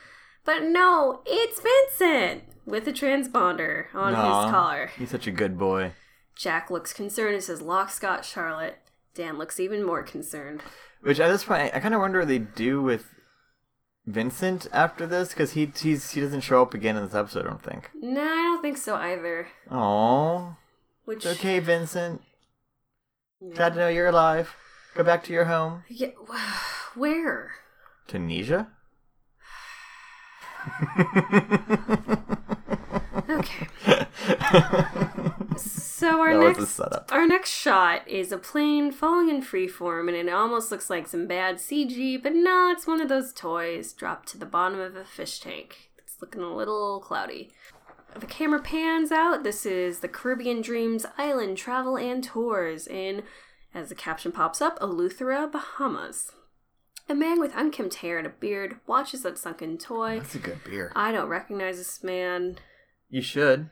But 0.45 0.63
no, 0.63 1.21
it's 1.27 1.61
Vincent 1.61 2.45
with 2.65 2.87
a 2.87 2.91
transponder 2.91 3.93
on 3.93 4.15
Aw, 4.15 4.45
his 4.45 4.51
collar. 4.51 4.91
He's 4.97 5.11
such 5.11 5.27
a 5.27 5.31
good 5.31 5.59
boy. 5.59 5.91
Jack 6.35 6.71
looks 6.71 6.91
concerned 6.91 7.35
and 7.35 7.43
says, 7.43 7.61
Locke 7.61 7.91
Scott 7.91 8.25
Charlotte. 8.25 8.79
Dan 9.13 9.37
looks 9.37 9.59
even 9.59 9.83
more 9.83 10.01
concerned. 10.01 10.63
Which 11.01 11.19
at 11.19 11.29
this 11.29 11.43
point, 11.43 11.75
I 11.75 11.79
kind 11.79 11.93
of 11.93 11.99
wonder 11.99 12.17
what 12.17 12.27
they 12.27 12.39
do 12.39 12.81
with 12.81 13.13
Vincent 14.05 14.67
after 14.71 15.05
this 15.05 15.29
because 15.29 15.51
he 15.53 15.71
he's, 15.75 16.11
he 16.11 16.21
doesn't 16.21 16.41
show 16.41 16.61
up 16.61 16.73
again 16.73 16.95
in 16.97 17.03
this 17.05 17.13
episode. 17.13 17.45
I 17.45 17.49
don't 17.49 17.61
think. 17.61 17.91
No, 17.93 18.21
I 18.21 18.25
don't 18.25 18.61
think 18.61 18.77
so 18.77 18.95
either. 18.95 19.47
Oh, 19.69 20.55
Which 21.05 21.25
it's 21.25 21.39
okay, 21.39 21.59
Vincent. 21.59 22.21
Yeah. 23.41 23.53
Glad 23.55 23.73
to 23.73 23.79
know 23.79 23.87
you're 23.89 24.07
alive. 24.07 24.55
Go 24.95 25.03
back 25.03 25.23
to 25.25 25.33
your 25.33 25.45
home, 25.45 25.83
Yeah, 25.87 26.09
where? 26.95 27.51
Tunisia. 28.07 28.67
Okay. 33.29 33.67
So 35.59 36.21
our 36.21 36.33
that 36.33 36.39
was 36.39 36.55
the 36.55 36.61
next 36.61 36.73
setup. 36.75 37.11
our 37.11 37.27
next 37.27 37.51
shot 37.51 38.07
is 38.07 38.31
a 38.31 38.37
plane 38.37 38.91
falling 38.91 39.29
in 39.29 39.41
freeform, 39.41 40.07
and 40.07 40.15
it 40.15 40.31
almost 40.31 40.71
looks 40.71 40.89
like 40.89 41.07
some 41.07 41.27
bad 41.27 41.55
CG, 41.57 42.21
but 42.21 42.33
no, 42.33 42.71
it's 42.71 42.87
one 42.87 43.01
of 43.01 43.09
those 43.09 43.33
toys 43.33 43.93
dropped 43.93 44.29
to 44.29 44.37
the 44.37 44.45
bottom 44.45 44.79
of 44.79 44.95
a 44.95 45.03
fish 45.03 45.39
tank. 45.39 45.89
It's 45.97 46.21
looking 46.21 46.41
a 46.41 46.55
little 46.55 46.99
cloudy. 47.01 47.51
the 48.17 48.25
camera 48.25 48.61
pans 48.61 49.11
out. 49.11 49.43
This 49.43 49.65
is 49.65 49.99
the 49.99 50.07
Caribbean 50.07 50.61
Dreams 50.61 51.05
Island 51.17 51.57
Travel 51.57 51.97
and 51.97 52.23
Tours 52.23 52.87
in, 52.87 53.23
as 53.73 53.89
the 53.89 53.95
caption 53.95 54.31
pops 54.31 54.61
up, 54.61 54.79
Eleuthera, 54.79 55.51
Bahamas. 55.51 56.31
A 57.07 57.15
man 57.15 57.39
with 57.39 57.53
unkempt 57.55 57.95
hair 57.95 58.17
and 58.19 58.27
a 58.27 58.31
beard 58.31 58.77
watches 58.87 59.23
that 59.23 59.37
sunken 59.37 59.77
toy. 59.77 60.19
That's 60.19 60.35
a 60.35 60.39
good 60.39 60.63
beard. 60.63 60.91
I 60.95 61.11
don't 61.11 61.27
recognize 61.27 61.77
this 61.77 62.03
man. 62.03 62.57
You 63.09 63.21
should. 63.21 63.69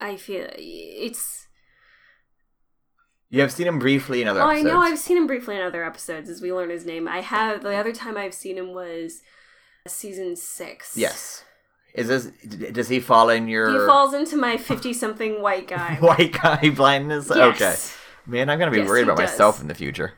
I 0.00 0.16
feel 0.16 0.46
it's. 0.56 1.46
You 3.30 3.40
have 3.42 3.52
seen 3.52 3.66
him 3.66 3.78
briefly 3.78 4.22
in 4.22 4.28
other 4.28 4.40
Oh, 4.40 4.46
I 4.46 4.52
episodes. 4.60 4.72
know 4.72 4.80
I've 4.80 4.98
seen 4.98 5.16
him 5.18 5.26
briefly 5.26 5.56
in 5.56 5.62
other 5.62 5.84
episodes 5.84 6.30
as 6.30 6.40
we 6.40 6.52
learn 6.52 6.70
his 6.70 6.86
name. 6.86 7.06
I 7.06 7.20
have 7.20 7.62
the 7.62 7.76
other 7.76 7.92
time 7.92 8.16
I've 8.16 8.32
seen 8.32 8.56
him 8.56 8.72
was 8.72 9.20
season 9.86 10.34
six. 10.36 10.96
Yes. 10.96 11.44
Is 11.94 12.08
this? 12.08 12.26
Does 12.72 12.88
he 12.88 13.00
fall 13.00 13.28
in 13.28 13.48
your 13.48 13.70
He 13.82 13.86
falls 13.86 14.14
into 14.14 14.36
my 14.36 14.56
fifty-something 14.56 15.42
white 15.42 15.66
guy. 15.76 15.96
white 15.96 16.32
guy 16.32 16.70
blindness? 16.70 17.30
Yes. 17.34 17.56
Okay. 17.60 18.30
Man, 18.30 18.48
I'm 18.50 18.58
gonna 18.58 18.70
be 18.70 18.78
Yes, 18.78 18.88
worried 18.88 19.04
about 19.04 19.16
does. 19.18 19.30
myself 19.30 19.60
in 19.60 19.68
the 19.68 19.74
future. 19.74 20.12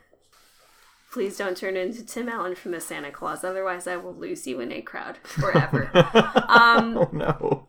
Please 1.13 1.37
don't 1.37 1.57
turn 1.57 1.77
into 1.77 2.05
Tim 2.05 2.29
Allen 2.29 2.55
from 2.55 2.71
the 2.73 2.81
Santa 2.81 3.11
Claus, 3.11 3.43
otherwise 3.43 3.87
I 3.89 3.97
will 3.97 4.15
lose 4.15 4.47
you 4.47 4.61
in 4.61 4.71
a 4.71 4.81
crowd 4.83 5.17
forever. 5.25 5.91
Um, 6.49 6.97
oh 6.99 7.09
no. 7.13 7.69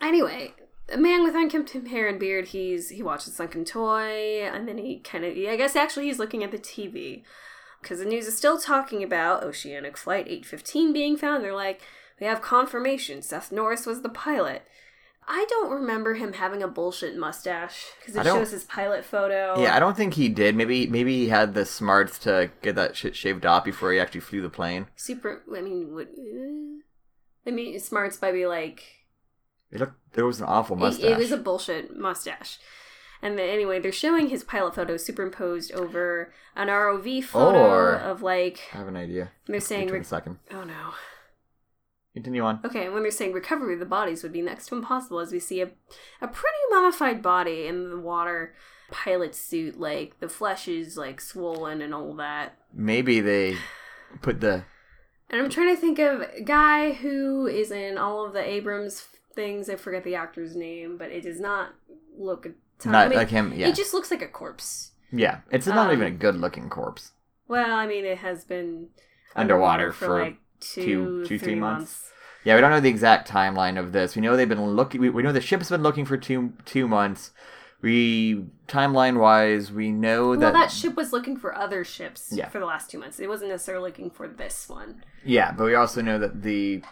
anyway, 0.00 0.54
a 0.92 0.96
man 0.96 1.22
with 1.22 1.34
unkempt 1.34 1.72
hair 1.72 2.08
and 2.08 2.18
beard. 2.18 2.48
He's 2.48 2.90
he 2.90 3.02
watches 3.02 3.34
Sunken 3.34 3.64
Toy, 3.64 4.42
and 4.42 4.66
then 4.68 4.78
he 4.78 4.98
kind 5.00 5.24
of 5.24 5.36
I 5.36 5.56
guess 5.56 5.76
actually 5.76 6.06
he's 6.06 6.18
looking 6.18 6.42
at 6.42 6.50
the 6.50 6.58
TV 6.58 7.22
because 7.80 7.98
the 7.98 8.04
news 8.04 8.26
is 8.26 8.36
still 8.36 8.58
talking 8.58 9.02
about 9.02 9.42
Oceanic 9.42 9.96
Flight 9.96 10.26
815 10.26 10.92
being 10.92 11.16
found. 11.16 11.42
They're 11.42 11.54
like, 11.54 11.80
we 12.20 12.26
have 12.26 12.42
confirmation. 12.42 13.22
Seth 13.22 13.50
Norris 13.50 13.86
was 13.86 14.02
the 14.02 14.08
pilot. 14.08 14.62
I 15.28 15.46
don't 15.48 15.70
remember 15.70 16.14
him 16.14 16.32
having 16.32 16.62
a 16.62 16.68
bullshit 16.68 17.16
mustache 17.16 17.84
because 18.00 18.16
it 18.16 18.24
shows 18.24 18.50
his 18.50 18.64
pilot 18.64 19.04
photo. 19.04 19.60
Yeah, 19.62 19.76
I 19.76 19.78
don't 19.78 19.96
think 19.96 20.14
he 20.14 20.28
did. 20.28 20.56
Maybe 20.56 20.88
maybe 20.88 21.16
he 21.18 21.28
had 21.28 21.54
the 21.54 21.64
smarts 21.64 22.18
to 22.20 22.50
get 22.62 22.74
that 22.74 22.96
shit 22.96 23.14
shaved 23.14 23.46
off 23.46 23.64
before 23.64 23.92
he 23.92 24.00
actually 24.00 24.20
flew 24.20 24.42
the 24.42 24.50
plane. 24.50 24.88
super. 24.96 25.42
I 25.56 25.60
mean, 25.60 25.94
what? 25.94 26.08
uh, 26.08 26.80
I 27.46 27.52
mean, 27.52 27.78
smarts 27.78 28.16
by 28.16 28.32
be 28.32 28.46
like 28.46 28.82
It 29.72 29.80
looked 29.80 30.12
there 30.14 30.26
was 30.26 30.40
an 30.40 30.46
awful 30.46 30.76
mustache. 30.76 31.10
It, 31.10 31.18
was 31.18 31.32
a 31.32 31.36
bullshit 31.36 31.96
mustache. 31.96 32.58
And 33.22 33.38
then, 33.38 33.48
anyway, 33.48 33.78
they're 33.80 33.92
showing 33.92 34.28
his 34.30 34.42
pilot 34.42 34.74
photo 34.74 34.96
superimposed 34.96 35.72
over 35.72 36.32
an 36.56 36.68
ROV 36.68 37.22
photo 37.22 37.58
Or- 37.58 37.92
of 37.94 38.22
like 38.22 38.60
I 38.72 38.78
have 38.78 38.88
an 38.88 38.96
idea. 38.96 39.30
they're 39.46 39.60
saying. 39.60 39.88
Re- 39.88 40.00
a 40.00 40.04
second. 40.04 40.38
oh 40.50 40.64
no. 40.64 40.94
Continue 42.14 42.42
on. 42.42 42.58
Okay, 42.64 42.86
and 42.86 42.92
when 42.94 43.02
they're 43.02 43.12
saying 43.12 43.32
recovery 43.32 43.74
of 43.74 43.78
the 43.80 43.86
bodies 43.86 44.22
would 44.24 44.32
be 44.32 44.42
next 44.42 44.66
to 44.66 44.74
impossible, 44.74 45.20
as 45.20 45.30
we 45.32 45.38
see 45.38 45.60
a 45.60 45.70
a 46.20 46.26
pretty 46.26 46.58
mummified 46.70 47.22
body 47.22 47.66
in 47.66 47.90
the 47.90 47.98
water 48.00 48.54
pilot 48.90 49.32
suit, 49.36 49.78
like 49.78 50.18
the 50.18 50.28
flesh 50.28 50.66
is 50.66 50.96
like 50.96 51.20
swollen 51.20 51.80
and 51.80 51.94
all 51.94 52.14
that. 52.14 52.56
Maybe 52.74 53.20
they 53.20 53.56
put 54.22 54.40
the 54.40 54.64
And 55.28 55.40
I'm 55.40 55.50
trying 55.50 55.72
to 55.72 55.80
think 55.80 56.00
of 56.00 56.22
a 56.22 56.40
guy 56.42 56.92
who 56.92 57.46
is 57.46 57.70
in 57.70 57.96
all 57.96 58.26
of 58.26 58.32
the 58.32 58.42
Abrams 58.44 59.06
things. 59.40 59.68
I 59.70 59.76
forget 59.76 60.04
the 60.04 60.14
actor's 60.14 60.54
name, 60.56 60.96
but 60.98 61.10
it 61.10 61.22
does 61.22 61.40
not 61.40 61.74
look 62.18 62.46
a 62.46 62.50
ton. 62.78 62.92
not 62.92 63.06
I 63.06 63.08
mean, 63.08 63.18
like 63.18 63.28
him. 63.30 63.52
Yeah, 63.54 63.66
He 63.66 63.72
just 63.72 63.94
looks 63.94 64.10
like 64.10 64.22
a 64.22 64.28
corpse. 64.28 64.92
yeah. 65.12 65.40
It's 65.50 65.66
not 65.66 65.88
um, 65.88 65.92
even 65.92 66.06
a 66.06 66.10
good 66.10 66.36
looking 66.36 66.68
corpse. 66.68 67.12
Well, 67.48 67.72
I 67.72 67.86
mean, 67.86 68.04
it 68.04 68.18
has 68.18 68.44
been 68.44 68.88
Underwater 69.34 69.92
for 69.92 70.22
like 70.22 70.36
two, 70.60 70.82
two- 70.84 71.26
two, 71.26 71.38
three 71.38 71.54
months. 71.54 71.80
months. 71.80 72.06
Yeah, 72.44 72.54
we 72.54 72.60
don't 72.62 72.70
know 72.70 72.80
the 72.80 72.88
exact 72.88 73.28
timeline 73.28 73.78
of 73.78 73.92
this. 73.92 74.16
We 74.16 74.22
know 74.22 74.36
they've 74.36 74.48
been 74.48 74.64
looking. 74.64 75.00
We, 75.00 75.10
we 75.10 75.22
know 75.22 75.32
the 75.32 75.40
ship's 75.42 75.68
been 75.68 75.82
looking 75.82 76.04
for 76.06 76.16
two 76.16 76.52
two 76.64 76.88
months. 76.88 77.32
We 77.82 78.44
timeline 78.68 79.18
wise, 79.18 79.72
we 79.72 79.90
know 79.90 80.34
that 80.36 80.40
Well, 80.40 80.52
that, 80.52 80.58
that 80.68 80.70
ship 80.70 80.96
was 80.96 81.12
looking 81.12 81.36
for 81.38 81.54
other 81.54 81.82
ships 81.82 82.28
Yeah. 82.30 82.48
for 82.50 82.58
the 82.58 82.66
last 82.66 82.90
two 82.90 82.98
months. 82.98 83.18
It 83.20 83.28
wasn't 83.28 83.50
necessarily 83.50 83.88
looking 83.90 84.10
for 84.10 84.28
this 84.28 84.68
one. 84.68 85.02
yeah, 85.24 85.52
but 85.52 85.64
we 85.64 85.74
also 85.74 86.02
know 86.02 86.18
that 86.18 86.42
the 86.42 86.82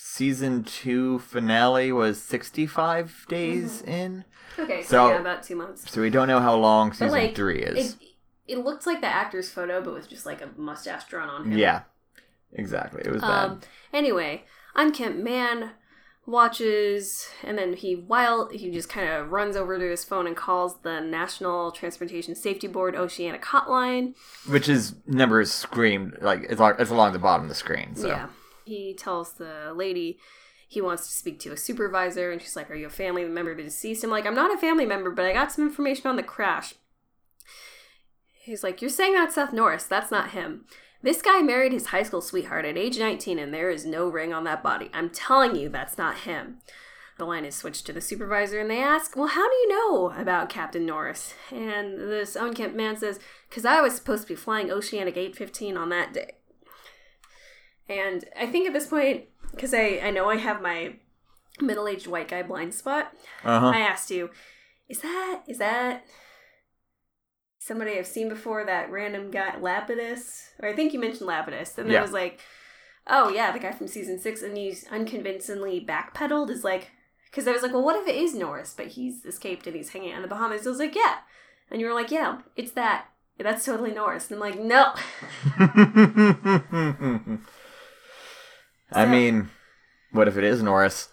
season 0.00 0.64
two 0.64 1.18
finale 1.20 1.92
was 1.92 2.20
sixty 2.22 2.66
five 2.66 3.26
days 3.28 3.82
Mm-hmm. 3.82 3.90
in. 3.90 4.24
Okay, 4.58 4.82
so, 4.82 4.88
So- 4.88 5.08
yeah, 5.10 5.20
about 5.20 5.42
two 5.42 5.56
months. 5.56 5.90
So 5.90 6.00
we 6.00 6.10
don't 6.10 6.28
know 6.28 6.40
how 6.40 6.54
long 6.56 6.92
season 6.92 7.10
like, 7.10 7.34
three 7.36 7.62
is. 7.62 7.94
It, 7.94 7.96
it 8.46 8.58
looked 8.64 8.86
like 8.86 9.00
the 9.00 9.06
actor's 9.06 9.50
photo, 9.50 9.80
but 9.82 9.94
with 9.94 10.08
just 10.08 10.24
like 10.26 10.40
a 10.40 10.48
mustache 10.56 11.04
drawn 11.04 11.28
on 11.28 11.44
him. 11.52 11.58
yeah, 11.58 11.82
exactly. 12.52 13.02
It 13.04 13.12
was 13.12 13.20
bad. 13.22 13.44
Um. 13.50 13.60
Anyway, 13.92 14.44
unkempt 14.74 15.18
man 15.22 15.72
watches, 16.26 17.28
and 17.42 17.56
then 17.58 17.72
he 17.74 17.94
while 17.94 18.48
he 18.50 18.70
just 18.70 18.88
kind 18.88 19.08
of 19.08 19.30
runs 19.30 19.56
over 19.56 19.78
to 19.78 19.90
his 19.90 20.04
phone 20.04 20.26
and 20.26 20.36
calls 20.36 20.80
the 20.82 21.00
National 21.00 21.70
Transportation 21.72 22.34
Safety 22.34 22.66
Board 22.66 22.94
Oceanic 22.94 23.42
Hotline. 23.44 24.14
Which 24.48 24.68
is 24.68 24.94
numbers 25.06 25.50
screamed 25.52 26.18
like 26.20 26.44
it's, 26.50 26.60
al- 26.60 26.76
it's 26.78 26.90
along 26.90 27.12
the 27.12 27.18
bottom 27.18 27.44
of 27.44 27.48
the 27.48 27.54
screen. 27.54 27.94
So 27.96 28.08
Yeah. 28.08 28.26
He 28.68 28.94
tells 28.94 29.32
the 29.32 29.72
lady 29.74 30.18
he 30.68 30.82
wants 30.82 31.06
to 31.08 31.14
speak 31.14 31.40
to 31.40 31.52
a 31.52 31.56
supervisor, 31.56 32.30
and 32.30 32.40
she's 32.42 32.54
like, 32.54 32.70
Are 32.70 32.74
you 32.74 32.86
a 32.86 32.90
family 32.90 33.24
member 33.24 33.52
of 33.52 33.56
the 33.56 33.64
deceased? 33.64 34.04
I'm 34.04 34.10
like, 34.10 34.26
I'm 34.26 34.34
not 34.34 34.54
a 34.54 34.58
family 34.58 34.84
member, 34.84 35.10
but 35.10 35.24
I 35.24 35.32
got 35.32 35.50
some 35.50 35.66
information 35.66 36.06
on 36.06 36.16
the 36.16 36.22
crash. 36.22 36.74
He's 38.42 38.62
like, 38.62 38.82
You're 38.82 38.90
saying 38.90 39.14
that's 39.14 39.34
Seth 39.34 39.52
Norris. 39.52 39.84
That's 39.84 40.10
not 40.10 40.30
him. 40.30 40.66
This 41.02 41.22
guy 41.22 41.40
married 41.40 41.72
his 41.72 41.86
high 41.86 42.02
school 42.02 42.20
sweetheart 42.20 42.64
at 42.64 42.76
age 42.76 42.98
19, 42.98 43.38
and 43.38 43.54
there 43.54 43.70
is 43.70 43.86
no 43.86 44.08
ring 44.08 44.34
on 44.34 44.44
that 44.44 44.62
body. 44.62 44.90
I'm 44.92 45.10
telling 45.10 45.56
you, 45.56 45.68
that's 45.68 45.96
not 45.96 46.18
him. 46.20 46.58
The 47.18 47.24
line 47.24 47.44
is 47.44 47.54
switched 47.54 47.86
to 47.86 47.92
the 47.92 48.00
supervisor, 48.00 48.60
and 48.60 48.70
they 48.70 48.82
ask, 48.82 49.16
Well, 49.16 49.28
how 49.28 49.48
do 49.48 49.54
you 49.56 49.68
know 49.68 50.12
about 50.16 50.50
Captain 50.50 50.84
Norris? 50.84 51.34
And 51.50 51.98
this 51.98 52.36
unkempt 52.36 52.76
man 52.76 52.96
says, 52.96 53.20
Because 53.48 53.64
I 53.64 53.80
was 53.80 53.94
supposed 53.94 54.22
to 54.22 54.28
be 54.28 54.36
flying 54.36 54.70
Oceanic 54.70 55.16
815 55.16 55.76
on 55.76 55.88
that 55.88 56.12
day. 56.12 56.37
And 57.88 58.24
I 58.38 58.46
think 58.46 58.66
at 58.66 58.72
this 58.72 58.86
point, 58.86 59.24
because 59.50 59.72
I, 59.72 60.00
I 60.02 60.10
know 60.10 60.28
I 60.28 60.36
have 60.36 60.60
my 60.60 60.94
middle 61.60 61.88
aged 61.88 62.06
white 62.06 62.28
guy 62.28 62.42
blind 62.42 62.74
spot, 62.74 63.12
uh 63.44 63.60
huh. 63.60 63.68
I 63.68 63.80
asked 63.80 64.10
you, 64.10 64.30
is 64.88 65.00
that 65.00 65.42
is 65.48 65.58
that 65.58 66.04
somebody 67.58 67.98
I've 67.98 68.06
seen 68.06 68.28
before? 68.28 68.64
That 68.64 68.90
random 68.90 69.30
guy 69.30 69.52
Lapidus, 69.58 70.48
or 70.60 70.68
I 70.68 70.74
think 70.74 70.92
you 70.92 71.00
mentioned 71.00 71.28
Lapidus, 71.28 71.76
and 71.78 71.90
Yeah. 71.90 71.98
I 71.98 72.02
was 72.02 72.12
like, 72.12 72.40
oh 73.06 73.30
yeah, 73.30 73.50
the 73.52 73.58
guy 73.58 73.72
from 73.72 73.88
season 73.88 74.18
six, 74.18 74.42
and 74.42 74.56
he's 74.56 74.86
unconvincingly 74.90 75.84
backpedaled. 75.84 76.50
Is 76.50 76.64
like, 76.64 76.90
because 77.30 77.48
I 77.48 77.52
was 77.52 77.62
like, 77.62 77.72
well, 77.72 77.84
what 77.84 77.96
if 78.00 78.06
it 78.06 78.16
is 78.16 78.34
Norris, 78.34 78.74
but 78.76 78.88
he's 78.88 79.24
escaped 79.24 79.66
and 79.66 79.74
he's 79.76 79.90
hanging 79.90 80.12
out 80.12 80.16
in 80.16 80.22
the 80.22 80.28
Bahamas? 80.28 80.66
I 80.66 80.70
was 80.70 80.78
like, 80.78 80.94
yeah, 80.94 81.16
and 81.70 81.80
you 81.80 81.86
were 81.86 81.94
like, 81.94 82.10
yeah, 82.10 82.38
it's 82.56 82.72
that. 82.72 83.06
That's 83.40 83.64
totally 83.64 83.92
Norris. 83.92 84.30
And 84.30 84.42
I'm 84.42 84.50
like, 84.50 84.58
no. 84.58 84.94
I 88.92 89.06
mean, 89.06 89.50
what 90.12 90.28
if 90.28 90.36
it 90.36 90.44
is 90.44 90.62
Norris? 90.62 91.08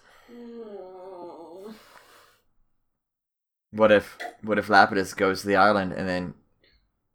What 3.70 3.92
if 3.92 4.16
what 4.42 4.58
if 4.58 4.68
Lapidus 4.68 5.14
goes 5.14 5.42
to 5.42 5.48
the 5.48 5.56
island 5.56 5.92
and 5.92 6.08
then 6.08 6.34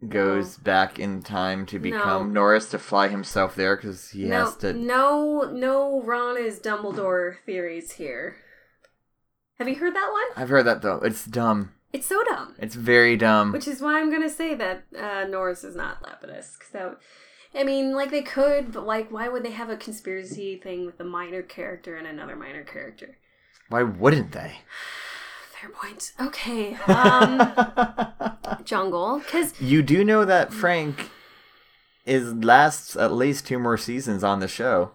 goes 0.07 0.57
back 0.57 0.99
in 0.99 1.21
time 1.21 1.65
to 1.67 1.79
become 1.79 2.27
No. 2.27 2.41
Norris 2.41 2.69
to 2.71 2.79
fly 2.79 3.07
himself 3.07 3.55
there 3.55 3.75
because 3.75 4.09
he 4.11 4.25
no, 4.25 4.45
has 4.45 4.55
to? 4.57 4.73
no, 4.73 5.49
no. 5.51 6.01
Ron 6.01 6.37
is 6.37 6.59
Dumbledore 6.59 7.37
theories 7.45 7.93
here. 7.93 8.35
Have 9.59 9.67
you 9.69 9.75
heard 9.75 9.95
that 9.95 10.09
one? 10.11 10.41
I've 10.43 10.49
heard 10.49 10.65
that 10.65 10.81
though. 10.81 10.97
It's 10.97 11.25
dumb. 11.25 11.73
It's 11.93 12.07
so 12.07 12.23
dumb. 12.23 12.55
It's 12.59 12.75
very 12.75 13.17
dumb. 13.17 13.51
Which 13.51 13.67
is 13.67 13.81
why 13.81 13.99
I'm 13.99 14.11
gonna 14.11 14.29
say 14.29 14.53
that 14.55 14.83
uh, 14.97 15.25
Norris 15.27 15.63
is 15.63 15.75
not 15.75 16.01
Lapidus. 16.03 16.57
Cause 16.59 16.69
that, 16.73 16.97
I 17.53 17.63
mean, 17.63 17.93
like 17.93 18.11
they 18.11 18.21
could, 18.21 18.71
but 18.71 18.85
like, 18.85 19.11
why 19.11 19.27
would 19.27 19.43
they 19.43 19.51
have 19.51 19.69
a 19.69 19.75
conspiracy 19.75 20.55
thing 20.55 20.85
with 20.85 20.99
a 20.99 21.03
minor 21.03 21.41
character 21.41 21.97
and 21.97 22.07
another 22.07 22.35
minor 22.35 22.63
character? 22.63 23.17
Why 23.67 23.83
wouldn't 23.83 24.31
they? 24.31 24.59
Fair 25.51 25.69
point. 25.69 26.13
Okay. 26.19 26.75
Um, 26.87 27.53
Jungle, 28.63 29.19
because 29.19 29.59
you 29.61 29.81
do 29.81 30.03
know 30.03 30.25
that 30.25 30.53
Frank 30.53 31.09
is 32.05 32.33
lasts 32.33 32.95
at 32.95 33.11
least 33.11 33.45
two 33.45 33.59
more 33.59 33.77
seasons 33.77 34.23
on 34.23 34.39
the 34.39 34.47
show. 34.47 34.91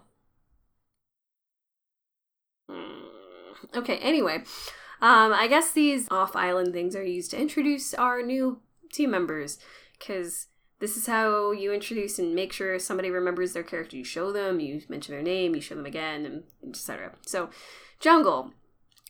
okay. 3.75 3.97
Anyway, 3.99 4.43
um, 4.99 5.31
I 5.31 5.47
guess 5.47 5.71
these 5.71 6.07
off-island 6.09 6.73
things 6.73 6.95
are 6.95 7.03
used 7.03 7.31
to 7.31 7.39
introduce 7.39 7.93
our 7.93 8.21
new 8.21 8.59
team 8.91 9.11
members, 9.11 9.59
because 9.97 10.47
this 10.79 10.95
is 10.97 11.07
how 11.07 11.51
you 11.51 11.73
introduce 11.73 12.19
and 12.19 12.35
make 12.35 12.53
sure 12.53 12.77
somebody 12.79 13.09
remembers 13.09 13.53
their 13.53 13.63
character. 13.63 13.97
You 13.97 14.03
show 14.03 14.31
them, 14.31 14.59
you 14.59 14.81
mention 14.89 15.13
their 15.13 15.23
name, 15.23 15.55
you 15.55 15.61
show 15.61 15.75
them 15.75 15.85
again, 15.85 16.25
and 16.25 16.43
etc. 16.67 17.13
So, 17.25 17.49
Jungle. 17.99 18.51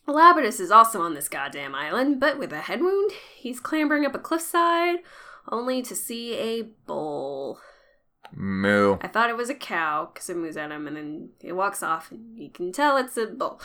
Lapidus 0.08 0.62
is 0.62 0.72
also 0.72 1.02
on 1.02 1.14
this 1.16 1.28
goddamn 1.28 1.76
island, 1.76 2.22
but 2.22 2.40
with 2.40 2.54
a 2.54 2.62
head 2.62 2.82
wound. 2.82 3.12
He's 3.36 3.60
clambering 3.60 4.06
up 4.06 4.16
a 4.16 4.20
cliffside, 4.20 5.00
only 5.52 5.82
to 5.82 5.94
see 5.96 6.34
a 6.36 6.62
bull. 6.62 7.60
Moo. 8.32 8.98
I 9.02 9.08
thought 9.10 9.30
it 9.30 9.36
was 9.36 9.50
a 9.50 9.56
cow 9.56 10.10
because 10.14 10.30
it 10.30 10.38
moves 10.38 10.56
at 10.56 10.72
him, 10.72 10.88
and 10.88 10.96
then 10.96 11.30
it 11.42 11.54
walks 11.54 11.84
off, 11.84 12.10
and 12.12 12.38
you 12.40 12.50
can 12.50 12.72
tell 12.72 12.96
it's 12.96 13.18
a 13.18 13.26
bull. 13.28 13.60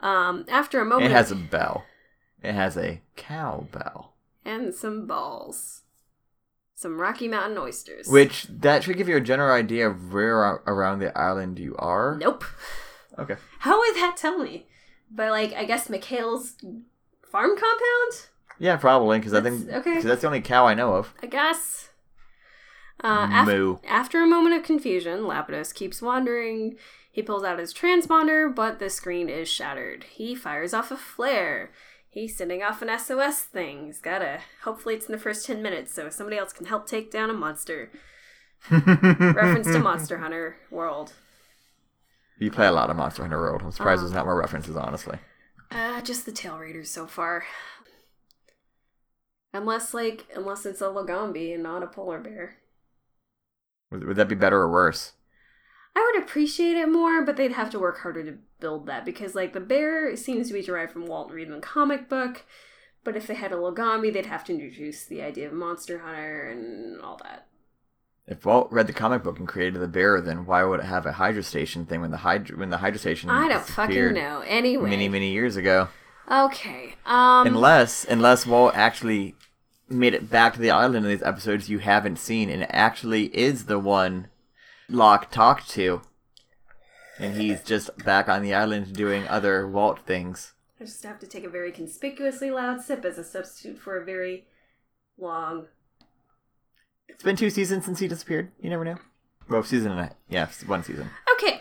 Um, 0.00 0.44
after 0.48 0.80
a 0.80 0.84
moment, 0.84 1.12
It 1.12 1.14
has 1.14 1.30
a 1.30 1.36
bell. 1.36 1.84
It 2.42 2.52
has 2.54 2.76
a 2.76 3.00
cow 3.14 3.68
bell. 3.70 4.14
and 4.44 4.74
some 4.74 5.06
balls, 5.06 5.82
some 6.76 7.00
Rocky 7.00 7.26
Mountain 7.26 7.56
oysters. 7.58 8.06
Which 8.06 8.44
that 8.44 8.84
should 8.84 8.96
give 8.98 9.08
you 9.08 9.16
a 9.16 9.20
general 9.20 9.52
idea 9.54 9.88
of 9.88 10.12
where 10.12 10.36
around 10.66 11.00
the 11.00 11.16
island 11.18 11.58
you 11.58 11.74
are. 11.78 12.16
nope. 12.20 12.44
Okay. 13.18 13.36
How 13.60 13.78
would 13.78 13.94
that 13.96 14.16
tell 14.18 14.38
me? 14.38 14.66
By 15.10 15.30
like, 15.30 15.54
I 15.54 15.64
guess 15.64 15.88
McHale's 15.88 16.54
farm 17.30 17.50
compound. 17.56 18.26
Yeah, 18.58 18.76
probably 18.76 19.18
because 19.18 19.32
I 19.34 19.40
think 19.40 19.68
okay. 19.70 19.94
'cause 19.94 20.04
that's 20.04 20.20
the 20.20 20.26
only 20.26 20.42
cow 20.42 20.66
I 20.66 20.74
know 20.74 20.94
of. 20.94 21.14
I 21.22 21.26
guess. 21.26 21.88
Uh, 23.02 23.28
af- 23.32 23.46
Moo. 23.46 23.76
after 23.88 24.22
a 24.22 24.26
moment 24.26 24.56
of 24.56 24.62
confusion, 24.62 25.20
Lapidus 25.20 25.74
keeps 25.74 26.00
wandering. 26.02 26.76
He 27.10 27.22
pulls 27.22 27.44
out 27.44 27.58
his 27.58 27.72
transponder, 27.72 28.54
but 28.54 28.78
the 28.78 28.90
screen 28.90 29.28
is 29.30 29.48
shattered. 29.48 30.04
He 30.04 30.34
fires 30.34 30.74
off 30.74 30.90
a 30.90 30.96
flare. 30.96 31.70
He's 32.10 32.36
sending 32.36 32.62
off 32.62 32.80
an 32.82 32.98
SOS 32.98 33.42
thing. 33.42 33.86
He's 33.86 34.00
gotta. 34.00 34.40
Hopefully, 34.64 34.94
it's 34.94 35.06
in 35.06 35.12
the 35.12 35.18
first 35.18 35.44
10 35.46 35.62
minutes 35.62 35.92
so 35.92 36.08
somebody 36.08 36.38
else 36.38 36.52
can 36.52 36.66
help 36.66 36.86
take 36.86 37.10
down 37.10 37.28
a 37.30 37.34
monster. 37.34 37.90
Reference 38.70 39.66
to 39.66 39.78
Monster 39.78 40.18
Hunter 40.18 40.56
World. 40.70 41.12
You 42.38 42.50
play 42.50 42.66
a 42.66 42.72
lot 42.72 42.88
of 42.90 42.96
Monster 42.96 43.22
Hunter 43.22 43.38
World. 43.38 43.62
I'm 43.62 43.70
surprised 43.70 43.98
Uh-huh. 43.98 44.06
there's 44.08 44.14
not 44.14 44.24
more 44.26 44.38
references, 44.38 44.76
honestly. 44.76 45.18
Uh, 45.70 46.00
just 46.00 46.24
the 46.26 46.32
tail 46.32 46.58
raiders 46.58 46.90
so 46.90 47.06
far. 47.06 47.44
Unless, 49.52 49.92
like, 49.94 50.26
unless 50.34 50.64
it's 50.66 50.80
a 50.80 50.84
Lagombi 50.84 51.52
and 51.54 51.62
not 51.62 51.82
a 51.82 51.86
polar 51.86 52.18
bear. 52.20 52.56
Would, 53.90 54.04
would 54.04 54.16
that 54.16 54.28
be 54.28 54.34
better 54.34 54.58
or 54.60 54.70
worse? 54.70 55.12
I 55.96 56.12
would 56.12 56.22
appreciate 56.22 56.76
it 56.76 56.90
more, 56.90 57.22
but 57.22 57.38
they'd 57.38 57.52
have 57.52 57.70
to 57.70 57.78
work 57.78 58.00
harder 58.00 58.22
to 58.22 58.36
build 58.60 58.84
that 58.84 59.06
because, 59.06 59.34
like, 59.34 59.54
the 59.54 59.60
bear 59.60 60.14
seems 60.14 60.48
to 60.48 60.52
be 60.52 60.60
derived 60.60 60.92
from 60.92 61.06
Walt 61.06 61.32
Reedman 61.32 61.62
comic 61.62 62.06
book. 62.06 62.44
But 63.02 63.16
if 63.16 63.26
they 63.26 63.34
had 63.34 63.50
a 63.50 63.56
Lagombi, 63.56 64.12
they'd 64.12 64.26
have 64.26 64.44
to 64.44 64.52
introduce 64.52 65.06
the 65.06 65.22
idea 65.22 65.46
of 65.46 65.54
Monster 65.54 66.00
Hunter 66.00 66.48
and 66.50 67.00
all 67.00 67.18
that. 67.22 67.46
If 68.26 68.44
Walt 68.44 68.70
read 68.70 68.88
the 68.88 68.92
comic 68.92 69.22
book 69.22 69.38
and 69.38 69.48
created 69.48 69.80
the 69.80 69.88
bear, 69.88 70.20
then 70.20 70.44
why 70.44 70.64
would 70.64 70.80
it 70.80 70.86
have 70.86 71.06
a 71.06 71.12
Hydra 71.12 71.42
Station 71.42 71.86
thing 71.86 72.02
when 72.02 72.10
the 72.10 72.18
Hydra 72.18 72.58
when 72.58 72.68
the 72.68 72.78
Hydra 72.78 72.98
Station 72.98 73.30
I 73.30 73.48
don't 73.48 73.64
fucking 73.64 74.12
know. 74.12 74.42
Anyway, 74.46 74.90
many 74.90 75.08
many 75.08 75.30
years 75.30 75.56
ago? 75.56 75.88
okay. 76.30 76.96
Um, 77.06 77.46
unless 77.46 78.04
unless 78.04 78.44
Walt 78.44 78.74
actually 78.74 79.36
made 79.88 80.12
it 80.12 80.28
back 80.28 80.54
to 80.54 80.60
the 80.60 80.72
island 80.72 81.06
in 81.06 81.10
these 81.10 81.22
episodes 81.22 81.70
you 81.70 81.78
haven't 81.78 82.18
seen 82.18 82.50
and 82.50 82.64
it 82.64 82.70
actually 82.72 83.26
is 83.26 83.66
the 83.66 83.78
one 83.78 84.26
Locke 84.88 85.30
talked 85.30 85.68
to, 85.70 86.02
and 87.18 87.34
he's 87.34 87.62
just 87.62 87.96
back 88.04 88.28
on 88.28 88.42
the 88.42 88.54
island 88.54 88.94
doing 88.94 89.26
other 89.26 89.66
Walt 89.66 90.00
things. 90.06 90.54
I 90.80 90.84
just 90.84 91.02
have 91.04 91.18
to 91.20 91.26
take 91.26 91.44
a 91.44 91.48
very 91.48 91.72
conspicuously 91.72 92.50
loud 92.50 92.82
sip 92.82 93.04
as 93.04 93.18
a 93.18 93.24
substitute 93.24 93.78
for 93.78 93.96
a 93.96 94.04
very 94.04 94.46
long. 95.18 95.66
It's 97.08 97.22
been 97.22 97.36
two 97.36 97.50
seasons 97.50 97.84
since 97.84 97.98
he 97.98 98.08
disappeared. 98.08 98.52
You 98.60 98.70
never 98.70 98.84
know. 98.84 98.98
Well, 99.48 99.62
season 99.62 99.92
and 99.92 100.00
a 100.00 100.16
yeah, 100.28 100.48
one 100.66 100.82
season. 100.82 101.08
Okay, 101.32 101.60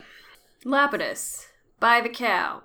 Lapidus 0.66 1.46
by 1.80 2.02
the 2.02 2.10
cow. 2.10 2.64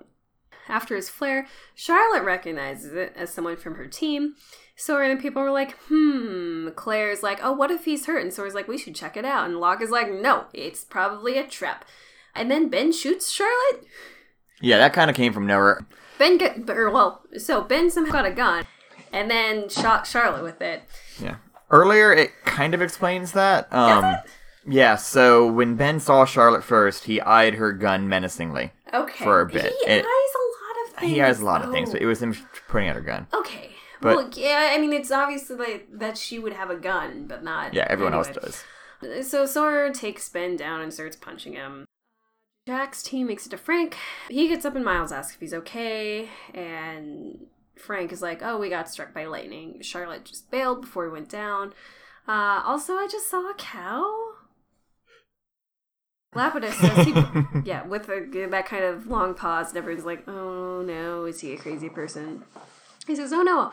After 0.69 0.95
his 0.95 1.09
flare, 1.09 1.47
Charlotte 1.75 2.23
recognizes 2.23 2.93
it 2.95 3.13
as 3.17 3.31
someone 3.33 3.57
from 3.57 3.75
her 3.75 3.87
team. 3.87 4.35
Sawyer 4.81 5.03
and 5.11 5.21
people 5.21 5.43
were 5.43 5.51
like, 5.51 5.77
hmm. 5.89 6.69
Claire's 6.75 7.23
like, 7.23 7.39
oh, 7.43 7.53
what 7.53 7.71
if 7.71 7.85
he's 7.85 8.07
hurt? 8.07 8.23
And 8.23 8.33
Sawyer's 8.33 8.55
like, 8.55 8.67
we 8.67 8.79
should 8.79 8.95
check 8.95 9.15
it 9.15 9.27
out. 9.27 9.45
And 9.47 9.61
Locke 9.61 9.83
is 9.83 9.91
like, 9.91 10.11
no, 10.11 10.47
it's 10.55 10.85
probably 10.85 11.37
a 11.37 11.47
trap. 11.47 11.85
And 12.35 12.51
then 12.51 12.71
Ben 12.71 12.91
shoots 12.91 13.31
Charlotte. 13.31 13.85
Yeah, 14.63 14.79
that 14.79 14.95
kind 14.95 15.11
of 15.11 15.17
came 15.17 15.35
from 15.35 15.47
nowhere. 15.47 15.87
Ben 16.19 16.39
get, 16.39 16.69
or 16.71 16.91
well, 16.91 17.23
so 17.37 17.63
Ben 17.63 17.91
somehow 17.91 18.13
got 18.13 18.27
a 18.27 18.31
gun, 18.31 18.65
and 19.13 19.31
then 19.31 19.69
shot 19.69 20.07
Charlotte 20.07 20.43
with 20.43 20.63
it. 20.63 20.83
Yeah. 21.21 21.37
Earlier, 21.71 22.13
it 22.13 22.31
kind 22.45 22.73
of 22.75 22.81
explains 22.83 23.33
that. 23.33 23.73
Um. 23.73 24.17
Yeah. 24.67 24.97
So 24.97 25.51
when 25.51 25.77
Ben 25.77 26.01
saw 26.01 26.25
Charlotte 26.25 26.65
first, 26.65 27.05
he 27.05 27.21
eyed 27.21 27.55
her 27.55 27.73
gun 27.73 28.09
menacingly. 28.09 28.73
Okay, 28.93 29.25
For 29.25 29.41
a 29.41 29.47
bit. 29.47 29.75
He 29.85 29.87
It- 29.87 30.05
eyes 30.05 30.05
a 30.05 30.05
lot 30.05 30.87
of 30.87 30.99
things. 31.01 31.13
He 31.13 31.19
has 31.19 31.41
a 31.41 31.45
lot 31.45 31.63
of 31.65 31.71
things, 31.71 31.93
but 31.93 32.01
it 32.03 32.07
was 32.07 32.23
him 32.23 32.35
putting 32.69 32.89
out 32.89 32.97
her 32.97 33.03
gun. 33.03 33.27
Okay. 33.35 33.75
But- 34.01 34.17
well, 34.17 34.31
yeah, 34.35 34.71
I 34.73 34.79
mean, 34.79 34.93
it's 34.93 35.11
obviously 35.11 35.57
like 35.57 35.89
that 35.93 36.17
she 36.17 36.39
would 36.39 36.53
have 36.55 36.71
a 36.71 36.77
gun, 36.77 37.27
but 37.27 37.43
not. 37.43 37.75
Yeah, 37.75 37.87
everyone 37.89 38.15
else 38.15 38.29
does. 38.29 38.65
So 39.27 39.47
Sawyer 39.47 39.91
takes 39.93 40.29
Ben 40.29 40.57
down 40.57 40.81
and 40.81 40.93
starts 40.93 41.17
punching 41.17 41.55
him. 41.55 41.87
Jack's 42.67 43.03
team 43.03 43.27
makes 43.27 43.47
it 43.47 43.51
to 43.51 43.57
Frank. 43.57 43.97
He 44.29 44.47
gets 44.49 44.65
up 44.65 44.77
and 44.77 44.85
Miles 44.85 45.13
asks 45.13 45.35
if 45.35 45.41
he's 45.41 45.55
okay, 45.55 46.29
and 46.55 47.47
Frank 47.77 48.13
is 48.13 48.21
like, 48.23 48.41
"Oh, 48.43 48.59
we 48.59 48.69
got 48.69 48.89
struck 48.89 49.15
by 49.15 49.25
lightning." 49.25 49.81
Charlotte 49.81 50.25
just 50.25 50.51
bailed 50.51 50.83
before 50.83 51.07
he 51.07 51.11
went 51.11 51.29
down. 51.31 51.73
Uh, 52.29 52.63
also, 52.65 52.95
I 52.95 53.09
just 53.11 53.29
saw 53.31 53.51
a 53.51 53.55
cow. 53.55 54.35
Lapidus 56.35 56.75
says 56.75 57.07
he, 57.07 57.13
yeah, 57.69 57.85
with 57.87 58.09
a, 58.09 58.47
that 58.51 58.67
kind 58.67 58.85
of 58.85 59.09
long 59.09 59.35
pause, 59.35 59.71
and 59.71 59.79
everyone's 59.79 60.05
like, 60.07 60.29
"Oh 60.29 60.83
no, 60.83 61.25
is 61.25 61.41
he 61.41 61.55
a 61.55 61.59
crazy 61.59 61.89
person?" 61.89 62.45
He 63.11 63.17
says, 63.17 63.33
"Oh 63.33 63.43
no, 63.43 63.73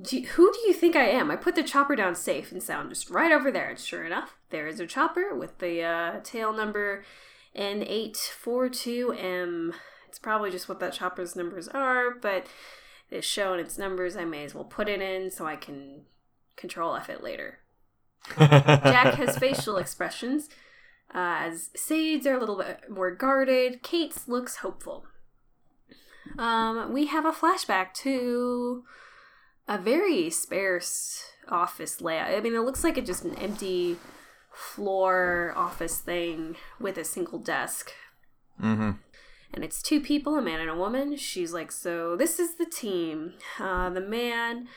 do 0.00 0.18
you- 0.18 0.26
who 0.28 0.52
do 0.52 0.58
you 0.66 0.72
think 0.72 0.96
I 0.96 1.04
am? 1.04 1.30
I 1.30 1.36
put 1.36 1.54
the 1.54 1.62
chopper 1.62 1.94
down 1.96 2.14
safe 2.14 2.50
and 2.52 2.62
sound 2.62 2.88
just 2.88 3.10
right 3.10 3.32
over 3.32 3.50
there. 3.50 3.70
And 3.70 3.78
sure 3.78 4.04
enough, 4.04 4.36
there 4.50 4.66
is 4.66 4.80
a 4.80 4.86
chopper 4.86 5.34
with 5.34 5.58
the 5.58 5.82
uh, 5.82 6.20
tail 6.24 6.52
number 6.52 7.04
N842M. 7.56 9.74
It's 10.08 10.18
probably 10.18 10.50
just 10.50 10.68
what 10.68 10.80
that 10.80 10.92
chopper's 10.92 11.36
numbers 11.36 11.68
are, 11.68 12.10
but 12.10 12.46
it's 13.10 13.26
showing 13.26 13.60
its 13.60 13.78
numbers. 13.78 14.16
I 14.16 14.24
may 14.24 14.44
as 14.44 14.54
well 14.54 14.64
put 14.64 14.88
it 14.88 15.00
in 15.00 15.30
so 15.30 15.46
I 15.46 15.56
can 15.56 16.02
control 16.56 16.96
F 16.96 17.08
it 17.10 17.22
later. 17.22 17.58
Jack 18.38 19.14
has 19.14 19.38
facial 19.38 19.76
expressions. 19.76 20.48
Uh, 21.12 21.38
as 21.40 21.70
Sayid's 21.76 22.26
are 22.26 22.36
a 22.36 22.40
little 22.40 22.56
bit 22.58 22.88
more 22.88 23.10
guarded, 23.10 23.82
Kate's 23.82 24.28
looks 24.28 24.56
hopeful. 24.56 25.06
Um, 26.38 26.92
we 26.92 27.06
have 27.06 27.24
a 27.24 27.32
flashback 27.32 27.92
to 27.94 28.84
a 29.68 29.78
very 29.78 30.30
sparse 30.30 31.22
office 31.48 32.00
layout. 32.00 32.34
I 32.34 32.40
mean, 32.40 32.54
it 32.54 32.60
looks 32.60 32.84
like 32.84 32.98
it's 32.98 33.06
just 33.06 33.24
an 33.24 33.36
empty 33.36 33.96
floor 34.52 35.52
office 35.56 35.98
thing 35.98 36.56
with 36.78 36.98
a 36.98 37.04
single 37.04 37.38
desk. 37.38 37.92
mm-hmm. 38.60 38.92
And 39.52 39.64
it's 39.64 39.82
two 39.82 40.00
people, 40.00 40.36
a 40.36 40.42
man 40.42 40.60
and 40.60 40.70
a 40.70 40.76
woman. 40.76 41.16
She's 41.16 41.52
like, 41.52 41.72
So 41.72 42.16
this 42.16 42.38
is 42.38 42.54
the 42.54 42.66
team. 42.66 43.34
Uh, 43.58 43.90
the 43.90 44.00
man 44.00 44.68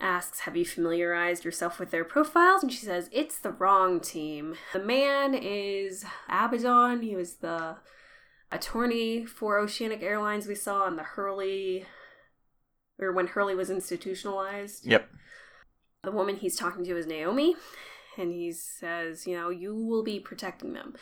asks, 0.00 0.40
Have 0.40 0.56
you 0.56 0.64
familiarized 0.64 1.44
yourself 1.44 1.78
with 1.78 1.92
their 1.92 2.04
profiles? 2.04 2.64
And 2.64 2.72
she 2.72 2.84
says, 2.84 3.08
It's 3.12 3.38
the 3.38 3.52
wrong 3.52 4.00
team. 4.00 4.56
The 4.72 4.80
man 4.80 5.34
is 5.34 6.04
Abaddon. 6.28 7.02
He 7.02 7.14
was 7.14 7.34
the 7.34 7.76
attorney 8.52 9.24
for 9.24 9.58
Oceanic 9.58 10.02
Airlines 10.02 10.46
we 10.46 10.54
saw 10.54 10.82
on 10.82 10.96
the 10.96 11.02
Hurley, 11.02 11.86
or 12.98 13.12
when 13.12 13.28
Hurley 13.28 13.54
was 13.54 13.70
institutionalized. 13.70 14.86
Yep. 14.86 15.08
The 16.04 16.12
woman 16.12 16.36
he's 16.36 16.56
talking 16.56 16.84
to 16.84 16.96
is 16.96 17.06
Naomi, 17.06 17.56
and 18.18 18.32
he 18.32 18.52
says, 18.52 19.26
You 19.26 19.36
know, 19.36 19.50
you 19.50 19.74
will 19.74 20.02
be 20.02 20.20
protecting 20.20 20.74
them. 20.74 20.94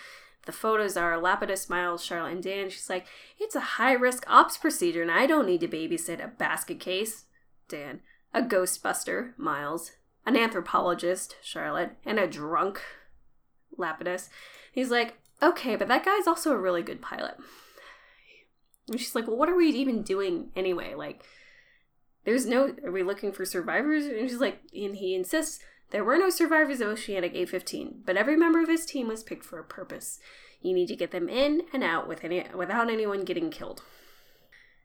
The 0.46 0.52
photos 0.52 0.96
are 0.96 1.20
Lapidus, 1.20 1.68
Miles, 1.68 2.04
Charlotte, 2.04 2.32
and 2.32 2.42
Dan. 2.42 2.70
She's 2.70 2.88
like, 2.88 3.06
It's 3.38 3.56
a 3.56 3.60
high 3.60 3.92
risk 3.92 4.24
ops 4.26 4.56
procedure, 4.56 5.02
and 5.02 5.10
I 5.10 5.26
don't 5.26 5.46
need 5.46 5.60
to 5.60 5.68
babysit 5.68 6.22
a 6.22 6.28
basket 6.28 6.80
case. 6.80 7.24
Dan. 7.68 8.00
A 8.32 8.42
ghostbuster, 8.42 9.36
Miles. 9.36 9.92
An 10.24 10.36
anthropologist, 10.36 11.36
Charlotte. 11.42 11.96
And 12.04 12.18
a 12.18 12.26
drunk, 12.26 12.80
Lapidus. 13.76 14.28
He's 14.72 14.90
like, 14.90 15.16
Okay, 15.42 15.76
but 15.76 15.88
that 15.88 16.04
guy's 16.04 16.26
also 16.26 16.52
a 16.52 16.58
really 16.58 16.82
good 16.82 17.00
pilot. 17.00 17.36
And 18.88 19.00
she's 19.00 19.14
like, 19.14 19.26
Well, 19.26 19.36
what 19.36 19.48
are 19.48 19.56
we 19.56 19.68
even 19.68 20.02
doing 20.02 20.50
anyway? 20.54 20.94
Like, 20.94 21.24
there's 22.24 22.46
no. 22.46 22.74
Are 22.84 22.92
we 22.92 23.02
looking 23.02 23.32
for 23.32 23.44
survivors? 23.44 24.06
And 24.06 24.28
she's 24.28 24.40
like, 24.40 24.60
and 24.74 24.96
he 24.96 25.14
insists 25.14 25.60
there 25.90 26.04
were 26.04 26.18
no 26.18 26.30
survivors 26.30 26.80
of 26.80 26.88
Oceanic 26.88 27.32
815, 27.32 28.02
but 28.04 28.16
every 28.16 28.36
member 28.36 28.60
of 28.60 28.68
his 28.68 28.86
team 28.86 29.08
was 29.08 29.24
picked 29.24 29.44
for 29.44 29.58
a 29.58 29.64
purpose. 29.64 30.20
You 30.62 30.72
need 30.72 30.86
to 30.88 30.96
get 30.96 31.10
them 31.10 31.28
in 31.28 31.62
and 31.72 31.82
out 31.82 32.06
with 32.06 32.22
any, 32.22 32.44
without 32.54 32.90
anyone 32.90 33.24
getting 33.24 33.50
killed. 33.50 33.82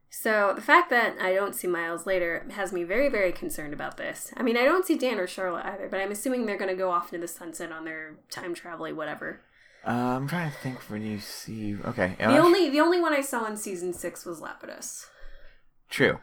So 0.10 0.54
the 0.56 0.62
fact 0.62 0.90
that 0.92 1.18
I 1.20 1.34
don't 1.34 1.54
see 1.54 1.68
Miles 1.68 2.06
later 2.06 2.48
has 2.52 2.72
me 2.72 2.84
very, 2.84 3.10
very 3.10 3.32
concerned 3.32 3.74
about 3.74 3.98
this. 3.98 4.34
I 4.38 4.44
mean, 4.44 4.58
I 4.58 4.64
don't 4.64 4.86
see 4.86 4.98
Dan 4.98 5.20
or 5.20 5.28
Charlotte 5.28 5.66
either, 5.66 5.90
but 5.90 6.00
I'm 6.00 6.12
assuming 6.12 6.46
they're 6.46 6.58
going 6.58 6.70
to 6.70 6.76
go 6.76 6.90
off 6.90 7.14
into 7.14 7.28
the 7.28 7.32
sunset 7.32 7.72
on 7.72 7.86
their 7.86 8.16
time 8.32 8.56
travel 8.56 8.92
whatever. 8.96 9.42
Uh, 9.86 9.92
I'm 10.18 10.28
trying 10.28 10.50
to 10.52 10.58
think 10.58 10.80
when 10.90 11.04
you 11.06 11.20
see. 11.20 11.76
Okay. 11.86 12.16
The 12.18 12.38
only 12.38 12.70
the 12.70 12.80
only 12.80 13.00
one 13.00 13.14
I 13.14 13.22
saw 13.22 13.46
in 13.46 13.56
season 13.58 13.94
six 13.94 14.26
was 14.26 14.42
Lapidus, 14.42 15.06
True. 15.90 16.20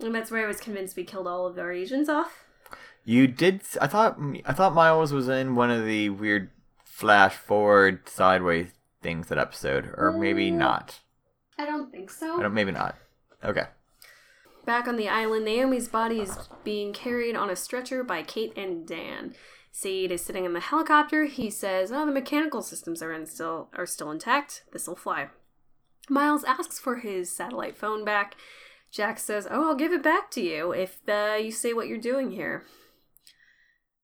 and 0.00 0.14
that's 0.14 0.30
where 0.30 0.44
I 0.44 0.46
was 0.48 0.60
convinced 0.60 0.96
we 0.96 1.04
killed 1.04 1.26
all 1.26 1.46
of 1.46 1.58
our 1.58 1.72
Asians 1.72 2.08
off. 2.08 2.44
You 3.04 3.26
did. 3.26 3.62
I 3.80 3.86
thought. 3.86 4.18
I 4.44 4.52
thought 4.52 4.74
Miles 4.74 5.12
was 5.12 5.28
in 5.28 5.54
one 5.54 5.70
of 5.70 5.86
the 5.86 6.10
weird 6.10 6.50
flash 6.84 7.34
forward 7.34 8.08
sideways 8.08 8.72
things 9.02 9.28
that 9.28 9.38
episode, 9.38 9.92
or 9.96 10.12
maybe 10.12 10.50
Mm. 10.50 10.54
not. 10.56 11.00
I 11.58 11.64
don't 11.64 11.90
think 11.90 12.10
so. 12.10 12.38
I 12.38 12.42
don't. 12.42 12.52
Maybe 12.54 12.72
not. 12.72 12.96
Okay. 13.42 13.64
Back 14.66 14.88
on 14.88 14.96
the 14.96 15.08
island, 15.08 15.44
Naomi's 15.44 15.86
body 15.88 16.20
is 16.20 16.36
being 16.64 16.92
carried 16.92 17.36
on 17.36 17.48
a 17.48 17.56
stretcher 17.56 18.02
by 18.02 18.22
Kate 18.24 18.52
and 18.58 18.84
Dan. 18.86 19.34
Sayid 19.76 20.10
is 20.10 20.24
sitting 20.24 20.46
in 20.46 20.54
the 20.54 20.60
helicopter. 20.60 21.26
He 21.26 21.50
says, 21.50 21.92
"Oh, 21.92 22.06
the 22.06 22.12
mechanical 22.12 22.62
systems 22.62 23.02
are 23.02 23.12
in 23.12 23.26
still 23.26 23.68
are 23.74 23.84
still 23.86 24.10
intact. 24.10 24.64
This'll 24.72 24.96
fly." 24.96 25.28
Miles 26.08 26.44
asks 26.44 26.78
for 26.78 26.96
his 26.96 27.30
satellite 27.30 27.76
phone 27.76 28.04
back. 28.04 28.36
Jack 28.90 29.18
says, 29.18 29.46
"Oh, 29.50 29.68
I'll 29.68 29.74
give 29.74 29.92
it 29.92 30.02
back 30.02 30.30
to 30.30 30.40
you 30.40 30.72
if 30.72 31.00
uh, 31.08 31.36
you 31.38 31.52
say 31.52 31.74
what 31.74 31.88
you're 31.88 31.98
doing 31.98 32.30
here." 32.30 32.64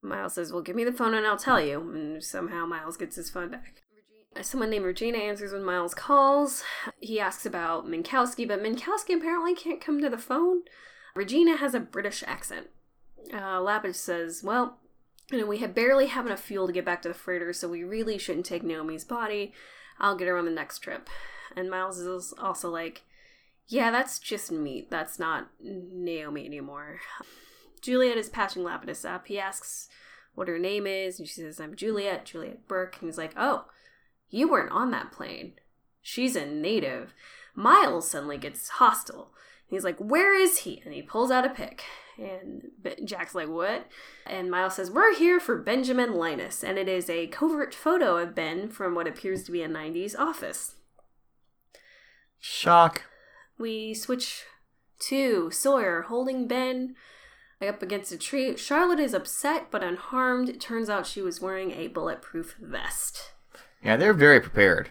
Miles 0.02 0.34
says, 0.34 0.52
Well, 0.52 0.62
give 0.62 0.76
me 0.76 0.84
the 0.84 0.92
phone 0.92 1.14
and 1.14 1.26
I'll 1.26 1.36
tell 1.36 1.60
you. 1.60 1.80
And 1.80 2.22
somehow 2.22 2.66
Miles 2.66 2.96
gets 2.96 3.16
his 3.16 3.30
phone 3.30 3.50
back. 3.50 3.82
Someone 4.40 4.70
named 4.70 4.84
Regina 4.84 5.18
answers 5.18 5.52
when 5.52 5.64
Miles 5.64 5.94
calls. 5.94 6.64
He 7.00 7.20
asks 7.20 7.46
about 7.46 7.86
Minkowski, 7.86 8.48
but 8.48 8.62
Minkowski 8.62 9.16
apparently 9.16 9.54
can't 9.54 9.80
come 9.80 10.00
to 10.00 10.10
the 10.10 10.18
phone. 10.18 10.62
Regina 11.14 11.56
has 11.56 11.74
a 11.74 11.80
British 11.80 12.24
accent. 12.26 12.68
Uh, 13.32 13.92
says, 13.92 14.42
Well, 14.42 14.78
know, 15.40 15.46
we 15.46 15.58
have 15.58 15.74
barely 15.74 16.06
have 16.06 16.26
enough 16.26 16.40
fuel 16.40 16.66
to 16.66 16.72
get 16.72 16.84
back 16.84 17.02
to 17.02 17.08
the 17.08 17.14
freighter, 17.14 17.52
so 17.52 17.68
we 17.68 17.84
really 17.84 18.18
shouldn't 18.18 18.46
take 18.46 18.62
Naomi's 18.62 19.04
body. 19.04 19.52
I'll 19.98 20.16
get 20.16 20.28
her 20.28 20.36
on 20.36 20.44
the 20.44 20.50
next 20.50 20.80
trip. 20.80 21.08
And 21.56 21.70
Miles 21.70 21.98
is 21.98 22.34
also 22.38 22.70
like, 22.70 23.02
Yeah, 23.66 23.90
that's 23.90 24.18
just 24.18 24.50
meat. 24.50 24.90
That's 24.90 25.18
not 25.18 25.48
Naomi 25.60 26.46
anymore. 26.46 27.00
Juliet 27.80 28.16
is 28.16 28.28
patching 28.28 28.62
Lapidus 28.62 29.08
up. 29.08 29.26
He 29.26 29.38
asks 29.38 29.88
what 30.34 30.48
her 30.48 30.58
name 30.58 30.86
is, 30.86 31.18
and 31.18 31.28
she 31.28 31.40
says, 31.40 31.60
I'm 31.60 31.76
Juliet, 31.76 32.24
Juliet 32.24 32.66
Burke. 32.68 32.96
And 33.00 33.08
he's 33.08 33.18
like, 33.18 33.32
Oh, 33.36 33.66
you 34.30 34.48
weren't 34.48 34.72
on 34.72 34.90
that 34.92 35.12
plane. 35.12 35.54
She's 36.00 36.36
a 36.36 36.46
native. 36.46 37.14
Miles 37.54 38.10
suddenly 38.10 38.38
gets 38.38 38.68
hostile. 38.70 39.32
He's 39.72 39.84
like, 39.84 39.96
Where 39.96 40.38
is 40.38 40.58
he? 40.58 40.82
And 40.84 40.92
he 40.92 41.00
pulls 41.00 41.30
out 41.30 41.46
a 41.46 41.48
pic. 41.48 41.82
And 42.18 42.68
Jack's 43.04 43.34
like, 43.34 43.48
What? 43.48 43.88
And 44.26 44.50
Miles 44.50 44.74
says, 44.74 44.90
We're 44.90 45.14
here 45.14 45.40
for 45.40 45.56
Benjamin 45.56 46.12
Linus. 46.12 46.62
And 46.62 46.76
it 46.76 46.90
is 46.90 47.08
a 47.08 47.28
covert 47.28 47.74
photo 47.74 48.18
of 48.18 48.34
Ben 48.34 48.68
from 48.68 48.94
what 48.94 49.08
appears 49.08 49.44
to 49.44 49.50
be 49.50 49.62
a 49.62 49.68
90s 49.70 50.14
office. 50.18 50.74
Shock. 52.38 53.04
We 53.58 53.94
switch 53.94 54.44
to 55.08 55.50
Sawyer 55.50 56.02
holding 56.02 56.46
Ben 56.46 56.94
up 57.66 57.82
against 57.82 58.12
a 58.12 58.18
tree. 58.18 58.58
Charlotte 58.58 59.00
is 59.00 59.14
upset 59.14 59.68
but 59.70 59.82
unharmed. 59.82 60.50
It 60.50 60.60
turns 60.60 60.90
out 60.90 61.06
she 61.06 61.22
was 61.22 61.40
wearing 61.40 61.70
a 61.70 61.88
bulletproof 61.88 62.56
vest. 62.60 63.32
Yeah, 63.82 63.96
they're 63.96 64.12
very 64.12 64.38
prepared. 64.38 64.90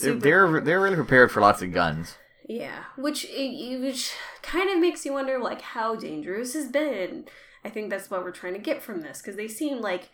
They're, 0.00 0.14
they're, 0.14 0.60
they're 0.62 0.80
really 0.80 0.96
prepared 0.96 1.30
for 1.30 1.42
lots 1.42 1.60
of 1.60 1.74
guns. 1.74 2.16
Yeah, 2.48 2.84
which 2.96 3.26
which 3.34 4.12
kind 4.42 4.70
of 4.70 4.78
makes 4.78 5.04
you 5.04 5.12
wonder 5.12 5.38
like 5.38 5.62
how 5.62 5.96
dangerous 5.96 6.54
has 6.54 6.68
been. 6.68 7.26
I 7.64 7.70
think 7.70 7.90
that's 7.90 8.08
what 8.10 8.22
we're 8.22 8.30
trying 8.30 8.52
to 8.52 8.60
get 8.60 8.82
from 8.82 9.00
this 9.00 9.20
because 9.20 9.36
they 9.36 9.48
seem 9.48 9.80
like 9.80 10.10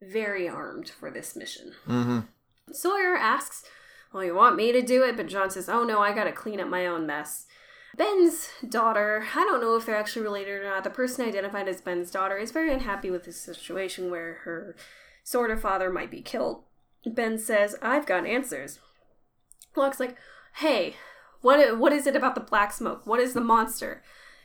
very 0.00 0.48
armed 0.48 0.88
for 0.88 1.10
this 1.10 1.36
mission. 1.36 1.72
Mm-hmm. 1.86 2.20
Sawyer 2.72 3.16
asks, 3.16 3.64
"Well, 4.12 4.24
you 4.24 4.34
want 4.34 4.56
me 4.56 4.72
to 4.72 4.80
do 4.80 5.02
it?" 5.02 5.16
But 5.16 5.28
John 5.28 5.50
says, 5.50 5.68
"Oh 5.68 5.84
no, 5.84 6.00
I 6.00 6.14
got 6.14 6.24
to 6.24 6.32
clean 6.32 6.60
up 6.60 6.68
my 6.68 6.86
own 6.86 7.06
mess." 7.06 7.46
Ben's 7.96 8.50
daughter, 8.68 9.24
I 9.34 9.44
don't 9.44 9.60
know 9.60 9.76
if 9.76 9.86
they're 9.86 9.96
actually 9.96 10.22
related 10.22 10.60
or 10.60 10.64
not. 10.64 10.84
The 10.84 10.90
person 10.90 11.26
identified 11.26 11.66
as 11.66 11.80
Ben's 11.80 12.10
daughter 12.10 12.36
is 12.36 12.50
very 12.50 12.70
unhappy 12.72 13.10
with 13.10 13.24
this 13.24 13.40
situation 13.40 14.10
where 14.10 14.34
her 14.44 14.76
sort 15.24 15.50
of 15.50 15.62
father 15.62 15.90
might 15.90 16.10
be 16.10 16.20
killed. 16.20 16.64
Ben 17.06 17.38
says, 17.38 17.74
I've 17.80 18.04
got 18.04 18.26
answers. 18.26 18.80
Locke's 19.74 20.00
like, 20.00 20.16
hey, 20.56 20.96
what, 21.42 21.78
what 21.78 21.92
is 21.92 22.06
it 22.06 22.16
about 22.16 22.34
the 22.34 22.40
black 22.40 22.72
smoke? 22.72 23.06
What 23.06 23.20
is 23.20 23.34
the 23.34 23.40
monster? 23.40 24.02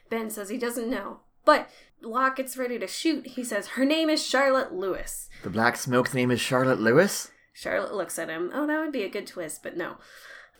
Ben 0.10 0.30
says 0.30 0.50
he 0.50 0.58
doesn't 0.58 0.89
know. 0.89 1.22
But 1.46 1.70
Locke 2.02 2.38
gets 2.38 2.58
ready 2.58 2.78
to 2.80 2.88
shoot. 2.88 3.28
He 3.28 3.44
says, 3.44 3.70
her 3.70 3.86
name 3.86 4.10
is 4.10 4.26
Charlotte 4.26 4.74
Lewis. 4.74 5.30
The 5.44 5.50
black 5.50 5.78
smoke's 5.78 6.14
name 6.14 6.32
is 6.32 6.39
Charlotte 6.39 6.80
Lewis? 6.80 7.32
Charlotte 7.54 7.94
looks 7.94 8.18
at 8.20 8.30
him. 8.30 8.52
Oh, 8.54 8.68
that 8.68 8.80
would 8.80 8.92
be 8.92 9.04
a 9.04 9.10
good 9.10 9.28
twist, 9.28 9.64
but 9.64 9.78
no. 9.78 9.98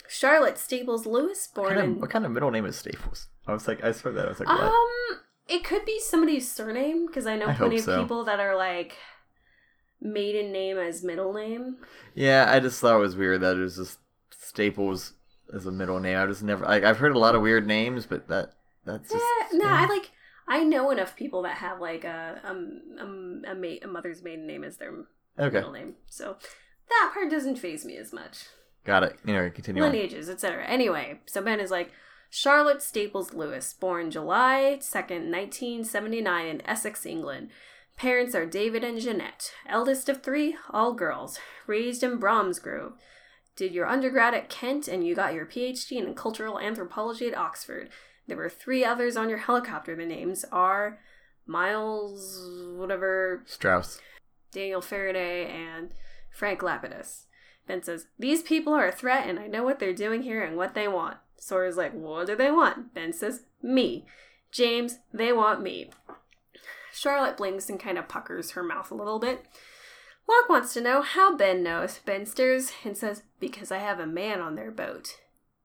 Charlotte 0.08 0.58
Staples 0.58 1.06
Lewis, 1.06 1.46
born 1.46 1.66
what 1.66 1.74
kind, 1.76 1.92
of, 1.92 2.00
what 2.00 2.10
kind 2.10 2.26
of 2.26 2.32
middle 2.32 2.50
name 2.50 2.66
is 2.66 2.76
Staples? 2.76 3.28
I 3.46 3.52
was 3.52 3.66
like, 3.66 3.82
I 3.82 3.92
saw 3.92 4.10
that. 4.10 4.26
I 4.26 4.28
was 4.28 4.40
like, 4.40 4.48
what? 4.48 4.60
Um, 4.60 5.20
it 5.48 5.64
could 5.64 5.84
be 5.84 5.98
somebody's 6.00 6.50
surname 6.50 7.06
because 7.06 7.26
I 7.26 7.36
know 7.36 7.46
I 7.46 7.54
plenty 7.54 7.76
of 7.76 7.84
so. 7.84 8.02
people 8.02 8.24
that 8.24 8.40
are 8.40 8.56
like 8.56 8.96
maiden 10.00 10.52
name 10.52 10.78
as 10.78 11.02
middle 11.02 11.32
name. 11.32 11.76
Yeah, 12.14 12.46
I 12.48 12.60
just 12.60 12.80
thought 12.80 12.96
it 12.96 13.00
was 13.00 13.16
weird 13.16 13.40
that 13.40 13.56
it 13.56 13.60
was 13.60 13.76
just 13.76 13.98
Staples 14.30 15.14
as 15.54 15.66
a 15.66 15.72
middle 15.72 16.00
name. 16.00 16.18
I 16.18 16.26
just 16.26 16.42
never. 16.42 16.64
Like, 16.64 16.84
I've 16.84 16.98
heard 16.98 17.14
a 17.14 17.18
lot 17.18 17.34
of 17.34 17.42
weird 17.42 17.66
names, 17.66 18.06
but 18.06 18.28
that 18.28 18.52
that's 18.84 19.10
just. 19.10 19.24
yeah, 19.52 19.58
no, 19.58 19.68
I 19.68 19.86
like. 19.86 20.10
I 20.48 20.64
know 20.64 20.90
enough 20.90 21.14
people 21.16 21.42
that 21.42 21.58
have 21.58 21.80
like 21.80 22.04
a 22.04 22.40
um, 22.44 22.80
um 22.98 23.42
a, 23.46 23.54
ma- 23.54 23.78
a 23.82 23.86
mother's 23.86 24.22
maiden 24.22 24.46
name 24.46 24.64
as 24.64 24.76
their 24.76 24.92
Okay, 25.38 25.56
middle 25.56 25.72
name, 25.72 25.94
so 26.08 26.36
that 26.88 27.10
part 27.14 27.30
doesn't 27.30 27.56
phase 27.56 27.84
me 27.84 27.96
as 27.96 28.12
much. 28.12 28.46
got 28.84 29.02
it. 29.04 29.16
You 29.24 29.32
know, 29.34 29.48
continue 29.50 29.82
on. 29.82 29.90
lineages, 29.92 30.28
etc. 30.28 30.64
Anyway, 30.66 31.20
so 31.26 31.40
Ben 31.42 31.60
is 31.60 31.70
like 31.70 31.92
Charlotte 32.28 32.82
Staples 32.82 33.32
Lewis, 33.32 33.72
born 33.72 34.10
July 34.10 34.78
2nd, 34.80 35.30
1979 35.30 36.46
in 36.46 36.66
Essex, 36.66 37.06
England. 37.06 37.48
Parents 37.96 38.34
are 38.34 38.46
David 38.46 38.82
and 38.82 38.98
Jeanette. 39.00 39.52
Eldest 39.68 40.08
of 40.08 40.22
three, 40.22 40.56
all 40.70 40.92
girls. 40.94 41.38
Raised 41.66 42.02
in 42.02 42.18
Bromsgrove. 42.18 42.94
Did 43.56 43.72
your 43.72 43.86
undergrad 43.86 44.34
at 44.34 44.48
Kent 44.48 44.88
and 44.88 45.06
you 45.06 45.14
got 45.14 45.34
your 45.34 45.46
PhD 45.46 45.92
in 45.92 46.14
cultural 46.14 46.58
anthropology 46.58 47.28
at 47.28 47.36
Oxford. 47.36 47.90
There 48.26 48.36
were 48.36 48.48
three 48.48 48.84
others 48.84 49.16
on 49.16 49.28
your 49.28 49.38
helicopter. 49.38 49.94
The 49.94 50.06
names 50.06 50.44
are 50.50 51.00
Miles, 51.46 52.48
whatever, 52.76 53.44
Straume. 53.46 53.98
Daniel 54.52 54.80
Faraday, 54.80 55.50
and 55.50 55.90
Frank 56.30 56.60
Lapidus. 56.60 57.24
Ben 57.66 57.82
says, 57.82 58.06
These 58.18 58.42
people 58.42 58.72
are 58.72 58.88
a 58.88 58.92
threat 58.92 59.28
and 59.28 59.38
I 59.38 59.46
know 59.46 59.64
what 59.64 59.78
they're 59.78 59.94
doing 59.94 60.22
here 60.22 60.42
and 60.42 60.56
what 60.56 60.74
they 60.74 60.88
want. 60.88 61.18
Sawyer's 61.36 61.76
like, 61.76 61.92
What 61.92 62.26
do 62.26 62.36
they 62.36 62.50
want? 62.50 62.94
Ben 62.94 63.12
says, 63.12 63.42
Me. 63.62 64.06
James, 64.50 64.98
they 65.12 65.32
want 65.32 65.62
me. 65.62 65.90
Charlotte 66.92 67.36
blinks 67.36 67.70
and 67.70 67.80
kind 67.80 67.98
of 67.98 68.08
puckers 68.08 68.52
her 68.52 68.62
mouth 68.62 68.90
a 68.90 68.94
little 68.94 69.18
bit. 69.18 69.46
Locke 70.28 70.48
wants 70.48 70.72
to 70.74 70.80
know 70.80 71.02
how 71.02 71.36
Ben 71.36 71.62
knows. 71.62 72.00
Ben 72.04 72.26
stares 72.26 72.72
and 72.84 72.96
says, 72.96 73.22
Because 73.40 73.70
I 73.70 73.78
have 73.78 73.98
a 74.00 74.06
man 74.06 74.40
on 74.40 74.54
their 74.54 74.70
boat. 74.70 75.20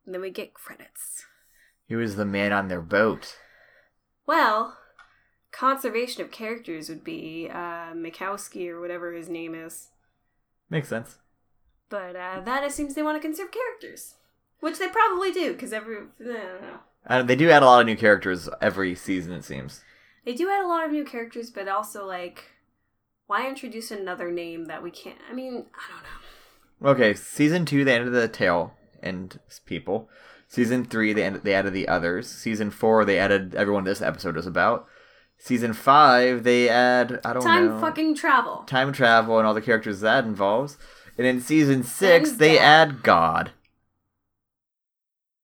And 0.06 0.14
then 0.14 0.22
we 0.22 0.30
get 0.30 0.54
credits. 0.54 1.26
Who 1.90 2.00
is 2.00 2.16
the 2.16 2.26
man 2.26 2.52
on 2.52 2.68
their 2.68 2.82
boat. 2.82 3.38
Well, 4.26 4.78
conservation 5.52 6.22
of 6.22 6.32
characters 6.32 6.90
would 6.90 7.04
be 7.04 7.50
uh, 7.52 7.94
Minkowski 7.94 8.68
or 8.70 8.82
whatever 8.82 9.14
his 9.14 9.30
name 9.30 9.56
is. 9.56 9.90
Makes 10.70 10.90
sense. 10.90 11.18
But 11.90 12.16
uh, 12.16 12.42
that 12.42 12.66
assumes 12.66 12.94
they 12.94 13.04
want 13.04 13.16
to 13.22 13.26
conserve 13.26 13.52
characters, 13.52 14.16
which 14.60 14.78
they 14.80 14.90
probably 14.90 15.32
do 15.32 15.54
because 15.54 15.72
every 15.72 15.98
I 15.98 16.24
don't 16.24 16.62
know. 16.62 16.80
Uh, 17.08 17.24
they 17.24 17.38
do 17.38 17.50
add 17.50 17.64
a 17.64 17.66
lot 17.66 17.80
of 17.80 17.86
new 17.86 17.96
characters 17.96 18.50
every 18.62 18.94
season, 18.94 19.32
it 19.32 19.46
seems. 19.46 19.82
They 20.26 20.34
do 20.34 20.50
add 20.50 20.66
a 20.66 20.68
lot 20.68 20.86
of 20.86 20.92
new 20.92 21.06
characters, 21.06 21.50
but 21.50 21.70
also 21.70 22.06
like, 22.06 22.44
why 23.28 23.48
introduce 23.48 23.92
another 23.92 24.32
name 24.32 24.66
that 24.66 24.82
we 24.82 24.92
can't? 24.92 25.18
I 25.30 25.34
mean, 25.34 25.66
I 25.76 25.92
don't 25.92 26.04
know. 26.04 26.90
Okay, 26.92 27.14
season 27.14 27.66
two 27.66 27.84
they 27.84 27.96
added 27.96 28.12
the 28.12 28.28
tail 28.28 28.74
and 29.02 29.40
people. 29.66 30.10
Season 30.48 30.86
three 30.86 31.12
they 31.14 31.24
added, 31.24 31.44
they 31.44 31.54
added 31.54 31.74
the 31.74 31.88
others. 31.88 32.28
Season 32.30 32.72
four 32.72 33.04
they 33.06 33.20
added 33.20 33.54
everyone 33.56 33.84
this 33.84 34.02
episode 34.02 34.38
is 34.38 34.46
about. 34.48 34.88
Season 35.38 35.74
five 35.74 36.44
they 36.44 36.68
add 36.70 37.20
I 37.26 37.34
don't 37.34 37.44
Time 37.44 37.68
know 37.68 37.80
fucking 37.80 38.16
travel. 38.16 38.64
time 38.66 38.92
travel 38.94 39.38
and 39.38 39.46
all 39.48 39.54
the 39.54 39.62
characters 39.62 40.00
that 40.02 40.24
involves. 40.26 40.78
And 41.18 41.26
in 41.28 41.42
season 41.42 41.84
six 41.84 42.32
And 42.32 42.40
they 42.40 42.56
God. 42.56 42.62
add 42.62 43.04
God. 43.04 43.52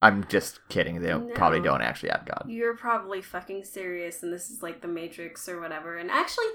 I'm 0.02 0.26
just 0.28 0.60
kidding. 0.70 1.02
They 1.02 1.10
No. 1.10 1.30
probably 1.34 1.62
don't 1.62 1.82
actually 1.82 2.10
add 2.10 2.26
God. 2.26 2.46
You're 2.48 2.76
probably 2.76 3.22
fucking 3.22 3.64
serious, 3.64 4.22
and 4.22 4.34
this 4.34 4.50
is 4.50 4.62
like 4.62 4.82
the 4.82 4.88
Matrix 4.88 5.48
or 5.48 5.62
whatever. 5.62 5.98
And 5.98 6.12
actually, 6.12 6.48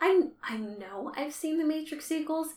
I 0.00 0.28
I 0.42 0.56
know 0.58 1.12
I've 1.16 1.34
seen 1.34 1.58
the 1.58 1.64
Matrix 1.64 2.04
sequels. 2.06 2.54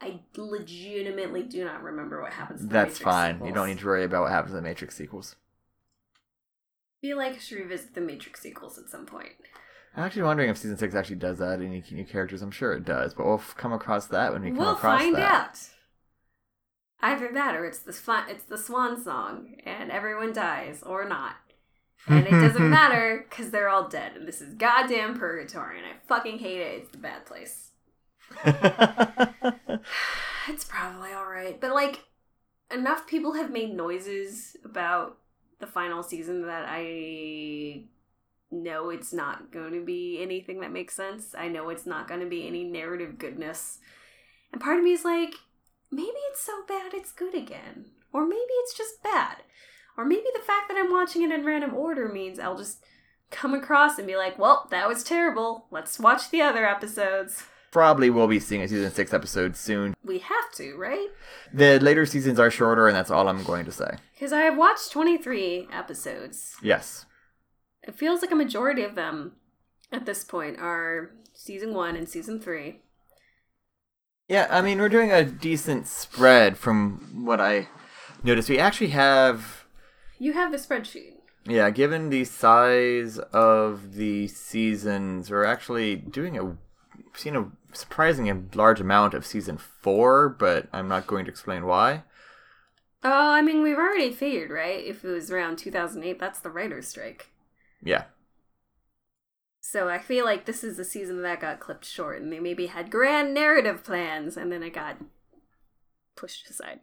I 0.00 0.20
legitimately 0.36 1.42
do 1.42 1.64
not 1.64 1.82
remember 1.82 2.22
what 2.22 2.32
happens. 2.32 2.60
To 2.62 2.66
the 2.66 2.72
That's 2.72 2.94
Matrix 2.94 3.00
fine. 3.02 3.34
Sequels. 3.34 3.48
You 3.48 3.54
don't 3.54 3.68
need 3.68 3.78
to 3.80 3.86
worry 3.86 4.04
about 4.04 4.22
what 4.22 4.30
happens 4.32 4.52
in 4.52 4.56
the 4.56 4.68
Matrix 4.68 4.96
sequels. 4.96 5.36
I 7.02 7.06
feel 7.06 7.16
like 7.18 7.34
I 7.34 7.38
should 7.38 7.58
revisit 7.58 7.94
the 7.94 8.00
Matrix 8.00 8.40
sequels 8.40 8.78
at 8.78 8.88
some 8.88 9.04
point. 9.06 9.32
I'm 9.96 10.04
actually 10.04 10.22
wondering 10.22 10.50
if 10.50 10.58
season 10.58 10.76
six 10.78 10.94
actually 10.94 11.16
does 11.16 11.40
add 11.40 11.60
any 11.62 11.82
new 11.90 12.04
characters. 12.04 12.42
I'm 12.42 12.50
sure 12.50 12.72
it 12.72 12.84
does, 12.84 13.14
but 13.14 13.26
we'll 13.26 13.34
f- 13.36 13.54
come 13.56 13.72
across 13.72 14.06
that 14.06 14.32
when 14.32 14.42
we 14.42 14.50
come 14.50 14.58
We'll 14.58 14.72
across 14.72 15.00
find 15.00 15.14
that. 15.16 15.20
out. 15.20 15.58
Either 17.02 17.32
that, 17.32 17.56
or 17.56 17.64
it's 17.64 17.80
the 17.80 17.92
swan, 17.92 18.28
it's 18.28 18.44
the 18.44 18.58
swan 18.58 19.02
song, 19.02 19.56
and 19.64 19.90
everyone 19.90 20.32
dies, 20.32 20.82
or 20.82 21.08
not, 21.08 21.36
and 22.06 22.26
it 22.26 22.30
doesn't 22.30 22.70
matter 22.78 23.26
because 23.28 23.50
they're 23.50 23.68
all 23.68 23.88
dead. 23.88 24.12
And 24.16 24.26
this 24.26 24.40
is 24.40 24.54
goddamn 24.54 25.18
purgatory, 25.18 25.78
and 25.78 25.86
I 25.86 25.92
fucking 26.08 26.38
hate 26.38 26.60
it. 26.60 26.82
It's 26.82 26.90
the 26.90 26.98
bad 26.98 27.26
place. 27.26 27.70
It's 30.48 30.64
probably 30.64 31.12
all 31.12 31.26
right, 31.26 31.60
but 31.60 31.72
like 31.72 32.04
enough 32.72 33.06
people 33.06 33.34
have 33.34 33.50
made 33.50 33.74
noises 33.74 34.56
about 34.64 35.18
the 35.60 35.66
final 35.66 36.02
season 36.02 36.46
that 36.46 36.64
I 36.66 37.84
know 38.50 38.90
it's 38.90 39.12
not 39.12 39.52
going 39.52 39.72
to 39.74 39.84
be 39.84 40.18
anything 40.20 40.60
that 40.60 40.72
makes 40.72 40.94
sense. 40.94 41.34
I 41.36 41.48
know 41.48 41.68
it's 41.68 41.86
not 41.86 42.08
going 42.08 42.20
to 42.20 42.26
be 42.26 42.46
any 42.46 42.64
narrative 42.64 43.18
goodness. 43.18 43.78
And 44.52 44.60
part 44.60 44.78
of 44.78 44.84
me 44.84 44.92
is 44.92 45.04
like, 45.04 45.34
maybe 45.90 46.18
it's 46.30 46.42
so 46.42 46.64
bad 46.66 46.94
it's 46.94 47.12
good 47.12 47.34
again. 47.34 47.86
Or 48.12 48.26
maybe 48.26 48.40
it's 48.62 48.76
just 48.76 49.02
bad. 49.02 49.36
Or 50.00 50.04
maybe 50.06 50.24
the 50.32 50.40
fact 50.40 50.68
that 50.68 50.78
I'm 50.78 50.90
watching 50.90 51.22
it 51.22 51.30
in 51.30 51.44
random 51.44 51.74
order 51.74 52.08
means 52.08 52.38
I'll 52.38 52.56
just 52.56 52.82
come 53.30 53.52
across 53.52 53.98
and 53.98 54.06
be 54.06 54.16
like, 54.16 54.38
well, 54.38 54.66
that 54.70 54.88
was 54.88 55.04
terrible. 55.04 55.66
Let's 55.70 55.98
watch 55.98 56.30
the 56.30 56.40
other 56.40 56.66
episodes. 56.66 57.44
Probably 57.70 58.08
we'll 58.08 58.26
be 58.26 58.40
seeing 58.40 58.62
a 58.62 58.68
season 58.68 58.90
six 58.90 59.12
episode 59.12 59.58
soon. 59.58 59.94
We 60.02 60.20
have 60.20 60.50
to, 60.54 60.74
right? 60.76 61.08
The 61.52 61.78
later 61.80 62.06
seasons 62.06 62.40
are 62.40 62.50
shorter, 62.50 62.88
and 62.88 62.96
that's 62.96 63.10
all 63.10 63.28
I'm 63.28 63.44
going 63.44 63.66
to 63.66 63.72
say. 63.72 63.90
Because 64.14 64.32
I 64.32 64.40
have 64.40 64.56
watched 64.56 64.90
23 64.90 65.68
episodes. 65.70 66.56
Yes. 66.62 67.04
It 67.82 67.94
feels 67.94 68.22
like 68.22 68.30
a 68.30 68.36
majority 68.36 68.82
of 68.82 68.94
them 68.94 69.32
at 69.92 70.06
this 70.06 70.24
point 70.24 70.58
are 70.58 71.10
season 71.34 71.74
one 71.74 71.94
and 71.94 72.08
season 72.08 72.40
three. 72.40 72.80
Yeah, 74.28 74.46
I 74.50 74.62
mean, 74.62 74.78
we're 74.78 74.88
doing 74.88 75.12
a 75.12 75.24
decent 75.24 75.86
spread 75.86 76.56
from 76.56 77.26
what 77.26 77.38
I 77.38 77.68
noticed. 78.22 78.48
We 78.48 78.58
actually 78.58 78.88
have, 78.88 79.59
You 80.20 80.34
have 80.34 80.52
the 80.52 80.58
spreadsheet. 80.58 81.14
yeah, 81.46 81.70
given 81.70 82.10
the 82.10 82.24
size 82.24 83.18
of 83.32 83.94
the 83.94 84.28
seasons, 84.28 85.30
we're 85.30 85.44
actually 85.44 85.96
doing 85.96 86.38
a, 86.38 86.58
seen 87.18 87.34
a 87.34 87.50
surprisingly 87.72 88.44
large 88.54 88.82
amount 88.82 89.14
of 89.14 89.24
season 89.24 89.56
four, 89.56 90.28
but 90.28 90.68
I'm 90.74 90.88
not 90.88 91.06
going 91.06 91.24
to 91.24 91.30
explain 91.30 91.64
why. 91.64 92.02
Oh, 93.02 93.30
I 93.30 93.40
mean, 93.40 93.62
we've 93.62 93.78
already 93.78 94.12
figured, 94.12 94.50
right? 94.50 94.84
If 94.84 95.02
it 95.02 95.08
was 95.08 95.30
around 95.30 95.56
2008, 95.56 96.18
that's 96.20 96.40
the 96.40 96.50
writer's 96.50 96.88
strike. 96.88 97.30
Yeah. 97.82 98.04
So 99.62 99.88
I 99.88 99.98
feel 99.98 100.26
like 100.26 100.44
this 100.44 100.62
is 100.62 100.76
the 100.76 100.84
season 100.84 101.22
that 101.22 101.40
got 101.40 101.60
clipped 101.60 101.86
short, 101.86 102.20
and 102.20 102.30
they 102.30 102.40
maybe 102.40 102.66
had 102.66 102.90
grand 102.90 103.32
narrative 103.32 103.82
plans, 103.82 104.36
and 104.36 104.52
then 104.52 104.62
it 104.62 104.74
got 104.74 104.96
pushed 106.14 106.50
aside. 106.50 106.80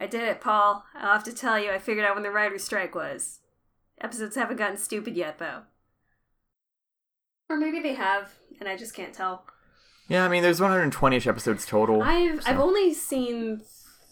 I 0.00 0.06
did 0.06 0.22
it, 0.22 0.40
Paul. 0.40 0.84
I'll 0.94 1.12
have 1.14 1.24
to 1.24 1.32
tell 1.32 1.58
you, 1.58 1.70
I 1.70 1.78
figured 1.78 2.06
out 2.06 2.14
when 2.14 2.22
the 2.22 2.30
writer's 2.30 2.62
strike 2.64 2.94
was. 2.94 3.40
Episodes 4.00 4.36
haven't 4.36 4.56
gotten 4.56 4.76
stupid 4.76 5.16
yet, 5.16 5.38
though. 5.38 5.62
Or 7.50 7.56
maybe 7.56 7.80
they 7.80 7.94
have, 7.94 8.34
and 8.60 8.68
I 8.68 8.76
just 8.76 8.94
can't 8.94 9.12
tell. 9.14 9.44
Yeah, 10.08 10.24
I 10.24 10.28
mean, 10.28 10.42
there's 10.42 10.60
120ish 10.60 11.26
episodes 11.26 11.66
total. 11.66 12.02
I've 12.02 12.42
so- 12.42 12.50
I've 12.50 12.60
only 12.60 12.94
seen 12.94 13.62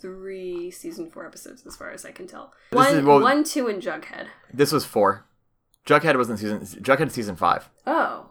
three 0.00 0.70
season 0.70 1.10
four 1.10 1.26
episodes 1.26 1.64
as 1.66 1.76
far 1.76 1.90
as 1.90 2.04
I 2.04 2.10
can 2.12 2.26
tell. 2.26 2.52
This 2.70 2.76
One, 2.76 2.96
is- 2.96 3.04
well- 3.04 3.20
one, 3.20 3.44
two, 3.44 3.68
and 3.68 3.80
Jughead. 3.82 4.26
This 4.52 4.72
was 4.72 4.84
four. 4.84 5.24
Jughead 5.86 6.16
wasn't 6.16 6.38
season. 6.40 6.60
Jughead 6.82 7.10
season 7.12 7.36
five. 7.36 7.70
Oh, 7.86 8.30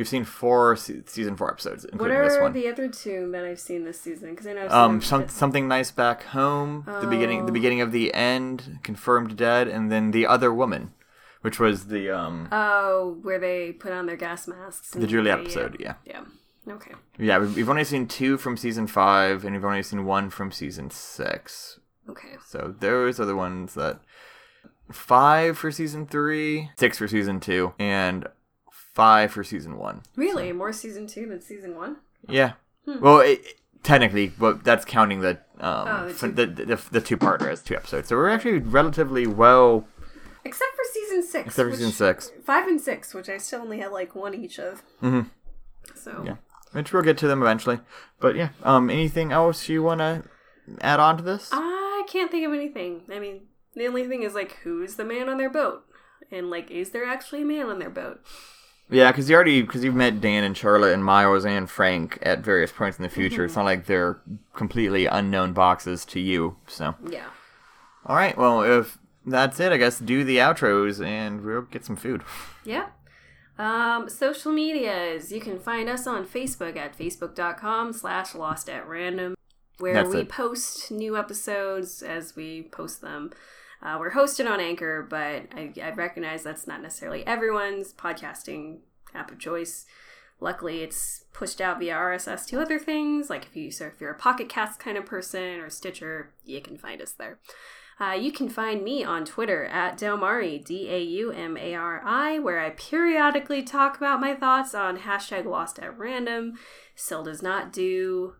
We've 0.00 0.08
seen 0.08 0.24
four 0.24 0.76
se- 0.76 1.02
season 1.08 1.36
four 1.36 1.50
episodes, 1.50 1.84
what 1.84 1.92
including 1.92 2.18
this 2.22 2.32
one. 2.32 2.32
What 2.32 2.40
are 2.40 2.42
one. 2.44 2.52
the 2.54 2.68
other 2.68 2.88
two 2.88 3.30
that 3.32 3.44
I've 3.44 3.60
seen 3.60 3.84
this 3.84 4.00
season? 4.00 4.30
Because 4.30 4.46
I 4.46 4.54
know 4.54 4.62
I've 4.64 4.70
seen 4.70 4.78
Um, 4.80 5.00
some, 5.02 5.28
something 5.28 5.68
nice 5.68 5.90
back 5.90 6.22
home. 6.22 6.84
The 6.86 7.06
beginning, 7.06 7.44
the 7.44 7.50
Oh. 7.50 7.52
beginning 7.52 7.82
of 7.82 7.92
the 7.92 8.14
end, 8.14 8.78
confirmed 8.82 9.36
dead, 9.36 9.68
and 9.68 9.92
then 9.92 10.12
the 10.12 10.26
other 10.26 10.54
woman, 10.54 10.94
which 11.42 11.60
was 11.60 11.88
the 11.88 12.10
um 12.10 12.48
Oh, 12.50 13.18
where 13.20 13.38
they 13.38 13.72
put 13.72 13.92
on 13.92 14.06
their 14.06 14.16
gas 14.16 14.48
masks. 14.48 14.92
the 14.92 15.00
and 15.00 15.08
Julie 15.10 15.30
episode. 15.30 15.76
Yeah, 15.78 15.96
Yeah. 16.06 16.22
Okay. 16.66 16.94
yeah. 17.18 17.36
We've, 17.38 17.54
we've 17.56 17.68
only 17.68 17.84
seen 17.84 18.06
two 18.08 18.38
from 18.38 18.56
season 18.56 18.86
five, 18.86 19.44
and 19.44 19.54
we've 19.54 19.64
only 19.66 19.82
seen 19.82 20.06
one 20.06 20.30
from 20.30 20.50
season 20.50 20.88
six. 20.88 21.78
Okay. 22.08 22.36
So 22.46 22.74
those 22.80 23.20
are 23.20 23.26
the 23.26 23.36
ones 23.36 23.74
that 23.74 24.00
five 24.90 25.58
for 25.58 25.70
season 25.70 26.06
three, 26.06 26.70
six 26.78 26.96
for 26.96 27.06
season 27.06 27.38
two, 27.38 27.74
and 27.78 28.26
five 29.00 29.32
for 29.32 29.42
season 29.44 29.76
one. 29.78 30.02
Really, 30.16 30.52
more 30.52 30.72
season 30.72 31.06
two 31.06 31.26
than 31.26 31.40
season 31.40 31.74
one? 31.76 31.96
Yeah. 32.28 32.52
Well, 32.86 33.20
it, 33.20 33.40
technically, 33.82 34.28
but 34.38 34.64
that's 34.64 34.84
counting 34.84 35.20
the 35.20 35.38
um 35.58 35.86
Oh, 35.88 36.08
the 36.08 36.14
two- 36.14 36.32
the 36.32 36.46
the, 36.46 36.80
the 36.90 37.00
two 37.00 37.16
parter 37.16 37.48
as 37.50 37.62
two 37.62 37.76
episodes. 37.76 38.08
So 38.08 38.16
we're 38.16 38.28
actually 38.30 38.58
relatively 38.58 39.26
well, 39.26 39.86
Except 40.44 40.70
for 40.76 40.84
season 40.92 41.22
six. 41.22 41.46
except 41.48 41.56
for 41.56 41.66
which- 41.66 41.76
season 41.76 41.92
six, 41.92 42.32
Five 42.44 42.66
and 42.66 42.80
six, 42.80 43.14
which 43.14 43.28
I 43.28 43.38
still 43.38 43.60
only 43.62 43.78
had 43.80 43.92
like 43.92 44.14
one 44.14 44.34
each 44.34 44.58
of. 44.58 44.82
Mhm. 45.02 45.30
So. 45.94 46.22
Yeah. 46.26 46.36
which 46.72 46.92
we'll 46.92 47.02
get 47.02 47.18
to 47.18 47.26
them 47.28 47.42
eventually. 47.42 47.80
But 48.20 48.36
yeah, 48.36 48.50
um, 48.62 48.90
anything 48.90 49.32
else 49.32 49.68
you 49.68 49.82
want 49.82 50.00
to 50.00 50.22
add 50.80 51.00
on 51.00 51.16
to 51.16 51.22
this? 51.22 51.50
I 51.52 52.04
can't 52.08 52.30
think 52.30 52.46
of 52.46 52.52
anything. 52.52 53.02
I 53.10 53.18
mean, 53.18 53.48
the 53.74 53.86
only 53.88 54.06
thing 54.06 54.22
is 54.22 54.34
like, 54.34 54.52
who's 54.62 54.94
the 54.96 55.04
man 55.04 55.28
on 55.28 55.36
their 55.38 55.50
boat? 55.50 55.82
And 56.30 56.48
like, 56.48 56.70
is 56.70 56.90
there 56.90 57.04
actually 57.04 57.42
a 57.42 57.44
man 57.44 57.66
on 57.66 57.78
their 57.80 57.90
boat? 57.90 58.20
Yeah, 58.90 59.10
because 59.12 59.28
you 59.30 59.36
already 59.36 59.62
because 59.62 59.84
you've 59.84 59.94
met 59.94 60.20
Dan 60.20 60.44
and 60.44 60.56
Charlotte 60.56 60.92
and 60.92 61.04
Miles 61.04 61.44
and 61.44 61.70
Frank 61.70 62.18
at 62.22 62.40
various 62.40 62.72
points 62.72 62.98
in 62.98 63.02
the 63.02 63.08
future. 63.08 63.36
Mm-hmm. 63.36 63.44
It's 63.44 63.56
not 63.56 63.64
like 63.64 63.86
they're 63.86 64.20
completely 64.54 65.06
unknown 65.06 65.52
boxes 65.52 66.04
to 66.06 66.20
you. 66.20 66.56
So, 66.66 66.94
Yeah. 67.08 67.26
all 68.06 68.16
right, 68.16 68.36
well, 68.36 68.62
if 68.62 68.98
that's 69.24 69.60
it, 69.60 69.70
I 69.72 69.76
guess 69.76 69.98
do 69.98 70.24
the 70.24 70.38
outros 70.38 71.04
and 71.04 71.42
we'll 71.42 71.62
get 71.62 71.84
some 71.84 71.96
food. 71.96 72.22
Yeah. 72.64 72.86
Um, 73.58 74.08
social 74.08 74.52
medias. 74.52 75.30
You 75.30 75.40
can 75.40 75.58
find 75.58 75.88
us 75.88 76.06
on 76.06 76.26
Facebook 76.26 76.76
at 76.76 76.96
facebook.com 76.98 77.92
slash 77.92 78.34
lost 78.34 78.70
at 78.70 78.88
random, 78.88 79.34
where 79.78 79.92
That's 79.94 80.08
we 80.14 80.20
it. 80.20 80.28
post 80.30 80.90
new 80.90 81.16
episodes 81.16 82.02
as 82.02 82.34
we 82.34 82.62
post 82.72 83.02
them. 83.02 83.30
Uh, 83.82 83.96
we're 83.98 84.12
hosted 84.12 84.50
on 84.50 84.60
Anchor, 84.60 85.06
but 85.08 85.46
I, 85.54 85.72
I 85.82 85.90
recognize 85.90 86.42
that's 86.42 86.66
not 86.66 86.82
necessarily 86.82 87.26
everyone's 87.26 87.92
podcasting 87.94 88.78
app 89.14 89.30
of 89.30 89.38
choice. 89.38 89.86
Luckily, 90.38 90.82
it's 90.82 91.24
pushed 91.32 91.60
out 91.60 91.78
via 91.78 91.94
RSS 91.94 92.46
to 92.48 92.60
other 92.60 92.78
things. 92.78 93.30
Like 93.30 93.46
if 93.46 93.56
you 93.56 93.70
so 93.70 93.86
if 93.86 94.00
you're 94.00 94.10
a 94.10 94.18
Pocket 94.18 94.48
Cast 94.48 94.80
kind 94.80 94.96
of 94.96 95.06
person 95.06 95.60
or 95.60 95.70
Stitcher, 95.70 96.32
you 96.44 96.60
can 96.60 96.78
find 96.78 97.00
us 97.00 97.12
there. 97.12 97.38
Uh, 98.00 98.12
you 98.12 98.32
can 98.32 98.48
find 98.48 98.82
me 98.82 99.04
on 99.04 99.26
Twitter 99.26 99.66
at 99.66 99.98
Daumari, 99.98 100.64
D 100.64 100.88
A 100.90 101.02
U 101.02 101.30
M 101.32 101.58
A 101.58 101.74
R 101.74 102.02
I, 102.02 102.38
where 102.38 102.58
I 102.58 102.70
periodically 102.70 103.62
talk 103.62 103.98
about 103.98 104.20
my 104.20 104.34
thoughts 104.34 104.74
on 104.74 105.00
hashtag 105.00 105.44
lost 105.44 105.78
at 105.78 105.98
random. 105.98 106.54
Still 106.94 107.22
does 107.22 107.42
not 107.42 107.72
do 107.72 108.36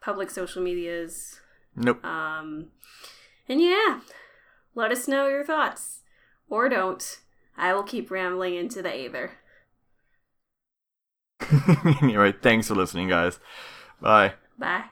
public 0.00 0.30
social 0.30 0.62
medias. 0.62 1.40
Nope. 1.74 2.04
Um, 2.04 2.68
and 3.48 3.60
yeah, 3.60 4.00
let 4.76 4.92
us 4.92 5.08
know 5.08 5.26
your 5.26 5.44
thoughts. 5.44 6.02
Or 6.48 6.68
don't. 6.68 7.20
I 7.56 7.74
will 7.74 7.82
keep 7.82 8.10
rambling 8.10 8.54
into 8.54 8.82
the 8.82 8.94
either. 8.94 9.32
anyway, 12.02 12.32
thanks 12.40 12.68
for 12.68 12.74
listening, 12.74 13.08
guys. 13.08 13.40
Bye. 14.00 14.34
Bye. 14.58 14.84